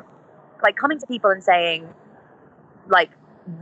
Like 0.63 0.75
coming 0.75 0.99
to 0.99 1.07
people 1.07 1.29
and 1.29 1.43
saying, 1.43 1.87
like, 2.87 3.11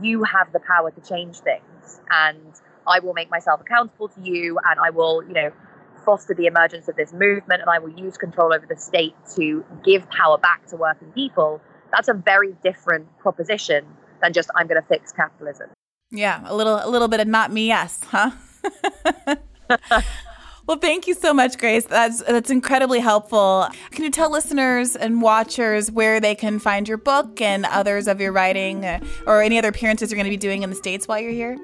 you 0.02 0.24
have 0.24 0.52
the 0.52 0.60
power 0.60 0.90
to 0.90 1.00
change 1.00 1.38
things 1.38 2.00
and 2.10 2.52
I 2.86 3.00
will 3.00 3.14
make 3.14 3.30
myself 3.30 3.60
accountable 3.60 4.08
to 4.08 4.20
you 4.20 4.58
and 4.64 4.80
I 4.80 4.90
will, 4.90 5.22
you 5.22 5.32
know, 5.32 5.52
foster 6.08 6.32
the 6.32 6.46
emergence 6.46 6.88
of 6.88 6.96
this 6.96 7.12
movement 7.12 7.60
and 7.60 7.68
I 7.68 7.78
will 7.80 7.90
use 7.90 8.16
control 8.16 8.54
over 8.54 8.64
the 8.66 8.78
state 8.78 9.14
to 9.36 9.62
give 9.84 10.08
power 10.08 10.38
back 10.38 10.66
to 10.68 10.76
working 10.76 11.12
people, 11.12 11.60
that's 11.92 12.08
a 12.08 12.14
very 12.14 12.54
different 12.64 13.06
proposition 13.18 13.84
than 14.22 14.32
just 14.32 14.48
I'm 14.56 14.68
going 14.68 14.80
to 14.80 14.88
fix 14.88 15.12
capitalism. 15.12 15.68
Yeah, 16.10 16.42
a 16.46 16.56
little 16.56 16.80
a 16.82 16.88
little 16.88 17.08
bit 17.08 17.20
of 17.20 17.28
not 17.28 17.52
me 17.52 17.72
us, 17.72 18.00
huh? 18.04 18.30
well, 20.66 20.78
thank 20.78 21.06
you 21.06 21.12
so 21.12 21.34
much, 21.34 21.58
Grace. 21.58 21.84
That's 21.84 22.22
that's 22.22 22.48
incredibly 22.48 23.00
helpful. 23.00 23.68
Can 23.90 24.04
you 24.04 24.10
tell 24.10 24.32
listeners 24.32 24.96
and 24.96 25.20
watchers 25.20 25.90
where 25.90 26.20
they 26.20 26.34
can 26.34 26.58
find 26.58 26.88
your 26.88 26.96
book 26.96 27.42
and 27.42 27.66
others 27.66 28.08
of 28.08 28.18
your 28.18 28.32
writing 28.32 28.86
uh, 28.86 29.00
or 29.26 29.42
any 29.42 29.58
other 29.58 29.68
appearances 29.68 30.10
you're 30.10 30.16
going 30.16 30.24
to 30.24 30.30
be 30.30 30.38
doing 30.38 30.62
in 30.62 30.70
the 30.70 30.76
states 30.76 31.06
while 31.06 31.20
you're 31.20 31.32
here? 31.32 31.58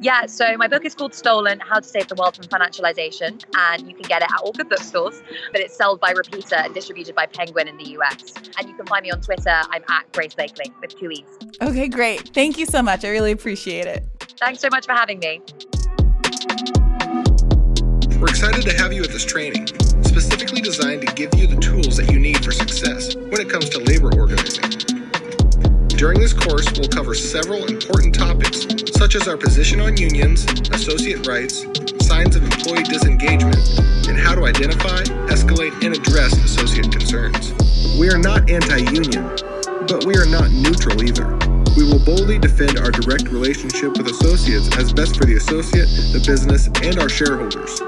Yeah, 0.00 0.26
so 0.26 0.56
my 0.56 0.68
book 0.68 0.84
is 0.84 0.94
called 0.94 1.12
Stolen 1.12 1.58
How 1.58 1.80
to 1.80 1.86
Save 1.86 2.06
the 2.06 2.14
World 2.14 2.36
from 2.36 2.44
Financialization, 2.44 3.44
and 3.56 3.88
you 3.88 3.94
can 3.94 4.04
get 4.04 4.22
it 4.22 4.30
at 4.30 4.40
all 4.40 4.52
good 4.52 4.68
bookstores, 4.68 5.20
but 5.50 5.60
it's 5.60 5.76
sold 5.76 6.00
by 6.00 6.12
Repeater 6.12 6.54
and 6.54 6.72
distributed 6.72 7.16
by 7.16 7.26
Penguin 7.26 7.66
in 7.66 7.76
the 7.76 7.90
US. 7.98 8.32
And 8.58 8.68
you 8.68 8.76
can 8.76 8.86
find 8.86 9.02
me 9.02 9.10
on 9.10 9.20
Twitter. 9.20 9.50
I'm 9.50 9.82
at 9.88 10.12
Grace 10.12 10.34
Blakeley 10.34 10.72
with 10.80 10.96
two 10.96 11.10
E's. 11.10 11.26
Okay, 11.60 11.88
great. 11.88 12.28
Thank 12.32 12.58
you 12.58 12.66
so 12.66 12.80
much. 12.80 13.04
I 13.04 13.08
really 13.08 13.32
appreciate 13.32 13.86
it. 13.86 14.04
Thanks 14.38 14.60
so 14.60 14.68
much 14.70 14.86
for 14.86 14.92
having 14.92 15.18
me. 15.18 15.40
We're 18.20 18.28
excited 18.28 18.62
to 18.62 18.76
have 18.76 18.92
you 18.92 19.02
at 19.02 19.10
this 19.10 19.24
training, 19.24 19.66
specifically 20.04 20.60
designed 20.60 21.06
to 21.08 21.14
give 21.14 21.34
you 21.34 21.48
the 21.48 21.56
tools 21.60 21.96
that 21.96 22.12
you 22.12 22.20
need 22.20 22.44
for 22.44 22.52
success 22.52 23.16
when 23.16 23.40
it 23.40 23.50
comes 23.50 23.68
to 23.70 23.78
labor 23.78 24.10
organizing. 24.16 24.97
During 25.98 26.20
this 26.20 26.32
course, 26.32 26.64
we'll 26.78 26.86
cover 26.86 27.12
several 27.12 27.66
important 27.66 28.14
topics, 28.14 28.68
such 28.96 29.16
as 29.16 29.26
our 29.26 29.36
position 29.36 29.80
on 29.80 29.96
unions, 29.96 30.46
associate 30.70 31.26
rights, 31.26 31.66
signs 32.06 32.36
of 32.36 32.44
employee 32.44 32.84
disengagement, 32.84 33.58
and 34.06 34.16
how 34.16 34.36
to 34.36 34.46
identify, 34.46 35.02
escalate, 35.26 35.74
and 35.84 35.96
address 35.96 36.34
associate 36.44 36.92
concerns. 36.92 37.52
We 37.98 38.10
are 38.10 38.16
not 38.16 38.48
anti 38.48 38.78
union, 38.78 39.26
but 39.88 40.04
we 40.06 40.14
are 40.14 40.26
not 40.26 40.52
neutral 40.52 41.02
either. 41.02 41.36
We 41.76 41.82
will 41.82 42.04
boldly 42.04 42.38
defend 42.38 42.78
our 42.78 42.92
direct 42.92 43.24
relationship 43.32 43.98
with 43.98 44.06
associates 44.06 44.78
as 44.78 44.92
best 44.92 45.16
for 45.16 45.24
the 45.24 45.34
associate, 45.34 45.88
the 46.12 46.22
business, 46.24 46.68
and 46.80 47.00
our 47.00 47.08
shareholders. 47.08 47.82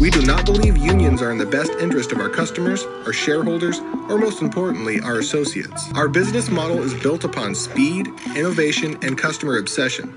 We 0.00 0.10
do 0.10 0.22
not 0.22 0.44
believe 0.44 0.76
unions 0.76 1.22
are 1.22 1.30
in 1.30 1.38
the 1.38 1.46
best 1.46 1.72
interest 1.72 2.12
of 2.12 2.18
our 2.18 2.28
customers, 2.28 2.84
our 3.06 3.12
shareholders, 3.12 3.78
or 4.08 4.18
most 4.18 4.42
importantly, 4.42 5.00
our 5.00 5.18
associates. 5.18 5.90
Our 5.94 6.08
business 6.08 6.50
model 6.50 6.82
is 6.82 6.94
built 7.02 7.24
upon 7.24 7.54
speed, 7.54 8.08
innovation, 8.36 8.98
and 9.02 9.16
customer 9.16 9.58
obsession, 9.58 10.12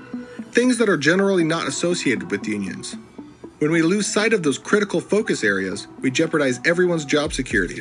things 0.52 0.78
that 0.78 0.88
are 0.88 0.96
generally 0.96 1.44
not 1.44 1.68
associated 1.68 2.30
with 2.30 2.46
unions. 2.48 2.96
When 3.58 3.70
we 3.70 3.82
lose 3.82 4.06
sight 4.06 4.32
of 4.32 4.42
those 4.42 4.58
critical 4.58 5.00
focus 5.00 5.44
areas, 5.44 5.86
we 6.00 6.10
jeopardize 6.10 6.60
everyone's 6.66 7.04
job 7.04 7.32
security. 7.32 7.80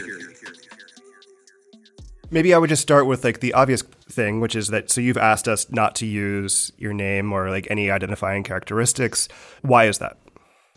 Maybe 2.32 2.54
I 2.54 2.58
would 2.58 2.70
just 2.70 2.82
start 2.82 3.08
with 3.08 3.24
like 3.24 3.40
the 3.40 3.54
obvious 3.54 3.82
thing, 4.10 4.40
which 4.40 4.56
is 4.56 4.68
that 4.70 4.90
so 4.90 5.02
you've 5.02 5.18
asked 5.18 5.48
us 5.48 5.70
not 5.72 5.96
to 5.96 6.06
use 6.06 6.72
your 6.78 6.94
name 6.94 7.32
or 7.32 7.50
like 7.50 7.68
any 7.70 7.90
identifying 7.92 8.44
characteristics. 8.44 9.28
Why 9.62 9.86
is 9.86 10.00
that? 10.00 10.18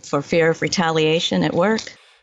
For 0.02 0.22
fear 0.22 0.50
of 0.50 0.62
retaliation 0.62 1.42
at 1.42 1.54
work. 1.54 1.80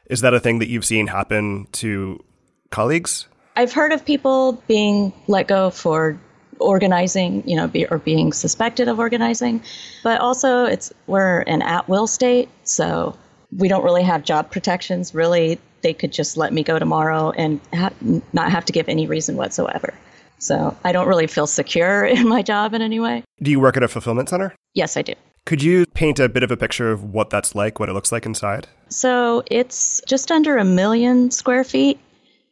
Is 0.09 0.21
that 0.21 0.33
a 0.33 0.39
thing 0.39 0.59
that 0.59 0.69
you've 0.69 0.85
seen 0.85 1.07
happen 1.07 1.67
to 1.73 2.23
colleagues? 2.71 3.27
I've 3.55 3.73
heard 3.73 3.91
of 3.91 4.05
people 4.05 4.61
being 4.67 5.13
let 5.27 5.47
go 5.47 5.69
for 5.69 6.19
organizing, 6.59 7.47
you 7.47 7.55
know, 7.55 7.67
be, 7.67 7.85
or 7.87 7.97
being 7.97 8.33
suspected 8.33 8.87
of 8.87 8.99
organizing, 8.99 9.61
but 10.03 10.21
also 10.21 10.65
it's 10.65 10.93
we're 11.07 11.41
an 11.41 11.61
at-will 11.61 12.07
state, 12.07 12.49
so 12.63 13.17
we 13.57 13.67
don't 13.67 13.83
really 13.83 14.03
have 14.03 14.23
job 14.23 14.51
protections. 14.51 15.13
Really, 15.13 15.59
they 15.81 15.93
could 15.93 16.11
just 16.11 16.37
let 16.37 16.53
me 16.53 16.63
go 16.63 16.79
tomorrow 16.79 17.31
and 17.31 17.59
ha- 17.73 17.93
not 18.33 18.51
have 18.51 18.65
to 18.65 18.73
give 18.73 18.89
any 18.89 19.07
reason 19.07 19.37
whatsoever. 19.37 19.93
So 20.39 20.75
I 20.83 20.91
don't 20.91 21.07
really 21.07 21.27
feel 21.27 21.47
secure 21.47 22.05
in 22.17 22.27
my 22.27 22.41
job 22.41 22.73
in 22.73 22.81
any 22.81 22.99
way. 22.99 23.23
Do 23.41 23.51
you 23.51 23.59
work 23.59 23.77
at 23.77 23.83
a 23.83 23.87
fulfillment 23.87 24.29
center? 24.29 24.55
Yes, 24.73 24.97
I 24.97 25.01
do. 25.01 25.13
Could 25.45 25.61
you 25.61 25.85
paint 25.93 26.19
a 26.19 26.27
bit 26.27 26.41
of 26.41 26.49
a 26.49 26.57
picture 26.57 26.91
of 26.91 27.13
what 27.13 27.29
that's 27.29 27.53
like, 27.53 27.79
what 27.79 27.87
it 27.87 27.93
looks 27.93 28.11
like 28.11 28.25
inside? 28.25 28.67
So 28.89 29.43
it's 29.51 30.01
just 30.07 30.31
under 30.31 30.57
a 30.57 30.65
million 30.65 31.29
square 31.29 31.63
feet. 31.63 31.99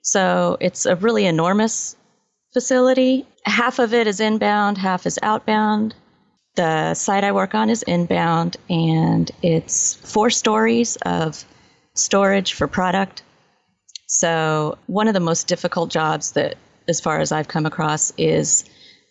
So 0.04 0.58
it's 0.60 0.86
a 0.86 0.96
really 0.98 1.26
enormous 1.26 1.96
facility. 2.54 3.26
Half 3.46 3.80
of 3.80 3.96
it 3.96 4.06
is 4.06 4.20
inbound, 4.20 4.78
half 4.78 5.08
is 5.08 5.18
outbound. 5.24 5.96
The 6.56 6.94
site 6.94 7.24
I 7.24 7.32
work 7.32 7.56
on 7.56 7.72
is 7.72 7.82
inbound, 7.84 8.58
and 8.70 9.32
it's 9.42 9.96
four 9.96 10.30
stories 10.30 10.96
of 10.98 11.44
storage 11.96 12.54
for 12.54 12.68
product. 12.68 13.24
So, 14.06 14.78
one 14.86 15.08
of 15.08 15.16
the 15.16 15.20
most 15.20 15.48
difficult 15.48 15.90
jobs 15.90 16.34
that, 16.34 16.56
as 16.88 17.02
far 17.02 17.20
as 17.20 17.32
I've 17.32 17.48
come 17.48 17.66
across, 17.66 18.14
is 18.18 18.66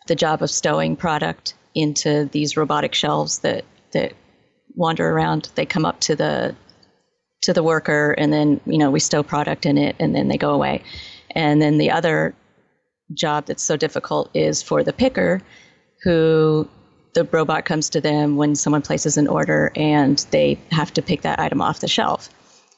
the 0.06 0.14
job 0.14 0.40
of 0.40 0.50
stowing 0.50 0.94
product 0.94 1.54
into 1.74 2.26
these 2.26 2.56
robotic 2.56 2.94
shelves 2.94 3.40
that, 3.40 3.64
that 3.92 4.14
wander 4.74 5.08
around. 5.08 5.50
They 5.54 5.66
come 5.66 5.84
up 5.84 6.00
to 6.00 6.16
the 6.16 6.54
to 7.42 7.52
the 7.52 7.62
worker, 7.62 8.12
and 8.12 8.32
then 8.32 8.60
you 8.66 8.78
know 8.78 8.90
we 8.90 9.00
stow 9.00 9.22
product 9.22 9.66
in 9.66 9.78
it, 9.78 9.96
and 9.98 10.14
then 10.14 10.28
they 10.28 10.38
go 10.38 10.52
away. 10.52 10.82
And 11.34 11.60
then 11.60 11.78
the 11.78 11.90
other 11.90 12.34
job 13.14 13.46
that's 13.46 13.62
so 13.62 13.76
difficult 13.76 14.30
is 14.34 14.62
for 14.62 14.82
the 14.82 14.92
picker, 14.92 15.40
who 16.02 16.68
the 17.14 17.24
robot 17.24 17.64
comes 17.64 17.90
to 17.90 18.00
them 18.00 18.36
when 18.36 18.54
someone 18.54 18.82
places 18.82 19.16
an 19.16 19.28
order 19.28 19.70
and 19.76 20.24
they 20.30 20.58
have 20.70 20.92
to 20.94 21.02
pick 21.02 21.22
that 21.22 21.38
item 21.38 21.60
off 21.60 21.80
the 21.80 21.88
shelf. 21.88 22.30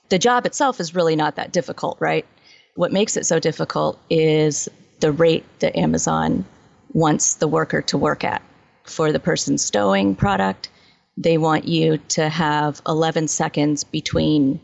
The 0.09 0.19
job 0.19 0.45
itself 0.45 0.81
is 0.81 0.95
really 0.95 1.17
not 1.17 1.37
that 1.37 1.53
difficult, 1.53 1.97
right? 2.01 2.27
What 2.75 2.93
makes 2.93 3.17
it 3.17 3.27
so 3.27 3.39
difficult 3.39 3.99
is 4.11 4.69
the 5.01 5.13
rate 5.13 5.45
that 5.61 5.77
Amazon 5.77 6.45
wants 6.93 7.35
the 7.37 7.49
worker 7.49 7.83
to 7.83 7.99
work 7.99 8.25
at. 8.25 8.43
For 8.85 9.13
the 9.13 9.21
person 9.21 9.57
stowing 9.57 10.15
product, 10.15 10.69
they 11.17 11.39
want 11.39 11.67
you 11.67 11.99
to 11.99 12.29
have 12.29 12.83
11 12.87 13.29
seconds 13.29 13.85
between 13.85 14.61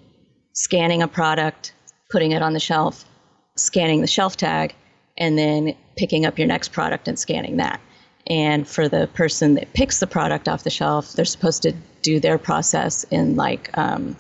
scanning 0.53 1.03
a 1.03 1.09
product, 1.09 1.73
putting 2.11 2.33
it 2.33 2.43
on 2.43 2.53
the 2.53 2.61
shelf, 2.61 3.05
scanning 3.57 4.01
the 4.01 4.07
shelf 4.07 4.37
tag, 4.37 4.75
and 5.17 5.39
then 5.39 5.77
picking 5.97 6.27
up 6.27 6.39
your 6.39 6.49
next 6.49 6.73
product 6.73 7.07
and 7.07 7.19
scanning 7.19 7.59
that. 7.59 7.81
And 8.27 8.67
for 8.67 8.89
the 8.89 9.09
person 9.15 9.55
that 9.55 9.73
picks 9.73 10.01
the 10.01 10.07
product 10.07 10.49
off 10.49 10.65
the 10.65 10.71
shelf, 10.71 11.13
they're 11.13 11.25
supposed 11.25 11.63
to 11.63 11.73
do 12.03 12.21
their 12.21 12.39
process 12.39 13.05
in 13.05 13.37
like 13.37 13.77
um, 13.77 14.17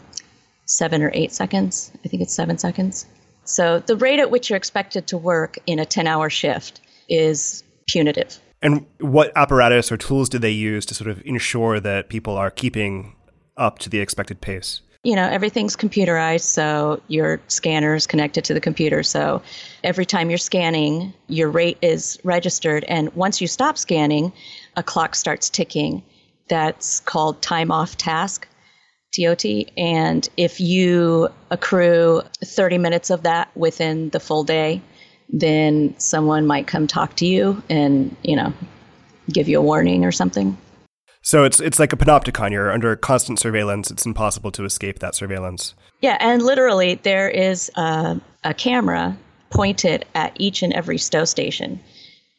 seven 0.66 1.02
or 1.02 1.10
eight 1.14 1.32
seconds. 1.32 1.90
I 2.04 2.08
think 2.08 2.22
it's 2.22 2.34
seven 2.34 2.58
seconds. 2.58 3.06
So 3.44 3.80
the 3.80 3.96
rate 3.96 4.20
at 4.20 4.30
which 4.30 4.50
you're 4.50 4.56
expected 4.56 5.08
to 5.08 5.18
work 5.18 5.58
in 5.66 5.78
a 5.78 5.84
10 5.84 6.06
hour 6.06 6.30
shift 6.30 6.80
is 7.08 7.64
punitive. 7.88 8.38
And 8.62 8.86
what 8.98 9.32
apparatus 9.36 9.90
or 9.90 9.96
tools 9.96 10.28
do 10.28 10.38
they 10.38 10.50
use 10.50 10.84
to 10.86 10.94
sort 10.94 11.08
of 11.08 11.22
ensure 11.24 11.80
that 11.80 12.08
people 12.08 12.36
are 12.36 12.50
keeping 12.50 13.16
up 13.56 13.78
to 13.80 13.88
the 13.90 14.00
expected 14.00 14.40
pace? 14.40 14.82
You 15.02 15.16
know, 15.16 15.26
everything's 15.26 15.76
computerized, 15.76 16.42
so 16.42 17.00
your 17.08 17.40
scanner 17.48 17.94
is 17.94 18.06
connected 18.06 18.44
to 18.44 18.54
the 18.54 18.60
computer. 18.60 19.02
So 19.02 19.40
every 19.82 20.04
time 20.04 20.28
you're 20.28 20.38
scanning, 20.38 21.14
your 21.28 21.48
rate 21.48 21.78
is 21.80 22.18
registered. 22.22 22.84
And 22.84 23.10
once 23.14 23.40
you 23.40 23.46
stop 23.46 23.78
scanning, 23.78 24.30
a 24.76 24.82
clock 24.82 25.14
starts 25.14 25.48
ticking. 25.48 26.02
That's 26.48 27.00
called 27.00 27.40
time 27.40 27.70
off 27.70 27.96
task. 27.96 28.46
TOT. 29.12 29.44
And 29.76 30.28
if 30.36 30.60
you 30.60 31.28
accrue 31.50 32.22
30 32.44 32.78
minutes 32.78 33.10
of 33.10 33.22
that 33.22 33.50
within 33.56 34.10
the 34.10 34.20
full 34.20 34.44
day, 34.44 34.80
then 35.32 35.94
someone 35.98 36.46
might 36.46 36.66
come 36.66 36.86
talk 36.86 37.16
to 37.16 37.26
you 37.26 37.62
and, 37.68 38.14
you 38.22 38.36
know, 38.36 38.52
give 39.32 39.48
you 39.48 39.58
a 39.58 39.62
warning 39.62 40.04
or 40.04 40.12
something. 40.12 40.56
So 41.22 41.44
it's 41.44 41.60
it's 41.60 41.78
like 41.78 41.92
a 41.92 41.96
panopticon. 41.96 42.50
You're 42.50 42.72
under 42.72 42.96
constant 42.96 43.38
surveillance. 43.38 43.90
It's 43.90 44.06
impossible 44.06 44.50
to 44.52 44.64
escape 44.64 45.00
that 45.00 45.14
surveillance. 45.14 45.74
Yeah, 46.00 46.16
and 46.18 46.42
literally 46.42 46.94
there 46.94 47.28
is 47.28 47.70
a, 47.76 48.18
a 48.42 48.54
camera 48.54 49.16
pointed 49.50 50.06
at 50.14 50.32
each 50.40 50.62
and 50.62 50.72
every 50.72 50.96
stow 50.96 51.24
station. 51.24 51.78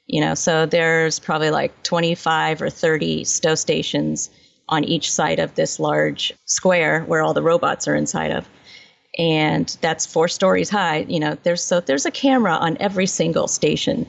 You 0.07 0.21
know, 0.21 0.33
so 0.33 0.65
there's 0.65 1.19
probably 1.19 1.51
like 1.51 1.83
25 1.83 2.61
or 2.61 2.69
30 2.69 3.23
stow 3.23 3.55
stations 3.55 4.29
on 4.67 4.83
each 4.83 5.11
side 5.11 5.39
of 5.39 5.53
this 5.55 5.79
large 5.79 6.33
square 6.45 7.01
where 7.03 7.21
all 7.21 7.33
the 7.33 7.43
robots 7.43 7.87
are 7.87 7.95
inside 7.95 8.31
of. 8.31 8.47
And 9.17 9.75
that's 9.81 10.05
four 10.05 10.27
stories 10.27 10.69
high. 10.69 10.99
You 11.07 11.19
know, 11.19 11.37
there's 11.43 11.63
so 11.63 11.79
there's 11.79 12.05
a 12.05 12.11
camera 12.11 12.53
on 12.53 12.77
every 12.79 13.07
single 13.07 13.47
station. 13.47 14.07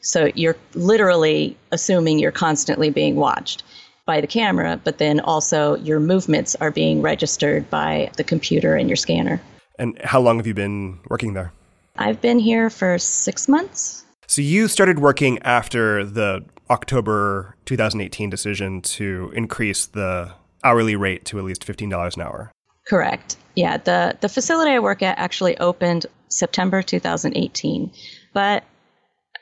So 0.00 0.30
you're 0.34 0.56
literally 0.74 1.56
assuming 1.70 2.18
you're 2.18 2.32
constantly 2.32 2.90
being 2.90 3.16
watched 3.16 3.62
by 4.04 4.20
the 4.20 4.26
camera, 4.26 4.80
but 4.82 4.98
then 4.98 5.20
also 5.20 5.76
your 5.76 6.00
movements 6.00 6.56
are 6.56 6.70
being 6.70 7.02
registered 7.02 7.70
by 7.70 8.10
the 8.16 8.24
computer 8.24 8.74
and 8.74 8.88
your 8.88 8.96
scanner. 8.96 9.40
And 9.78 9.98
how 10.02 10.20
long 10.20 10.36
have 10.38 10.46
you 10.46 10.54
been 10.54 10.98
working 11.08 11.34
there? 11.34 11.52
I've 11.96 12.20
been 12.20 12.38
here 12.38 12.68
for 12.68 12.98
six 12.98 13.48
months. 13.48 14.04
So 14.26 14.42
you 14.42 14.66
started 14.66 14.98
working 14.98 15.38
after 15.42 16.04
the 16.04 16.44
October 16.70 17.56
2018 17.66 18.30
decision 18.30 18.80
to 18.80 19.30
increase 19.34 19.86
the 19.86 20.32
hourly 20.64 20.96
rate 20.96 21.24
to 21.26 21.38
at 21.38 21.44
least 21.44 21.66
$15 21.66 22.16
an 22.16 22.22
hour. 22.22 22.50
Correct. 22.86 23.36
Yeah, 23.54 23.76
the 23.76 24.16
the 24.20 24.28
facility 24.28 24.72
I 24.72 24.78
work 24.78 25.02
at 25.02 25.18
actually 25.18 25.56
opened 25.58 26.06
September 26.28 26.82
2018. 26.82 27.92
But 28.32 28.64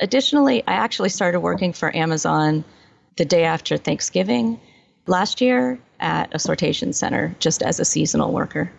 additionally, 0.01 0.63
I 0.67 0.73
actually 0.73 1.11
started 1.11 1.41
working 1.41 1.73
for 1.73 1.95
Amazon 1.95 2.65
the 3.17 3.25
day 3.25 3.45
after 3.45 3.77
Thanksgiving 3.77 4.61
last 5.07 5.41
year 5.41 5.79
at 6.01 6.33
a 6.35 6.39
sortation 6.39 6.95
center 6.95 7.35
just 7.39 7.63
as 7.63 7.81
a 7.81 7.85
seasonal 7.85 8.33
worker. 8.33 8.73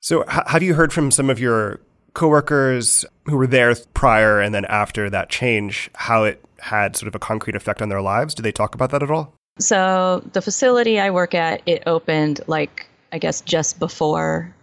So, 0.00 0.22
h- 0.22 0.42
have 0.46 0.62
you 0.62 0.74
heard 0.74 0.92
from 0.92 1.10
some 1.10 1.30
of 1.30 1.38
your 1.38 1.80
coworkers 2.14 3.04
who 3.26 3.36
were 3.36 3.46
there 3.46 3.74
prior 3.94 4.40
and 4.40 4.54
then 4.54 4.64
after 4.66 5.10
that 5.10 5.28
change 5.28 5.90
how 5.94 6.24
it 6.24 6.44
had 6.58 6.96
sort 6.96 7.08
of 7.08 7.14
a 7.14 7.18
concrete 7.18 7.54
effect 7.54 7.82
on 7.82 7.88
their 7.88 8.02
lives? 8.02 8.34
Do 8.34 8.42
they 8.42 8.52
talk 8.52 8.74
about 8.74 8.90
that 8.90 9.02
at 9.02 9.10
all? 9.10 9.34
So 9.58 10.22
the 10.32 10.42
facility 10.42 11.00
I 11.00 11.10
work 11.10 11.34
at, 11.34 11.62
it 11.66 11.82
opened 11.86 12.40
like 12.46 12.87
I 13.12 13.18
guess 13.18 13.40
just 13.40 13.78
before 13.78 14.54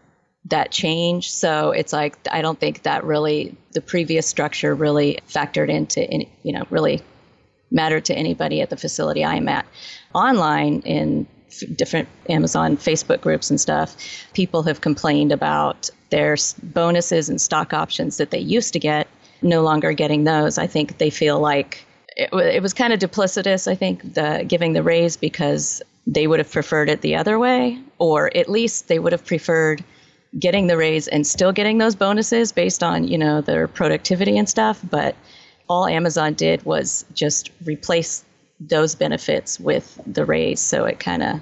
that 0.46 0.72
change. 0.72 1.32
So 1.32 1.72
it's 1.72 1.92
like 1.92 2.18
I 2.32 2.42
don't 2.42 2.60
think 2.60 2.84
that 2.84 3.04
really 3.04 3.56
the 3.72 3.82
previous 3.82 4.28
structure 4.28 4.76
really 4.76 5.20
factored 5.28 5.70
into 5.70 6.02
any, 6.02 6.32
you 6.44 6.54
know, 6.54 6.66
really 6.70 7.02
mattered 7.72 8.06
to 8.06 8.14
anybody 8.14 8.62
at 8.62 8.70
the 8.70 8.78
facility 8.78 9.26
I'm 9.26 9.48
at. 9.50 9.66
Online 10.14 10.82
in 10.82 11.28
different 11.76 12.08
Amazon 12.30 12.78
Facebook 12.78 13.22
groups 13.22 13.50
and 13.50 13.60
stuff, 13.60 13.96
people 14.34 14.64
have 14.64 14.82
complained 14.82 15.32
about 15.32 15.90
their 16.10 16.38
bonuses 16.62 17.30
and 17.30 17.42
stock 17.42 17.74
options 17.74 18.18
that 18.18 18.32
they 18.32 18.40
used 18.40 18.74
to 18.74 18.80
get, 18.80 19.08
no 19.42 19.62
longer 19.62 19.94
getting 19.94 20.24
those. 20.26 20.58
I 20.58 20.68
think 20.68 20.98
they 20.98 21.10
feel 21.10 21.40
like 21.40 21.86
it, 22.16 22.30
it 22.34 22.62
was 22.62 22.74
kind 22.74 22.94
of 22.94 23.00
duplicitous, 23.00 23.68
I 23.68 23.76
think, 23.76 24.14
the 24.14 24.46
giving 24.48 24.74
the 24.74 24.84
raise 24.84 25.18
because 25.18 25.82
they 26.08 26.28
would 26.28 26.40
have 26.40 26.52
preferred 26.52 26.90
it 26.90 27.02
the 27.02 27.16
other 27.16 27.40
way, 27.40 27.80
or 27.98 28.36
at 28.36 28.50
least 28.50 28.88
they 28.88 29.00
would 29.00 29.12
have 29.12 29.26
preferred 29.26 29.84
getting 30.38 30.68
the 30.68 30.78
raise 30.78 31.08
and 31.08 31.26
still 31.26 31.52
getting 31.52 31.78
those 31.78 31.96
bonuses 31.96 32.52
based 32.52 32.84
on, 32.84 33.08
you 33.08 33.18
know, 33.18 33.42
their 33.42 33.68
productivity 33.68 34.38
and 34.38 34.50
stuff. 34.50 34.80
But 34.90 35.16
all 35.68 35.88
Amazon 35.88 36.34
did 36.34 36.64
was 36.64 37.06
just 37.14 37.50
replace 37.66 38.24
those 38.60 38.96
benefits 38.96 39.60
with 39.60 40.00
the 40.06 40.26
raise. 40.26 40.60
So 40.60 40.86
it 40.86 41.00
kind 41.00 41.24
of, 41.24 41.42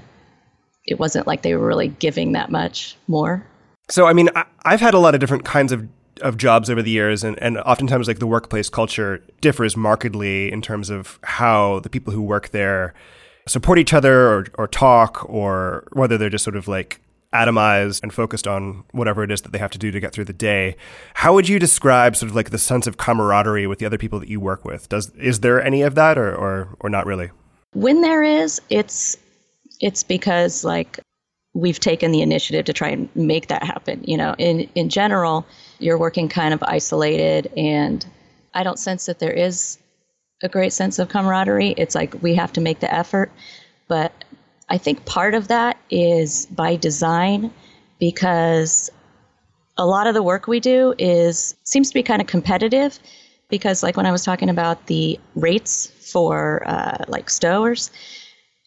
it 0.86 1.00
wasn't 1.00 1.28
like 1.28 1.42
they 1.42 1.56
were 1.56 1.68
really 1.68 1.90
giving 1.90 2.32
that 2.34 2.52
much 2.52 2.96
more. 3.08 3.46
So, 3.90 4.06
I 4.06 4.14
mean, 4.14 4.30
I, 4.36 4.46
I've 4.64 4.82
had 4.82 4.94
a 4.94 5.00
lot 5.00 5.14
of 5.14 5.20
different 5.20 5.46
kinds 5.46 5.72
of 5.72 5.88
of 6.22 6.38
jobs 6.38 6.70
over 6.70 6.84
the 6.84 6.92
years 6.92 7.24
and, 7.24 7.42
and 7.42 7.58
oftentimes 7.58 8.08
like 8.08 8.20
the 8.20 8.28
workplace 8.28 8.70
culture 8.70 9.24
differs 9.42 9.76
markedly 9.76 10.52
in 10.52 10.62
terms 10.62 10.92
of 10.92 11.20
how 11.24 11.80
the 11.80 11.90
people 11.90 12.14
who 12.14 12.22
work 12.22 12.50
there 12.50 12.94
support 13.48 13.80
each 13.80 13.94
other 13.94 14.28
or, 14.28 14.46
or 14.58 14.68
talk 14.68 15.28
or 15.30 15.88
whether 15.92 16.18
they're 16.18 16.30
just 16.30 16.44
sort 16.44 16.56
of 16.56 16.68
like 16.68 17.00
atomized 17.34 18.02
and 18.04 18.14
focused 18.14 18.48
on 18.48 18.84
whatever 18.92 19.24
it 19.24 19.32
is 19.32 19.42
that 19.42 19.52
they 19.52 19.58
have 19.58 19.72
to 19.72 19.78
do 19.78 19.92
to 19.92 20.00
get 20.00 20.14
through 20.14 20.26
the 20.26 20.34
day. 20.34 20.76
How 21.16 21.34
would 21.34 21.50
you 21.50 21.60
describe 21.60 22.16
sort 22.16 22.30
of 22.30 22.36
like 22.36 22.52
the 22.52 22.60
sense 22.60 22.88
of 22.88 22.98
camaraderie 22.98 23.68
with 23.68 23.80
the 23.80 23.86
other 23.86 23.98
people 23.98 24.20
that 24.20 24.30
you 24.30 24.40
work 24.40 24.64
with? 24.64 24.88
Does 24.90 25.10
is 25.12 25.40
there 25.40 25.62
any 25.62 25.82
of 25.82 25.96
that 25.96 26.18
or 26.18 26.34
or, 26.36 26.78
or 26.80 26.90
not 26.90 27.06
really? 27.06 27.32
When 27.74 28.02
there 28.02 28.24
is, 28.24 28.62
it's 28.70 29.18
it's 29.82 30.04
because 30.04 30.64
like 30.64 31.00
we've 31.54 31.80
taken 31.80 32.12
the 32.12 32.22
initiative 32.22 32.66
to 32.66 32.74
try 32.74 32.90
and 32.90 33.10
make 33.16 33.48
that 33.48 33.64
happen. 33.64 34.04
You 34.04 34.18
know, 34.18 34.36
in 34.38 34.70
in 34.76 34.90
general, 34.90 35.46
you're 35.80 35.98
working 35.98 36.30
kind 36.30 36.54
of 36.54 36.62
isolated, 36.64 37.52
and 37.58 38.06
I 38.54 38.64
don't 38.64 38.80
sense 38.80 39.08
that 39.08 39.20
there 39.20 39.34
is 39.34 39.80
a 40.44 40.50
great 40.50 40.74
sense 40.74 41.00
of 41.00 41.10
camaraderie. 41.10 41.74
It's 41.78 41.96
like 41.96 42.22
we 42.22 42.36
have 42.36 42.54
to 42.54 42.62
make 42.62 42.80
the 42.82 42.94
effort, 42.94 43.32
but 43.88 44.12
I 44.70 44.78
think 44.78 45.06
part 45.06 45.34
of 45.34 45.48
that 45.48 45.78
is 45.90 46.46
by 46.48 46.76
design 46.76 47.52
because 48.00 48.90
a 49.78 49.86
lot 49.86 50.06
of 50.06 50.14
the 50.14 50.22
work 50.22 50.48
we 50.48 50.60
do 50.60 50.94
is 51.00 51.56
seems 51.64 51.90
to 51.90 51.94
be 51.94 52.04
kind 52.04 52.22
of 52.22 52.28
competitive 52.28 53.00
because 53.50 53.82
like 53.82 53.98
when 53.98 54.06
I 54.06 54.12
was 54.12 54.24
talking 54.24 54.50
about 54.50 54.88
the 54.88 55.20
rates 55.36 55.88
for 56.12 56.68
uh, 56.68 57.06
like 57.08 57.30
stowers, 57.30 57.90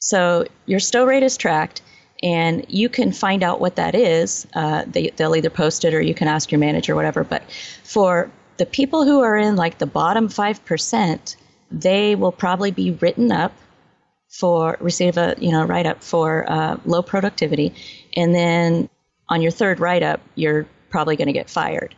so 0.00 0.46
your 0.66 0.80
stow 0.80 1.04
rate 1.04 1.22
is 1.22 1.36
tracked 1.36 1.82
and 2.22 2.64
you 2.68 2.88
can 2.88 3.12
find 3.12 3.42
out 3.42 3.60
what 3.60 3.76
that 3.76 3.94
is. 3.94 4.46
Uh, 4.54 4.84
they, 4.86 5.10
they'll 5.16 5.36
either 5.36 5.50
post 5.50 5.84
it 5.84 5.92
or 5.92 6.00
you 6.00 6.14
can 6.14 6.28
ask 6.28 6.50
your 6.50 6.58
manager, 6.58 6.94
whatever. 6.94 7.24
But 7.24 7.42
for 7.84 8.30
the 8.56 8.66
people 8.66 9.04
who 9.04 9.20
are 9.20 9.36
in 9.36 9.56
like 9.56 9.78
the 9.78 9.86
bottom 9.86 10.28
5%, 10.28 11.36
they 11.80 12.14
will 12.14 12.32
probably 12.32 12.70
be 12.70 12.92
written 12.92 13.30
up 13.30 13.52
for 14.28 14.76
receive 14.80 15.16
a 15.16 15.34
you 15.38 15.50
know 15.50 15.64
write 15.64 15.86
up 15.86 16.02
for 16.02 16.50
uh, 16.50 16.78
low 16.84 17.02
productivity, 17.02 17.74
and 18.14 18.34
then 18.34 18.88
on 19.28 19.42
your 19.42 19.50
third 19.50 19.80
write 19.80 20.02
up, 20.02 20.20
you're 20.34 20.66
probably 20.90 21.16
going 21.16 21.26
to 21.26 21.32
get 21.32 21.50
fired. 21.50 21.94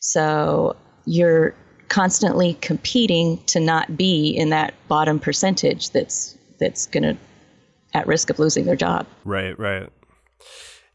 So 0.00 0.76
you're 1.04 1.54
constantly 1.88 2.54
competing 2.54 3.38
to 3.44 3.60
not 3.60 3.96
be 3.96 4.30
in 4.30 4.50
that 4.50 4.74
bottom 4.88 5.18
percentage 5.18 5.90
that's 5.90 6.36
that's 6.58 6.86
going 6.86 7.02
to 7.02 7.16
at 7.94 8.06
risk 8.06 8.30
of 8.30 8.38
losing 8.38 8.64
their 8.64 8.76
job. 8.76 9.06
Right, 9.24 9.58
right. 9.58 9.90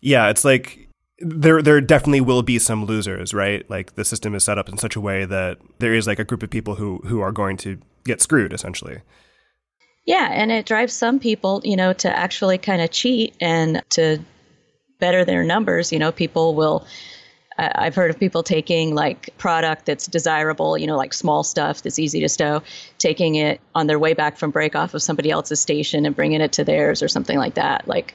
Yeah, 0.01 0.30
it's 0.30 0.43
like 0.43 0.89
there 1.19 1.61
there 1.61 1.82
definitely 1.82 2.21
will 2.21 2.43
be 2.43 2.59
some 2.59 2.86
losers, 2.86 3.34
right? 3.34 3.67
Like 3.69 3.95
the 3.95 4.05
system 4.05 4.36
is 4.36 4.43
set 4.43 4.57
up 4.57 4.69
in 4.69 4.78
such 4.78 4.95
a 4.95 5.01
way 5.01 5.25
that 5.25 5.57
there 5.80 5.93
is 5.93 6.07
like 6.07 6.19
a 6.19 6.23
group 6.23 6.43
of 6.43 6.49
people 6.49 6.75
who 6.75 6.97
who 7.05 7.21
are 7.21 7.32
going 7.32 7.57
to 7.57 7.80
get 8.08 8.22
screwed 8.22 8.53
essentially. 8.53 9.01
Yeah, 10.05 10.30
and 10.32 10.51
it 10.51 10.66
drives 10.66 10.93
some 10.93 11.20
people, 11.20 11.62
you 11.66 11.76
know, 11.76 11.91
to 11.93 12.18
actually 12.18 12.58
kind 12.58 12.82
of 12.82 12.91
cheat 12.91 13.36
and 13.41 13.84
to 13.89 14.20
better 14.99 15.26
their 15.26 15.43
numbers. 15.43 15.91
You 15.91 15.99
know, 15.99 16.12
people 16.12 16.55
will 16.55 16.88
I've 17.58 17.95
heard 17.95 18.12
of 18.12 18.20
people 18.20 18.43
taking 18.43 18.93
like 18.93 19.36
product 19.38 19.88
that's 19.88 20.05
desirable, 20.05 20.78
you 20.78 20.86
know, 20.86 20.95
like 20.95 21.14
small 21.14 21.43
stuff 21.43 21.82
that's 21.82 21.97
easy 21.97 22.20
to 22.20 22.30
stow, 22.30 22.62
taking 22.99 23.36
it 23.36 23.60
on 23.74 23.88
their 23.88 23.97
way 23.97 24.14
back 24.14 24.38
from 24.38 24.51
break 24.51 24.76
off 24.76 24.93
of 24.93 25.01
somebody 25.01 25.32
else's 25.32 25.60
station 25.60 26.05
and 26.05 26.16
bringing 26.16 26.41
it 26.41 26.51
to 26.53 26.64
theirs 26.64 27.01
or 27.01 27.08
something 27.08 27.38
like 27.38 27.55
that. 27.55 27.88
Like 27.88 28.14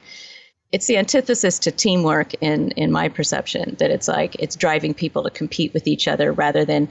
it's 0.71 0.87
the 0.87 0.97
antithesis 0.97 1.59
to 1.61 1.73
teamwork 1.73 2.35
in 2.41 2.71
in 2.73 2.93
my 2.93 3.09
perception 3.09 3.77
that 3.81 3.91
it's 3.91 4.07
like 4.07 4.37
it's 4.37 4.55
driving 4.55 4.95
people 4.95 5.25
to 5.25 5.31
compete 5.31 5.75
with 5.75 5.87
each 5.89 6.07
other 6.07 6.33
rather 6.33 6.65
than 6.65 6.89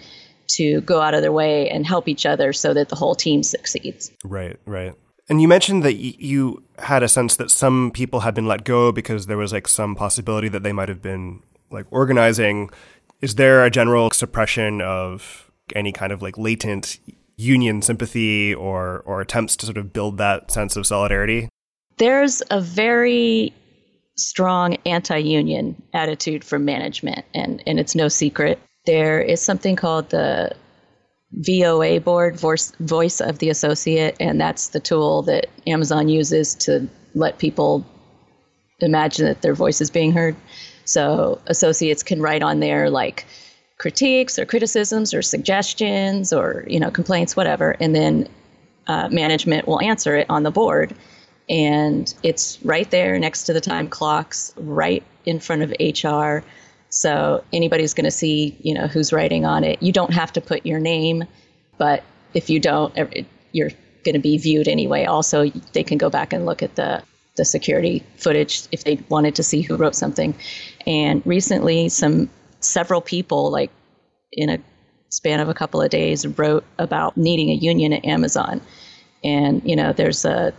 to 0.56 0.82
go 0.82 1.02
out 1.02 1.14
of 1.14 1.22
their 1.22 1.32
way 1.32 1.70
and 1.70 1.86
help 1.86 2.08
each 2.08 2.26
other 2.26 2.54
so 2.54 2.74
that 2.74 2.90
the 2.90 2.96
whole 2.96 3.16
team 3.16 3.44
succeeds. 3.44 4.12
Right, 4.24 4.58
right. 4.66 4.94
And 5.30 5.42
you 5.42 5.48
mentioned 5.48 5.84
that 5.84 5.94
y- 5.94 6.16
you 6.18 6.64
had 6.80 7.04
a 7.04 7.08
sense 7.08 7.36
that 7.38 7.52
some 7.52 7.92
people 7.92 8.22
had 8.22 8.34
been 8.34 8.48
let 8.48 8.64
go 8.64 8.92
because 8.92 9.28
there 9.28 9.38
was 9.38 9.54
like 9.54 9.68
some 9.68 9.96
possibility 9.96 10.50
that 10.50 10.64
they 10.64 10.74
might 10.74 10.90
have 10.90 11.02
been 11.02 11.42
like 11.70 11.86
organizing. 11.92 12.70
Is 13.22 13.36
there 13.36 13.64
a 13.64 13.70
general 13.70 14.12
suppression 14.12 14.82
of 14.82 15.50
any 15.76 15.92
kind 15.92 16.12
of 16.12 16.22
like 16.22 16.38
latent 16.38 17.00
union 17.38 17.82
sympathy 17.82 18.54
or 18.54 19.02
or 19.06 19.22
attempts 19.22 19.56
to 19.58 19.66
sort 19.66 19.78
of 19.78 19.94
build 19.94 20.18
that 20.18 20.52
sense 20.52 20.76
of 20.76 20.86
solidarity? 20.86 21.50
There's 21.98 22.42
a 22.52 22.60
very 22.60 23.54
strong 24.18 24.76
anti-union 24.86 25.82
attitude 25.94 26.44
from 26.44 26.66
management 26.66 27.26
and 27.34 27.64
and 27.66 27.80
it's 27.80 27.96
no 27.96 28.08
secret. 28.08 28.60
There 28.86 29.22
is 29.22 29.42
something 29.42 29.76
called 29.76 30.10
the 30.10 30.56
VOA 31.34 32.00
board, 32.02 32.36
voice, 32.36 32.74
voice 32.80 33.22
of 33.22 33.40
the 33.40 33.50
associate, 33.50 34.18
and 34.20 34.40
that's 34.40 34.70
the 34.70 34.80
tool 34.80 35.22
that 35.24 35.48
Amazon 35.68 36.10
uses 36.10 36.56
to 36.56 36.88
let 37.14 37.38
people 37.38 37.86
imagine 38.80 39.26
that 39.26 39.42
their 39.42 39.54
voice 39.54 39.82
is 39.82 39.90
being 39.90 40.12
heard. 40.12 40.36
So 40.86 41.40
associates 41.48 42.04
can 42.04 42.22
write 42.22 42.44
on 42.44 42.60
there 42.60 42.90
like 42.90 43.26
critiques 43.78 44.38
or 44.38 44.46
criticisms 44.46 45.14
or 45.14 45.22
suggestions 45.22 46.34
or 46.34 46.66
you 46.68 46.80
know 46.80 46.92
complaints, 46.92 47.36
whatever, 47.36 47.76
and 47.80 47.96
then 47.96 48.28
uh, 48.88 49.08
management 49.10 49.68
will 49.68 49.82
answer 49.82 50.16
it 50.16 50.26
on 50.30 50.44
the 50.44 50.52
board, 50.52 50.94
and 51.50 52.14
it's 52.24 52.60
right 52.64 52.90
there 52.92 53.18
next 53.20 53.44
to 53.44 53.54
the 53.54 53.62
time 53.62 53.88
clocks, 53.88 54.54
right 54.58 55.04
in 55.26 55.40
front 55.40 55.62
of 55.62 55.72
HR. 55.80 56.44
So 56.92 57.44
anybody's 57.54 57.94
going 57.94 58.06
to 58.06 58.12
see, 58.12 58.58
you 58.62 58.74
know, 58.74 58.86
who's 58.86 59.14
writing 59.14 59.46
on 59.46 59.64
it. 59.64 59.82
You 59.82 59.94
don't 59.94 60.14
have 60.14 60.34
to 60.34 60.42
put 60.42 60.66
your 60.66 60.80
name, 60.80 61.24
but 61.78 62.04
if 62.34 62.50
you 62.50 62.60
don't, 62.60 62.94
you're 63.54 63.72
going 64.04 64.14
to 64.14 64.20
be 64.20 64.38
viewed 64.38 64.68
anyway. 64.68 65.06
Also, 65.06 65.50
they 65.72 65.84
can 65.84 65.98
go 65.98 66.10
back 66.10 66.34
and 66.34 66.46
look 66.46 66.62
at 66.62 66.76
the 66.76 67.02
the 67.38 67.46
security 67.46 68.04
footage 68.18 68.64
if 68.74 68.84
they 68.84 69.00
wanted 69.08 69.36
to 69.36 69.44
see 69.44 69.62
who 69.62 69.78
wrote 69.78 69.96
something. 69.96 70.36
And 70.86 71.26
recently, 71.26 71.88
some 71.88 72.30
several 72.60 73.00
people, 73.00 73.50
like 73.50 73.72
in 74.34 74.50
a 74.50 74.60
span 75.08 75.40
of 75.40 75.48
a 75.48 75.54
couple 75.54 75.82
of 75.82 75.90
days, 75.90 76.28
wrote 76.28 76.66
about 76.78 77.16
needing 77.16 77.50
a 77.50 77.54
union 77.54 77.94
at 77.94 78.04
Amazon. 78.04 78.62
And 79.24 79.62
you 79.64 79.78
know, 79.78 79.94
there's 79.94 80.26
a 80.26 80.54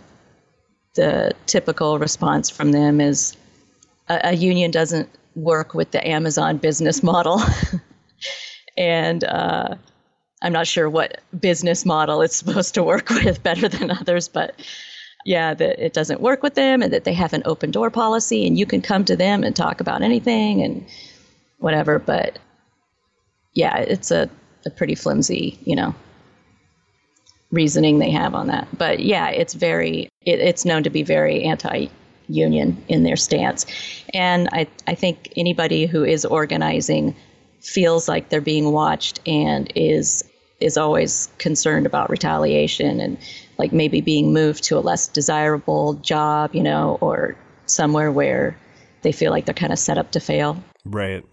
the 0.95 1.33
typical 1.45 1.99
response 1.99 2.49
from 2.49 2.71
them 2.71 2.99
is 3.01 3.37
a, 4.09 4.19
a 4.23 4.33
union 4.33 4.71
doesn't 4.71 5.09
work 5.35 5.73
with 5.73 5.91
the 5.91 6.07
Amazon 6.07 6.57
business 6.57 7.03
model. 7.03 7.41
and 8.77 9.23
uh, 9.23 9.75
I'm 10.41 10.53
not 10.53 10.67
sure 10.67 10.89
what 10.89 11.21
business 11.39 11.85
model 11.85 12.21
it's 12.21 12.35
supposed 12.43 12.73
to 12.75 12.83
work 12.83 13.09
with 13.09 13.43
better 13.43 13.67
than 13.67 13.91
others, 13.91 14.27
but 14.27 14.55
yeah, 15.25 15.53
that 15.53 15.83
it 15.83 15.93
doesn't 15.93 16.21
work 16.21 16.43
with 16.43 16.55
them 16.55 16.81
and 16.81 16.91
that 16.91 17.05
they 17.05 17.13
have 17.13 17.33
an 17.33 17.43
open 17.45 17.71
door 17.71 17.89
policy 17.89 18.45
and 18.45 18.59
you 18.59 18.65
can 18.65 18.81
come 18.81 19.05
to 19.05 19.15
them 19.15 19.43
and 19.43 19.55
talk 19.55 19.79
about 19.79 20.01
anything 20.01 20.61
and 20.61 20.85
whatever. 21.59 21.97
But 21.97 22.39
yeah, 23.53 23.77
it's 23.77 24.11
a, 24.11 24.29
a 24.65 24.69
pretty 24.69 24.95
flimsy, 24.95 25.57
you 25.63 25.77
know, 25.77 25.95
reasoning 27.51 27.99
they 27.99 28.11
have 28.11 28.35
on 28.35 28.47
that. 28.47 28.67
But 28.77 28.99
yeah, 28.99 29.29
it's 29.29 29.53
very, 29.53 30.09
it, 30.25 30.39
it's 30.39 30.65
known 30.65 30.83
to 30.83 30.89
be 30.89 31.03
very 31.03 31.43
anti 31.43 31.87
union 32.27 32.83
in 32.87 33.03
their 33.03 33.15
stance. 33.15 33.65
And 34.13 34.49
I, 34.51 34.67
I 34.87 34.95
think 34.95 35.33
anybody 35.35 35.85
who 35.85 36.03
is 36.03 36.25
organizing 36.25 37.15
feels 37.61 38.07
like 38.07 38.29
they're 38.29 38.41
being 38.41 38.71
watched 38.71 39.19
and 39.25 39.71
is 39.75 40.23
is 40.59 40.77
always 40.77 41.27
concerned 41.39 41.85
about 41.85 42.09
retaliation 42.09 43.01
and 43.01 43.17
like 43.57 43.73
maybe 43.73 43.99
being 43.99 44.31
moved 44.31 44.63
to 44.63 44.77
a 44.77 44.79
less 44.79 45.07
desirable 45.07 45.95
job, 45.95 46.55
you 46.55 46.63
know, 46.63 46.97
or 47.01 47.35
somewhere 47.65 48.11
where 48.11 48.57
they 49.01 49.11
feel 49.11 49.31
like 49.31 49.45
they're 49.45 49.53
kind 49.53 49.73
of 49.73 49.79
set 49.79 49.97
up 49.97 50.11
to 50.11 50.19
fail. 50.19 50.63
Right. 50.85 51.25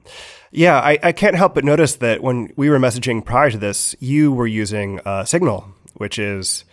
Yeah, 0.50 0.80
I, 0.80 0.98
I 1.02 1.12
can't 1.12 1.36
help 1.36 1.54
but 1.54 1.64
notice 1.64 1.96
that 1.96 2.22
when 2.22 2.52
we 2.56 2.68
were 2.68 2.78
messaging 2.78 3.24
prior 3.24 3.50
to 3.50 3.58
this, 3.58 3.94
you 4.00 4.32
were 4.32 4.48
using 4.48 5.00
uh, 5.04 5.24
Signal, 5.24 5.64
which 5.94 6.18
is 6.18 6.64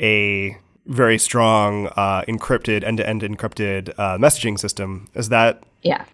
a 0.00 0.58
very 0.86 1.18
strong 1.18 1.88
uh, 1.88 2.22
encrypted 2.22 2.84
end-to-end 2.84 3.22
encrypted 3.22 3.92
uh, 3.98 4.16
messaging 4.18 4.58
system. 4.58 5.08
Is 5.14 5.28
that 5.28 5.62
yeah 5.82 6.04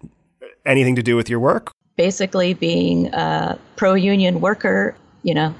anything 0.65 0.95
to 0.95 1.03
do 1.03 1.15
with 1.15 1.29
your 1.29 1.39
work? 1.39 1.71
Basically, 1.95 2.53
being 2.53 3.13
a 3.13 3.59
pro-union 3.75 4.41
worker, 4.41 4.95
you 5.21 5.33
know, 5.33 5.53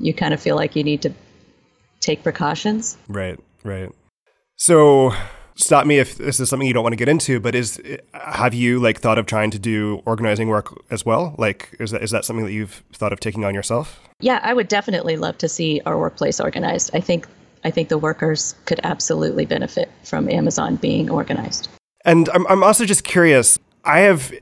you 0.00 0.12
kind 0.12 0.34
of 0.34 0.40
feel 0.40 0.56
like 0.56 0.74
you 0.74 0.82
need 0.82 1.02
to 1.02 1.12
take 2.00 2.22
precautions. 2.22 2.96
Right, 3.08 3.38
right. 3.62 3.90
So, 4.56 5.12
stop 5.54 5.86
me 5.86 5.98
if 5.98 6.16
this 6.18 6.40
is 6.40 6.48
something 6.48 6.66
you 6.66 6.74
don't 6.74 6.82
want 6.82 6.92
to 6.92 6.96
get 6.96 7.08
into, 7.08 7.38
but 7.38 7.54
is 7.54 7.80
have 8.12 8.52
you 8.52 8.80
like 8.80 8.98
thought 8.98 9.18
of 9.18 9.26
trying 9.26 9.52
to 9.52 9.58
do 9.58 10.02
organizing 10.06 10.48
work 10.48 10.76
as 10.90 11.06
well? 11.06 11.36
Like, 11.38 11.76
is 11.78 11.92
that 11.92 12.02
is 12.02 12.10
that 12.10 12.24
something 12.24 12.44
that 12.44 12.52
you've 12.52 12.82
thought 12.92 13.12
of 13.12 13.20
taking 13.20 13.44
on 13.44 13.54
yourself? 13.54 14.00
Yeah, 14.20 14.40
I 14.42 14.54
would 14.54 14.68
definitely 14.68 15.16
love 15.16 15.38
to 15.38 15.48
see 15.48 15.80
our 15.86 15.98
workplace 15.98 16.40
organized. 16.40 16.90
I 16.94 17.00
think 17.00 17.28
I 17.64 17.70
think 17.70 17.88
the 17.88 17.98
workers 17.98 18.54
could 18.66 18.80
absolutely 18.84 19.46
benefit 19.46 19.90
from 20.04 20.28
Amazon 20.28 20.76
being 20.76 21.10
organized. 21.10 21.68
And 22.04 22.28
I'm, 22.30 22.46
I'm 22.46 22.62
also 22.62 22.84
just 22.84 23.04
curious. 23.04 23.58
I 23.84 24.00
have 24.00 24.32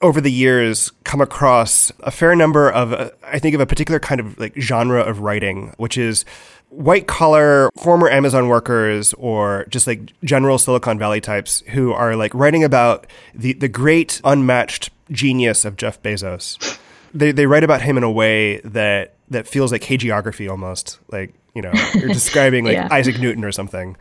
over 0.00 0.20
the 0.20 0.30
years 0.30 0.92
come 1.04 1.20
across 1.20 1.90
a 2.00 2.10
fair 2.10 2.36
number 2.36 2.70
of 2.70 2.92
uh, 2.92 3.10
I 3.24 3.38
think 3.38 3.54
of 3.54 3.60
a 3.60 3.66
particular 3.66 3.98
kind 3.98 4.20
of 4.20 4.38
like 4.38 4.56
genre 4.56 5.00
of 5.00 5.20
writing, 5.20 5.74
which 5.76 5.98
is 5.98 6.24
white 6.70 7.06
collar 7.06 7.70
former 7.76 8.08
Amazon 8.08 8.48
workers 8.48 9.14
or 9.14 9.66
just 9.68 9.86
like 9.86 10.12
general 10.22 10.58
Silicon 10.58 10.98
Valley 10.98 11.20
types 11.20 11.62
who 11.68 11.92
are 11.92 12.14
like 12.14 12.32
writing 12.34 12.62
about 12.62 13.06
the 13.34 13.54
the 13.54 13.68
great 13.68 14.20
unmatched 14.24 14.90
genius 15.10 15.64
of 15.64 15.76
Jeff 15.76 16.00
Bezos. 16.02 16.78
They 17.12 17.32
they 17.32 17.46
write 17.46 17.64
about 17.64 17.82
him 17.82 17.96
in 17.96 18.04
a 18.04 18.10
way 18.10 18.58
that 18.60 19.14
that 19.30 19.48
feels 19.48 19.72
like 19.72 19.82
hagiography 19.82 20.48
almost. 20.48 20.98
Like 21.10 21.34
you 21.58 21.62
know, 21.62 21.72
you're 21.94 22.08
describing 22.08 22.64
like 22.64 22.74
yeah. 22.74 22.88
Isaac 22.92 23.18
Newton 23.18 23.44
or 23.44 23.50
something. 23.50 23.96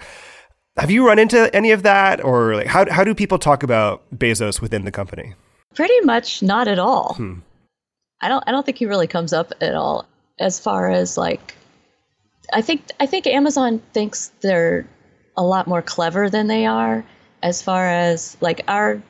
Have 0.77 0.91
you 0.91 1.07
run 1.07 1.17
into 1.17 1.53
any 1.55 1.71
of 1.71 1.81
that, 1.81 2.23
or 2.23 2.55
like 2.55 2.67
how 2.67 2.87
how 2.91 3.03
do 3.03 3.15
people 3.15 3.39
talk 3.39 3.63
about 3.63 4.03
Bezos 4.15 4.61
within 4.61 4.85
the 4.85 4.91
company? 4.91 5.33
Pretty 5.73 5.99
much 6.01 6.43
not 6.43 6.67
at 6.67 6.77
all. 6.77 7.15
Hmm. 7.15 7.39
I 8.21 8.27
don't 8.27 8.43
I 8.45 8.51
don't 8.51 8.63
think 8.63 8.77
he 8.77 8.85
really 8.85 9.07
comes 9.07 9.33
up 9.33 9.53
at 9.59 9.73
all 9.73 10.05
as 10.39 10.59
far 10.59 10.91
as 10.91 11.17
like 11.17 11.55
I 12.53 12.61
think 12.61 12.83
I 12.99 13.07
think 13.07 13.25
Amazon 13.25 13.81
thinks 13.91 14.31
they're 14.41 14.87
a 15.35 15.43
lot 15.43 15.65
more 15.65 15.81
clever 15.81 16.29
than 16.29 16.45
they 16.45 16.67
are 16.67 17.03
as 17.41 17.63
far 17.63 17.87
as 17.87 18.37
like 18.39 18.61
our 18.67 19.01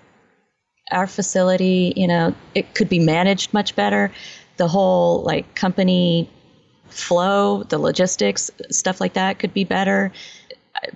our 0.89 1.05
facility, 1.05 1.91
you 1.97 2.07
know, 2.07 2.33
it 2.55 2.73
could 2.75 2.87
be 2.87 2.99
managed 2.99 3.53
much 3.53 3.75
better. 3.75 4.09
The 4.55 4.69
whole 4.69 5.21
like 5.23 5.53
company 5.53 6.29
flow, 6.89 7.63
the 7.63 7.77
logistics, 7.77 8.51
stuff 8.69 8.99
like 9.01 9.13
that 9.13 9.39
could 9.39 9.53
be 9.53 9.63
better. 9.63 10.11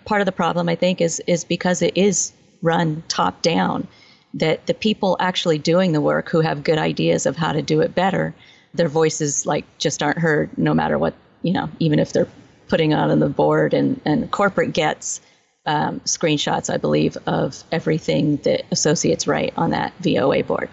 Part 0.05 0.21
of 0.21 0.25
the 0.25 0.31
problem, 0.31 0.69
I 0.69 0.75
think, 0.75 1.01
is 1.01 1.21
is 1.27 1.43
because 1.43 1.81
it 1.81 1.97
is 1.97 2.31
run 2.61 3.03
top 3.07 3.41
down. 3.41 3.87
That 4.35 4.65
the 4.65 4.73
people 4.73 5.17
actually 5.19 5.57
doing 5.57 5.91
the 5.91 6.01
work 6.01 6.29
who 6.29 6.39
have 6.39 6.63
good 6.63 6.77
ideas 6.77 7.25
of 7.25 7.35
how 7.35 7.51
to 7.51 7.61
do 7.61 7.81
it 7.81 7.93
better, 7.93 8.33
their 8.73 8.87
voices 8.87 9.45
like 9.45 9.65
just 9.77 10.01
aren't 10.01 10.19
heard, 10.19 10.57
no 10.57 10.73
matter 10.73 10.97
what 10.97 11.13
you 11.41 11.53
know, 11.53 11.69
even 11.79 11.99
if 11.99 12.13
they're 12.13 12.29
putting 12.67 12.93
on 12.93 13.19
the 13.19 13.29
board. 13.29 13.73
And 13.73 13.99
and 14.05 14.29
corporate 14.31 14.73
gets 14.73 15.19
um, 15.65 15.99
screenshots, 16.01 16.73
I 16.73 16.77
believe, 16.77 17.17
of 17.27 17.63
everything 17.71 18.37
that 18.37 18.63
associates 18.71 19.27
write 19.27 19.53
on 19.57 19.71
that 19.71 19.93
VOA 19.99 20.43
board. 20.43 20.69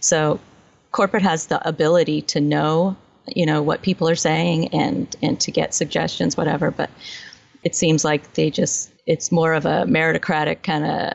So 0.00 0.40
corporate 0.90 1.22
has 1.22 1.46
the 1.46 1.66
ability 1.66 2.22
to 2.22 2.40
know 2.40 2.96
you 3.26 3.46
know 3.46 3.62
what 3.62 3.82
people 3.82 4.08
are 4.08 4.16
saying 4.16 4.68
and 4.68 5.14
and 5.22 5.40
to 5.40 5.50
get 5.50 5.74
suggestions 5.74 6.36
whatever 6.36 6.70
but 6.70 6.90
it 7.62 7.74
seems 7.74 8.04
like 8.04 8.34
they 8.34 8.50
just 8.50 8.90
it's 9.06 9.30
more 9.30 9.52
of 9.54 9.64
a 9.64 9.84
meritocratic 9.86 10.62
kind 10.62 10.84
of 10.84 11.12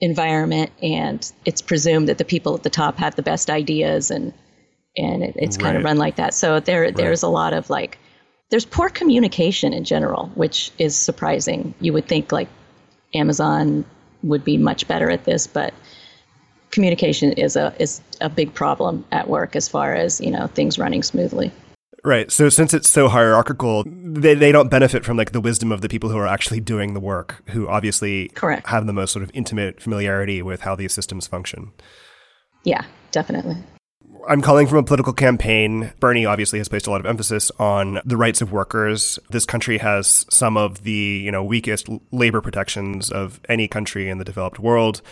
environment 0.00 0.70
and 0.82 1.32
it's 1.44 1.62
presumed 1.62 2.08
that 2.08 2.18
the 2.18 2.24
people 2.24 2.54
at 2.54 2.62
the 2.62 2.70
top 2.70 2.96
have 2.96 3.14
the 3.14 3.22
best 3.22 3.50
ideas 3.50 4.10
and 4.10 4.32
and 4.96 5.22
it, 5.22 5.34
it's 5.36 5.56
right. 5.56 5.64
kind 5.64 5.76
of 5.76 5.84
run 5.84 5.96
like 5.96 6.16
that 6.16 6.34
so 6.34 6.58
there 6.60 6.82
right. 6.82 6.96
there's 6.96 7.22
a 7.22 7.28
lot 7.28 7.52
of 7.52 7.70
like 7.70 7.98
there's 8.50 8.64
poor 8.64 8.88
communication 8.88 9.72
in 9.72 9.84
general 9.84 10.26
which 10.34 10.72
is 10.78 10.96
surprising 10.96 11.74
you 11.80 11.92
would 11.92 12.06
think 12.08 12.32
like 12.32 12.48
amazon 13.14 13.84
would 14.22 14.44
be 14.44 14.56
much 14.56 14.88
better 14.88 15.10
at 15.10 15.24
this 15.24 15.46
but 15.46 15.72
communication 16.72 17.32
is 17.32 17.54
a 17.54 17.72
is 17.78 18.00
a 18.20 18.28
big 18.28 18.52
problem 18.52 19.04
at 19.12 19.28
work 19.28 19.54
as 19.54 19.68
far 19.68 19.94
as 19.94 20.20
you 20.20 20.30
know 20.30 20.48
things 20.48 20.78
running 20.78 21.02
smoothly. 21.02 21.52
Right. 22.04 22.32
So 22.32 22.48
since 22.48 22.74
it's 22.74 22.90
so 22.90 23.08
hierarchical, 23.08 23.84
they, 23.86 24.34
they 24.34 24.50
don't 24.50 24.68
benefit 24.68 25.04
from 25.04 25.16
like 25.16 25.30
the 25.30 25.40
wisdom 25.40 25.70
of 25.70 25.82
the 25.82 25.88
people 25.88 26.10
who 26.10 26.18
are 26.18 26.26
actually 26.26 26.58
doing 26.58 26.94
the 26.94 27.00
work, 27.00 27.48
who 27.50 27.68
obviously 27.68 28.28
Correct. 28.30 28.66
have 28.66 28.86
the 28.86 28.92
most 28.92 29.12
sort 29.12 29.22
of 29.22 29.30
intimate 29.34 29.80
familiarity 29.80 30.42
with 30.42 30.62
how 30.62 30.74
these 30.74 30.92
systems 30.92 31.28
function. 31.28 31.70
Yeah, 32.64 32.84
definitely. 33.12 33.56
I'm 34.28 34.42
calling 34.42 34.66
from 34.66 34.78
a 34.78 34.82
political 34.82 35.12
campaign. 35.12 35.92
Bernie 36.00 36.26
obviously 36.26 36.58
has 36.58 36.68
placed 36.68 36.86
a 36.86 36.90
lot 36.90 37.00
of 37.00 37.06
emphasis 37.06 37.50
on 37.58 38.00
the 38.04 38.16
rights 38.16 38.40
of 38.40 38.52
workers. 38.52 39.18
This 39.30 39.44
country 39.44 39.78
has 39.78 40.26
some 40.28 40.56
of 40.56 40.82
the, 40.82 40.92
you 40.92 41.30
know, 41.30 41.44
weakest 41.44 41.88
labor 42.10 42.40
protections 42.40 43.10
of 43.10 43.40
any 43.48 43.68
country 43.68 44.08
in 44.08 44.18
the 44.18 44.24
developed 44.24 44.58
world. 44.58 45.02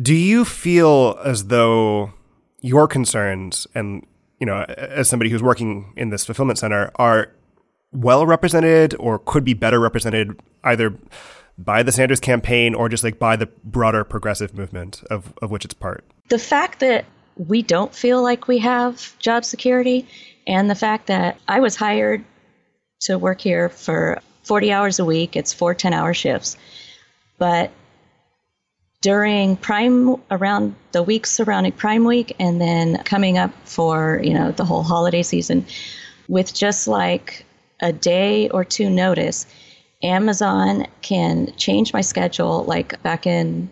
Do 0.00 0.14
you 0.14 0.44
feel 0.44 1.18
as 1.24 1.46
though 1.46 2.12
your 2.60 2.88
concerns 2.88 3.66
and, 3.74 4.06
you 4.40 4.46
know, 4.46 4.62
as 4.62 5.08
somebody 5.08 5.30
who's 5.30 5.42
working 5.42 5.92
in 5.96 6.10
this 6.10 6.24
fulfillment 6.24 6.58
center 6.58 6.90
are 6.96 7.30
well 7.92 8.26
represented 8.26 8.94
or 8.98 9.18
could 9.18 9.44
be 9.44 9.54
better 9.54 9.78
represented 9.78 10.40
either 10.64 10.94
by 11.56 11.82
the 11.82 11.92
Sanders 11.92 12.20
campaign 12.20 12.74
or 12.74 12.88
just 12.88 13.04
like 13.04 13.18
by 13.18 13.36
the 13.36 13.46
broader 13.62 14.02
progressive 14.02 14.54
movement 14.54 15.04
of, 15.10 15.32
of 15.40 15.50
which 15.50 15.64
it's 15.64 15.74
part? 15.74 16.04
The 16.28 16.38
fact 16.38 16.80
that 16.80 17.04
we 17.36 17.62
don't 17.62 17.94
feel 17.94 18.22
like 18.22 18.48
we 18.48 18.58
have 18.58 19.16
job 19.18 19.44
security, 19.44 20.06
and 20.46 20.68
the 20.68 20.74
fact 20.74 21.06
that 21.06 21.38
I 21.48 21.60
was 21.60 21.76
hired 21.76 22.24
to 23.02 23.18
work 23.18 23.40
here 23.40 23.68
for 23.68 24.20
40 24.44 24.72
hours 24.72 24.98
a 24.98 25.04
week, 25.04 25.36
it's 25.36 25.52
four 25.52 25.74
10 25.74 25.92
hour 25.92 26.14
shifts. 26.14 26.56
But 27.38 27.70
during 29.04 29.54
prime 29.56 30.16
around 30.30 30.74
the 30.92 31.02
weeks 31.02 31.30
surrounding 31.30 31.72
prime 31.72 32.04
week 32.04 32.34
and 32.38 32.58
then 32.58 32.96
coming 33.04 33.36
up 33.36 33.52
for 33.66 34.18
you 34.24 34.32
know 34.32 34.50
the 34.52 34.64
whole 34.64 34.82
holiday 34.82 35.22
season 35.22 35.64
with 36.26 36.54
just 36.54 36.88
like 36.88 37.44
a 37.82 37.92
day 37.92 38.48
or 38.48 38.64
two 38.64 38.88
notice 38.88 39.44
amazon 40.02 40.86
can 41.02 41.52
change 41.56 41.92
my 41.92 42.00
schedule 42.00 42.64
like 42.64 43.00
back 43.02 43.26
in 43.26 43.70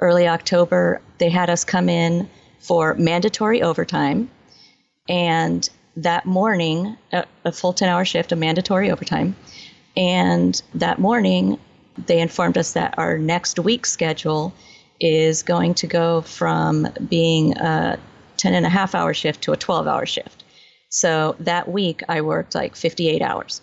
early 0.00 0.28
october 0.28 1.00
they 1.16 1.30
had 1.30 1.48
us 1.48 1.64
come 1.64 1.88
in 1.88 2.28
for 2.58 2.94
mandatory 2.94 3.62
overtime. 3.62 4.30
And 5.08 5.68
that 5.96 6.26
morning, 6.26 6.96
a, 7.12 7.24
a 7.44 7.52
full 7.52 7.72
10 7.72 7.88
hour 7.88 8.04
shift 8.04 8.32
of 8.32 8.38
mandatory 8.38 8.90
overtime. 8.90 9.34
And 9.96 10.60
that 10.74 10.98
morning, 10.98 11.58
they 12.06 12.20
informed 12.20 12.58
us 12.58 12.72
that 12.72 12.94
our 12.98 13.18
next 13.18 13.58
week 13.58 13.86
schedule 13.86 14.52
is 15.00 15.42
going 15.42 15.74
to 15.74 15.86
go 15.86 16.22
from 16.22 16.88
being 17.08 17.56
a 17.58 17.98
10 18.36 18.54
and 18.54 18.66
a 18.66 18.68
half 18.68 18.94
hour 18.94 19.14
shift 19.14 19.42
to 19.42 19.52
a 19.52 19.56
12 19.56 19.86
hour 19.86 20.06
shift. 20.06 20.44
So 20.90 21.36
that 21.40 21.68
week, 21.70 22.02
I 22.08 22.22
worked 22.22 22.54
like 22.54 22.74
58 22.74 23.20
hours. 23.20 23.60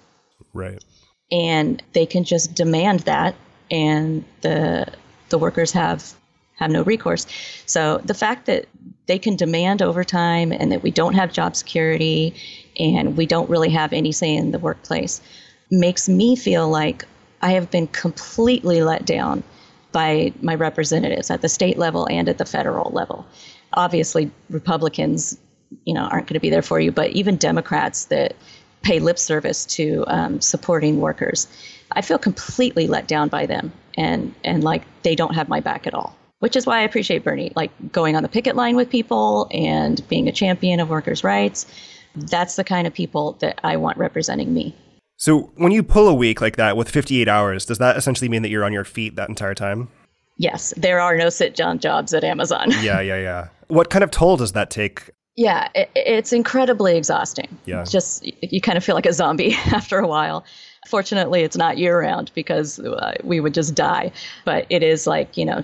Right. 0.54 0.84
And 1.32 1.82
they 1.94 2.06
can 2.06 2.24
just 2.24 2.54
demand 2.54 3.02
that, 3.02 3.36
and 3.72 4.24
the 4.42 4.88
the 5.30 5.40
workers 5.40 5.72
have 5.72 6.14
have 6.58 6.72
no 6.72 6.84
recourse. 6.84 7.26
So 7.66 7.98
the 8.06 8.14
fact 8.14 8.46
that 8.46 8.68
they 9.08 9.20
can 9.20 9.36
demand 9.36 9.82
overtime 9.82 10.52
and 10.52 10.72
that 10.72 10.84
we 10.84 10.92
don't 10.92 11.14
have 11.14 11.34
job 11.34 11.56
security 11.56 12.34
and 12.80 13.18
we 13.18 13.26
don't 13.26 13.50
really 13.50 13.70
have 13.70 13.92
any 13.92 14.12
say 14.12 14.34
in 14.34 14.52
the 14.52 14.60
workplace 14.60 15.22
makes 15.72 16.08
me 16.08 16.36
feel 16.36 16.70
like 16.70 17.06
I 17.46 17.52
have 17.52 17.70
been 17.70 17.86
completely 17.88 18.82
let 18.82 19.06
down 19.06 19.44
by 19.92 20.34
my 20.42 20.56
representatives 20.56 21.30
at 21.30 21.44
the 21.44 21.48
state 21.48 21.78
level 21.78 22.08
and 22.10 22.28
at 22.28 22.40
the 22.40 22.46
federal 22.46 22.90
level. 22.92 23.24
Obviously, 23.74 24.32
Republicans, 24.50 25.40
you 25.86 25.94
know, 25.94 26.02
aren't 26.02 26.26
going 26.26 26.34
to 26.34 26.40
be 26.40 26.50
there 26.50 26.64
for 26.64 26.80
you, 26.80 26.92
but 26.92 27.12
even 27.12 27.36
Democrats 27.38 28.06
that 28.06 28.36
pay 28.82 29.00
lip 29.00 29.20
service 29.20 29.64
to 29.68 30.04
um, 30.08 30.42
supporting 30.42 31.00
workers, 31.00 31.48
I 31.92 32.02
feel 32.02 32.18
completely 32.18 32.88
let 32.88 33.08
down 33.08 33.30
by 33.30 33.46
them, 33.46 33.72
and 33.96 34.34
and 34.44 34.64
like 34.64 34.82
they 35.04 35.16
don't 35.16 35.36
have 35.36 35.48
my 35.48 35.60
back 35.60 35.86
at 35.86 35.94
all 35.94 36.16
which 36.40 36.56
is 36.56 36.66
why 36.66 36.80
I 36.80 36.82
appreciate 36.82 37.24
Bernie, 37.24 37.52
like 37.56 37.72
going 37.92 38.16
on 38.16 38.22
the 38.22 38.30
picket 38.30 38.56
line 38.56 38.76
with 38.76 38.90
people 38.90 39.48
and 39.52 40.06
being 40.10 40.28
a 40.28 40.32
champion 40.32 40.80
of 40.80 40.90
workers' 40.90 41.24
rights. 41.24 41.66
That's 42.16 42.56
the 42.56 42.64
kind 42.64 42.86
of 42.86 42.94
people 42.94 43.38
that 43.40 43.60
I 43.64 43.78
want 43.78 43.98
representing 43.98 44.54
me. 44.54 44.76
So 45.18 45.52
when 45.56 45.72
you 45.72 45.82
pull 45.82 46.08
a 46.08 46.14
week 46.14 46.42
like 46.42 46.58
that 46.58 46.76
with 46.76 46.90
58 46.90 47.28
hours, 47.28 47.66
does 47.66 47.78
that 47.78 47.96
essentially 47.98 48.30
mean 48.30 48.42
that 48.42 48.50
you're 48.50 48.66
on 48.66 48.74
your 48.74 48.84
feet 48.84 49.16
that 49.16 49.30
entire 49.30 49.56
time? 49.56 49.88
Yes, 50.38 50.74
there 50.76 51.00
are 51.00 51.16
no 51.16 51.30
sit 51.30 51.56
down 51.56 51.80
jobs 51.80 52.14
at 52.14 52.24
Amazon. 52.24 52.72
yeah, 52.82 53.00
yeah, 53.00 53.18
yeah. 53.18 53.48
What 53.68 53.90
kind 53.90 54.04
of 54.04 54.12
toll 54.12 54.38
does 54.38 54.52
that 54.52 54.70
take? 54.70 55.10
Yeah, 55.38 55.70
it, 55.74 55.90
it's 55.96 56.34
incredibly 56.34 56.98
exhausting. 56.98 57.58
Yeah. 57.66 57.84
Just 57.86 58.26
you 58.42 58.60
kind 58.60 58.78
of 58.78 58.84
feel 58.84 58.96
like 58.96 59.06
a 59.06 59.14
zombie 59.14 59.54
after 59.72 60.00
a 60.00 60.08
while. 60.08 60.44
Fortunately, 60.88 61.42
it's 61.42 61.58
not 61.58 61.78
year 61.78 62.00
round 62.00 62.32
because 62.36 62.80
uh, 62.80 63.16
we 63.24 63.40
would 63.40 63.54
just 63.54 63.74
die. 63.74 64.12
But 64.44 64.66
it 64.70 64.84
is 64.84 65.08
like, 65.08 65.38
you 65.38 65.46
know, 65.46 65.64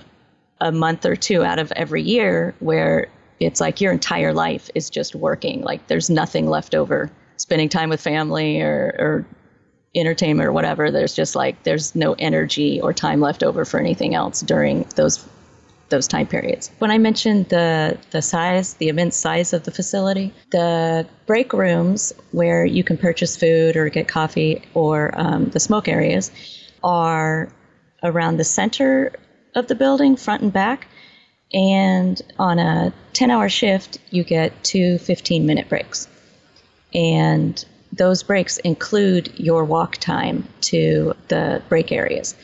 a 0.60 0.72
month 0.72 1.04
or 1.04 1.16
two 1.16 1.44
out 1.44 1.58
of 1.58 1.72
every 1.72 2.02
year 2.02 2.54
where 2.60 3.08
it's 3.40 3.60
like 3.60 3.80
your 3.80 3.92
entire 3.92 4.32
life 4.32 4.70
is 4.74 4.88
just 4.88 5.14
working. 5.14 5.62
Like 5.62 5.86
there's 5.88 6.08
nothing 6.08 6.48
left 6.48 6.74
over 6.74 7.10
spending 7.36 7.68
time 7.68 7.88
with 7.88 8.00
family 8.00 8.60
or, 8.60 8.94
or 8.98 9.26
entertainment 9.94 10.48
or 10.48 10.52
whatever. 10.52 10.90
There's 10.90 11.14
just 11.14 11.34
like 11.34 11.62
there's 11.64 11.94
no 11.94 12.14
energy 12.18 12.80
or 12.80 12.92
time 12.92 13.20
left 13.20 13.42
over 13.42 13.64
for 13.64 13.78
anything 13.78 14.14
else 14.14 14.40
during 14.40 14.84
those 14.96 15.26
those 15.90 16.08
time 16.08 16.26
periods. 16.26 16.70
When 16.78 16.90
I 16.90 16.98
mentioned 16.98 17.50
the 17.50 17.98
the 18.10 18.22
size, 18.22 18.74
the 18.74 18.88
immense 18.88 19.16
size 19.16 19.52
of 19.52 19.64
the 19.64 19.70
facility, 19.70 20.32
the 20.50 21.06
break 21.26 21.52
rooms 21.52 22.12
where 22.32 22.64
you 22.64 22.82
can 22.82 22.96
purchase 22.96 23.36
food 23.36 23.76
or 23.76 23.88
get 23.88 24.08
coffee 24.08 24.62
or 24.74 25.12
um, 25.14 25.50
the 25.50 25.60
smoke 25.60 25.88
areas 25.88 26.32
are 26.82 27.52
around 28.02 28.38
the 28.38 28.44
center 28.44 29.12
of 29.54 29.68
the 29.68 29.74
building, 29.74 30.16
front 30.16 30.42
and 30.42 30.52
back. 30.52 30.88
And 31.52 32.20
on 32.38 32.58
a 32.58 32.92
10 33.12 33.30
hour 33.30 33.48
shift, 33.48 33.98
you 34.10 34.24
get 34.24 34.64
two 34.64 34.98
15 34.98 35.46
minute 35.46 35.68
breaks. 35.68 36.08
And 36.94 37.62
those 37.92 38.22
breaks 38.22 38.58
include 38.58 39.38
your 39.38 39.64
walk 39.64 39.98
time 39.98 40.48
to 40.62 41.14
the 41.28 41.62
break 41.68 41.92
areas. 41.92 42.34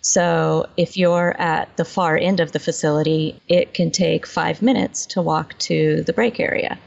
So 0.00 0.66
if 0.76 0.96
you're 0.96 1.34
at 1.40 1.76
the 1.76 1.84
far 1.84 2.16
end 2.16 2.40
of 2.40 2.52
the 2.52 2.60
facility, 2.60 3.40
it 3.48 3.74
can 3.74 3.90
take 3.90 4.26
five 4.26 4.62
minutes 4.62 5.06
to 5.06 5.22
walk 5.22 5.58
to 5.58 6.02
the 6.04 6.12
break 6.12 6.40
area. 6.40 6.78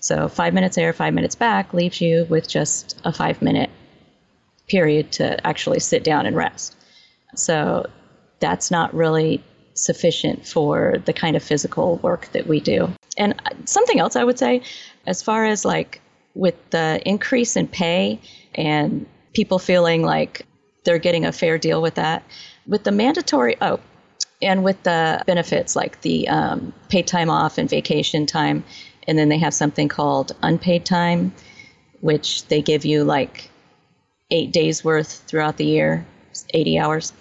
So 0.00 0.28
five 0.28 0.54
minutes 0.54 0.76
there, 0.76 0.92
five 0.92 1.12
minutes 1.12 1.34
back 1.34 1.74
leaves 1.74 2.00
you 2.00 2.24
with 2.28 2.48
just 2.48 3.00
a 3.04 3.12
five 3.12 3.42
minute 3.42 3.70
period 4.68 5.12
to 5.12 5.44
actually 5.46 5.80
sit 5.80 6.04
down 6.04 6.24
and 6.26 6.36
rest. 6.36 6.76
So 7.34 7.86
that's 8.38 8.70
not 8.70 8.94
really 8.94 9.42
sufficient 9.74 10.46
for 10.46 11.02
the 11.04 11.12
kind 11.12 11.36
of 11.36 11.42
physical 11.42 11.96
work 11.96 12.30
that 12.32 12.46
we 12.46 12.60
do. 12.60 12.92
And 13.16 13.34
something 13.64 13.98
else 13.98 14.16
I 14.16 14.24
would 14.24 14.38
say, 14.38 14.62
as 15.06 15.22
far 15.22 15.44
as 15.46 15.64
like 15.64 16.00
with 16.34 16.54
the 16.70 17.00
increase 17.04 17.56
in 17.56 17.66
pay 17.66 18.20
and 18.54 19.06
people 19.34 19.58
feeling 19.58 20.02
like 20.02 20.46
they're 20.84 20.98
getting 20.98 21.24
a 21.24 21.32
fair 21.32 21.58
deal 21.58 21.82
with 21.82 21.94
that, 21.94 22.22
with 22.66 22.84
the 22.84 22.92
mandatory, 22.92 23.56
oh, 23.60 23.80
and 24.40 24.62
with 24.62 24.82
the 24.84 25.22
benefits 25.26 25.74
like 25.74 26.00
the 26.02 26.28
um, 26.28 26.72
paid 26.88 27.06
time 27.06 27.28
off 27.28 27.58
and 27.58 27.68
vacation 27.68 28.26
time, 28.26 28.64
and 29.06 29.18
then 29.18 29.28
they 29.28 29.38
have 29.38 29.54
something 29.54 29.88
called 29.88 30.32
unpaid 30.42 30.84
time, 30.84 31.32
which 32.00 32.46
they 32.46 32.62
give 32.62 32.84
you 32.84 33.04
like 33.04 33.50
eight 34.30 34.52
days 34.52 34.84
worth 34.84 35.24
throughout 35.26 35.56
the 35.56 35.64
year, 35.64 36.06
80 36.54 36.78
hours. 36.78 37.12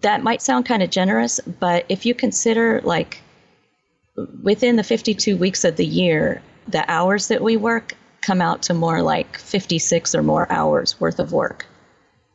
That 0.00 0.22
might 0.22 0.42
sound 0.42 0.66
kind 0.66 0.82
of 0.82 0.90
generous, 0.90 1.40
but 1.40 1.84
if 1.88 2.06
you 2.06 2.14
consider 2.14 2.80
like 2.82 3.20
within 4.42 4.76
the 4.76 4.84
52 4.84 5.36
weeks 5.36 5.64
of 5.64 5.76
the 5.76 5.86
year, 5.86 6.42
the 6.68 6.88
hours 6.90 7.28
that 7.28 7.42
we 7.42 7.56
work 7.56 7.94
come 8.20 8.40
out 8.40 8.62
to 8.62 8.74
more 8.74 9.02
like 9.02 9.38
56 9.38 10.14
or 10.14 10.22
more 10.22 10.50
hours 10.50 11.00
worth 11.00 11.18
of 11.18 11.32
work 11.32 11.66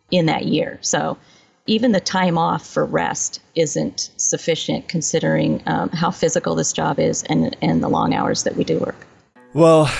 in 0.09 0.25
that 0.25 0.45
year. 0.45 0.77
So 0.82 1.17
even 1.67 1.91
the 1.91 1.99
time 1.99 2.38
off 2.38 2.65
for 2.65 2.86
rest 2.86 3.41
isn't 3.55 4.11
sufficient 4.17 4.88
considering 4.88 5.61
um, 5.67 5.89
how 5.89 6.11
physical 6.11 6.55
this 6.55 6.73
job 6.73 6.99
is 6.99 7.23
and, 7.23 7.55
and 7.61 7.84
the 7.84 7.89
long 7.89 8.13
hours 8.13 8.43
that 8.43 8.55
we 8.55 8.63
do 8.63 8.79
work. 8.79 9.07
Well, 9.53 9.91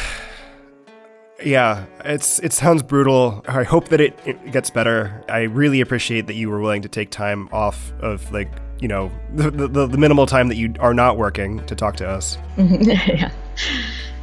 yeah, 1.44 1.86
it's 2.06 2.40
it 2.40 2.54
sounds 2.54 2.84
brutal. 2.84 3.44
I 3.48 3.64
hope 3.64 3.90
that 3.90 4.02
it, 4.02 4.18
it, 4.26 4.52
gets 4.52 4.70
better. 4.70 5.24
I 5.28 5.42
really 5.44 5.82
appreciate 5.82 6.28
that 6.28 6.36
you 6.36 6.50
were 6.50 6.60
willing 6.60 6.82
to 6.84 6.90
take 6.90 7.10
time 7.10 7.50
off 7.52 7.92
of 8.00 8.32
like 8.32 8.50
you 8.80 8.88
know 8.88 9.12
the, 9.34 9.52
the, 9.52 9.88
the 9.88 9.98
minimal 9.98 10.26
time 10.26 10.48
that 10.48 10.56
you 10.56 10.74
are 10.80 10.94
not 10.94 11.18
working 11.18 11.66
to 11.66 11.76
talk 11.76 11.96
to 11.98 12.08
us. 12.08 12.38
yeah, 12.58 13.32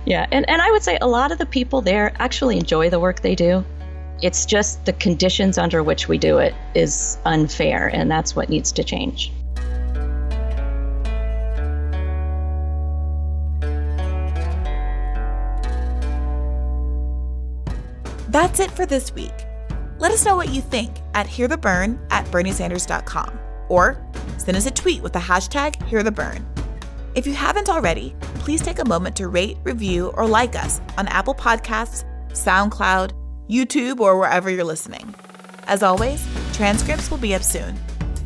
yeah, 0.09 0.27
and 0.33 0.49
and 0.49 0.63
I 0.63 0.71
would 0.71 0.83
say 0.83 0.97
a 1.03 1.07
lot 1.07 1.33
of 1.33 1.39
the 1.39 1.45
people 1.45 1.83
there 1.83 2.15
actually 2.19 2.57
enjoy 2.57 2.89
the 2.89 2.99
work 2.99 3.21
they 3.21 3.35
do. 3.35 3.63
It's 4.23 4.47
just 4.47 4.87
the 4.87 4.95
conditions 4.95 5.59
under 5.59 5.83
which 5.83 6.09
we 6.09 6.17
do 6.17 6.39
it 6.39 6.55
is 6.75 7.19
unfair, 7.27 7.89
and 7.89 8.11
that's 8.11 8.35
what 8.35 8.49
needs 8.49 8.73
to 8.73 8.83
change. 8.83 9.31
That's 18.31 18.61
it 18.61 18.71
for 18.71 18.87
this 18.87 19.15
week. 19.15 19.35
Let 19.99 20.11
us 20.13 20.25
know 20.25 20.37
what 20.37 20.49
you 20.49 20.63
think 20.63 20.97
at 21.13 21.27
hearthebern 21.27 21.99
at 22.11 22.25
berniesanders.com 22.29 23.39
or 23.69 24.03
send 24.39 24.57
us 24.57 24.65
a 24.65 24.71
tweet 24.71 25.03
with 25.03 25.13
the 25.13 25.19
hashtag 25.19 25.75
hearthebern. 25.91 26.58
If 27.19 27.27
you 27.27 27.35
haven't 27.35 27.69
already, 27.69 28.15
please 28.37 28.63
take 28.63 28.79
a 28.79 28.85
moment 28.85 29.17
to 29.17 29.27
rate, 29.27 29.57
review, 29.65 30.13
or 30.15 30.25
like 30.25 30.55
us 30.55 30.81
on 30.97 31.09
Apple 31.09 31.35
Podcasts, 31.35 32.05
SoundCloud, 32.29 33.11
YouTube, 33.51 33.99
or 33.99 34.17
wherever 34.21 34.49
you're 34.49 34.63
listening. 34.63 35.17
As 35.67 35.83
always, 35.83 36.25
transcripts 36.53 37.11
will 37.11 37.19
be 37.19 37.35
up 37.35 37.43
soon. 37.43 37.77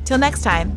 Till 0.04 0.18
next 0.18 0.42
time, 0.42 0.74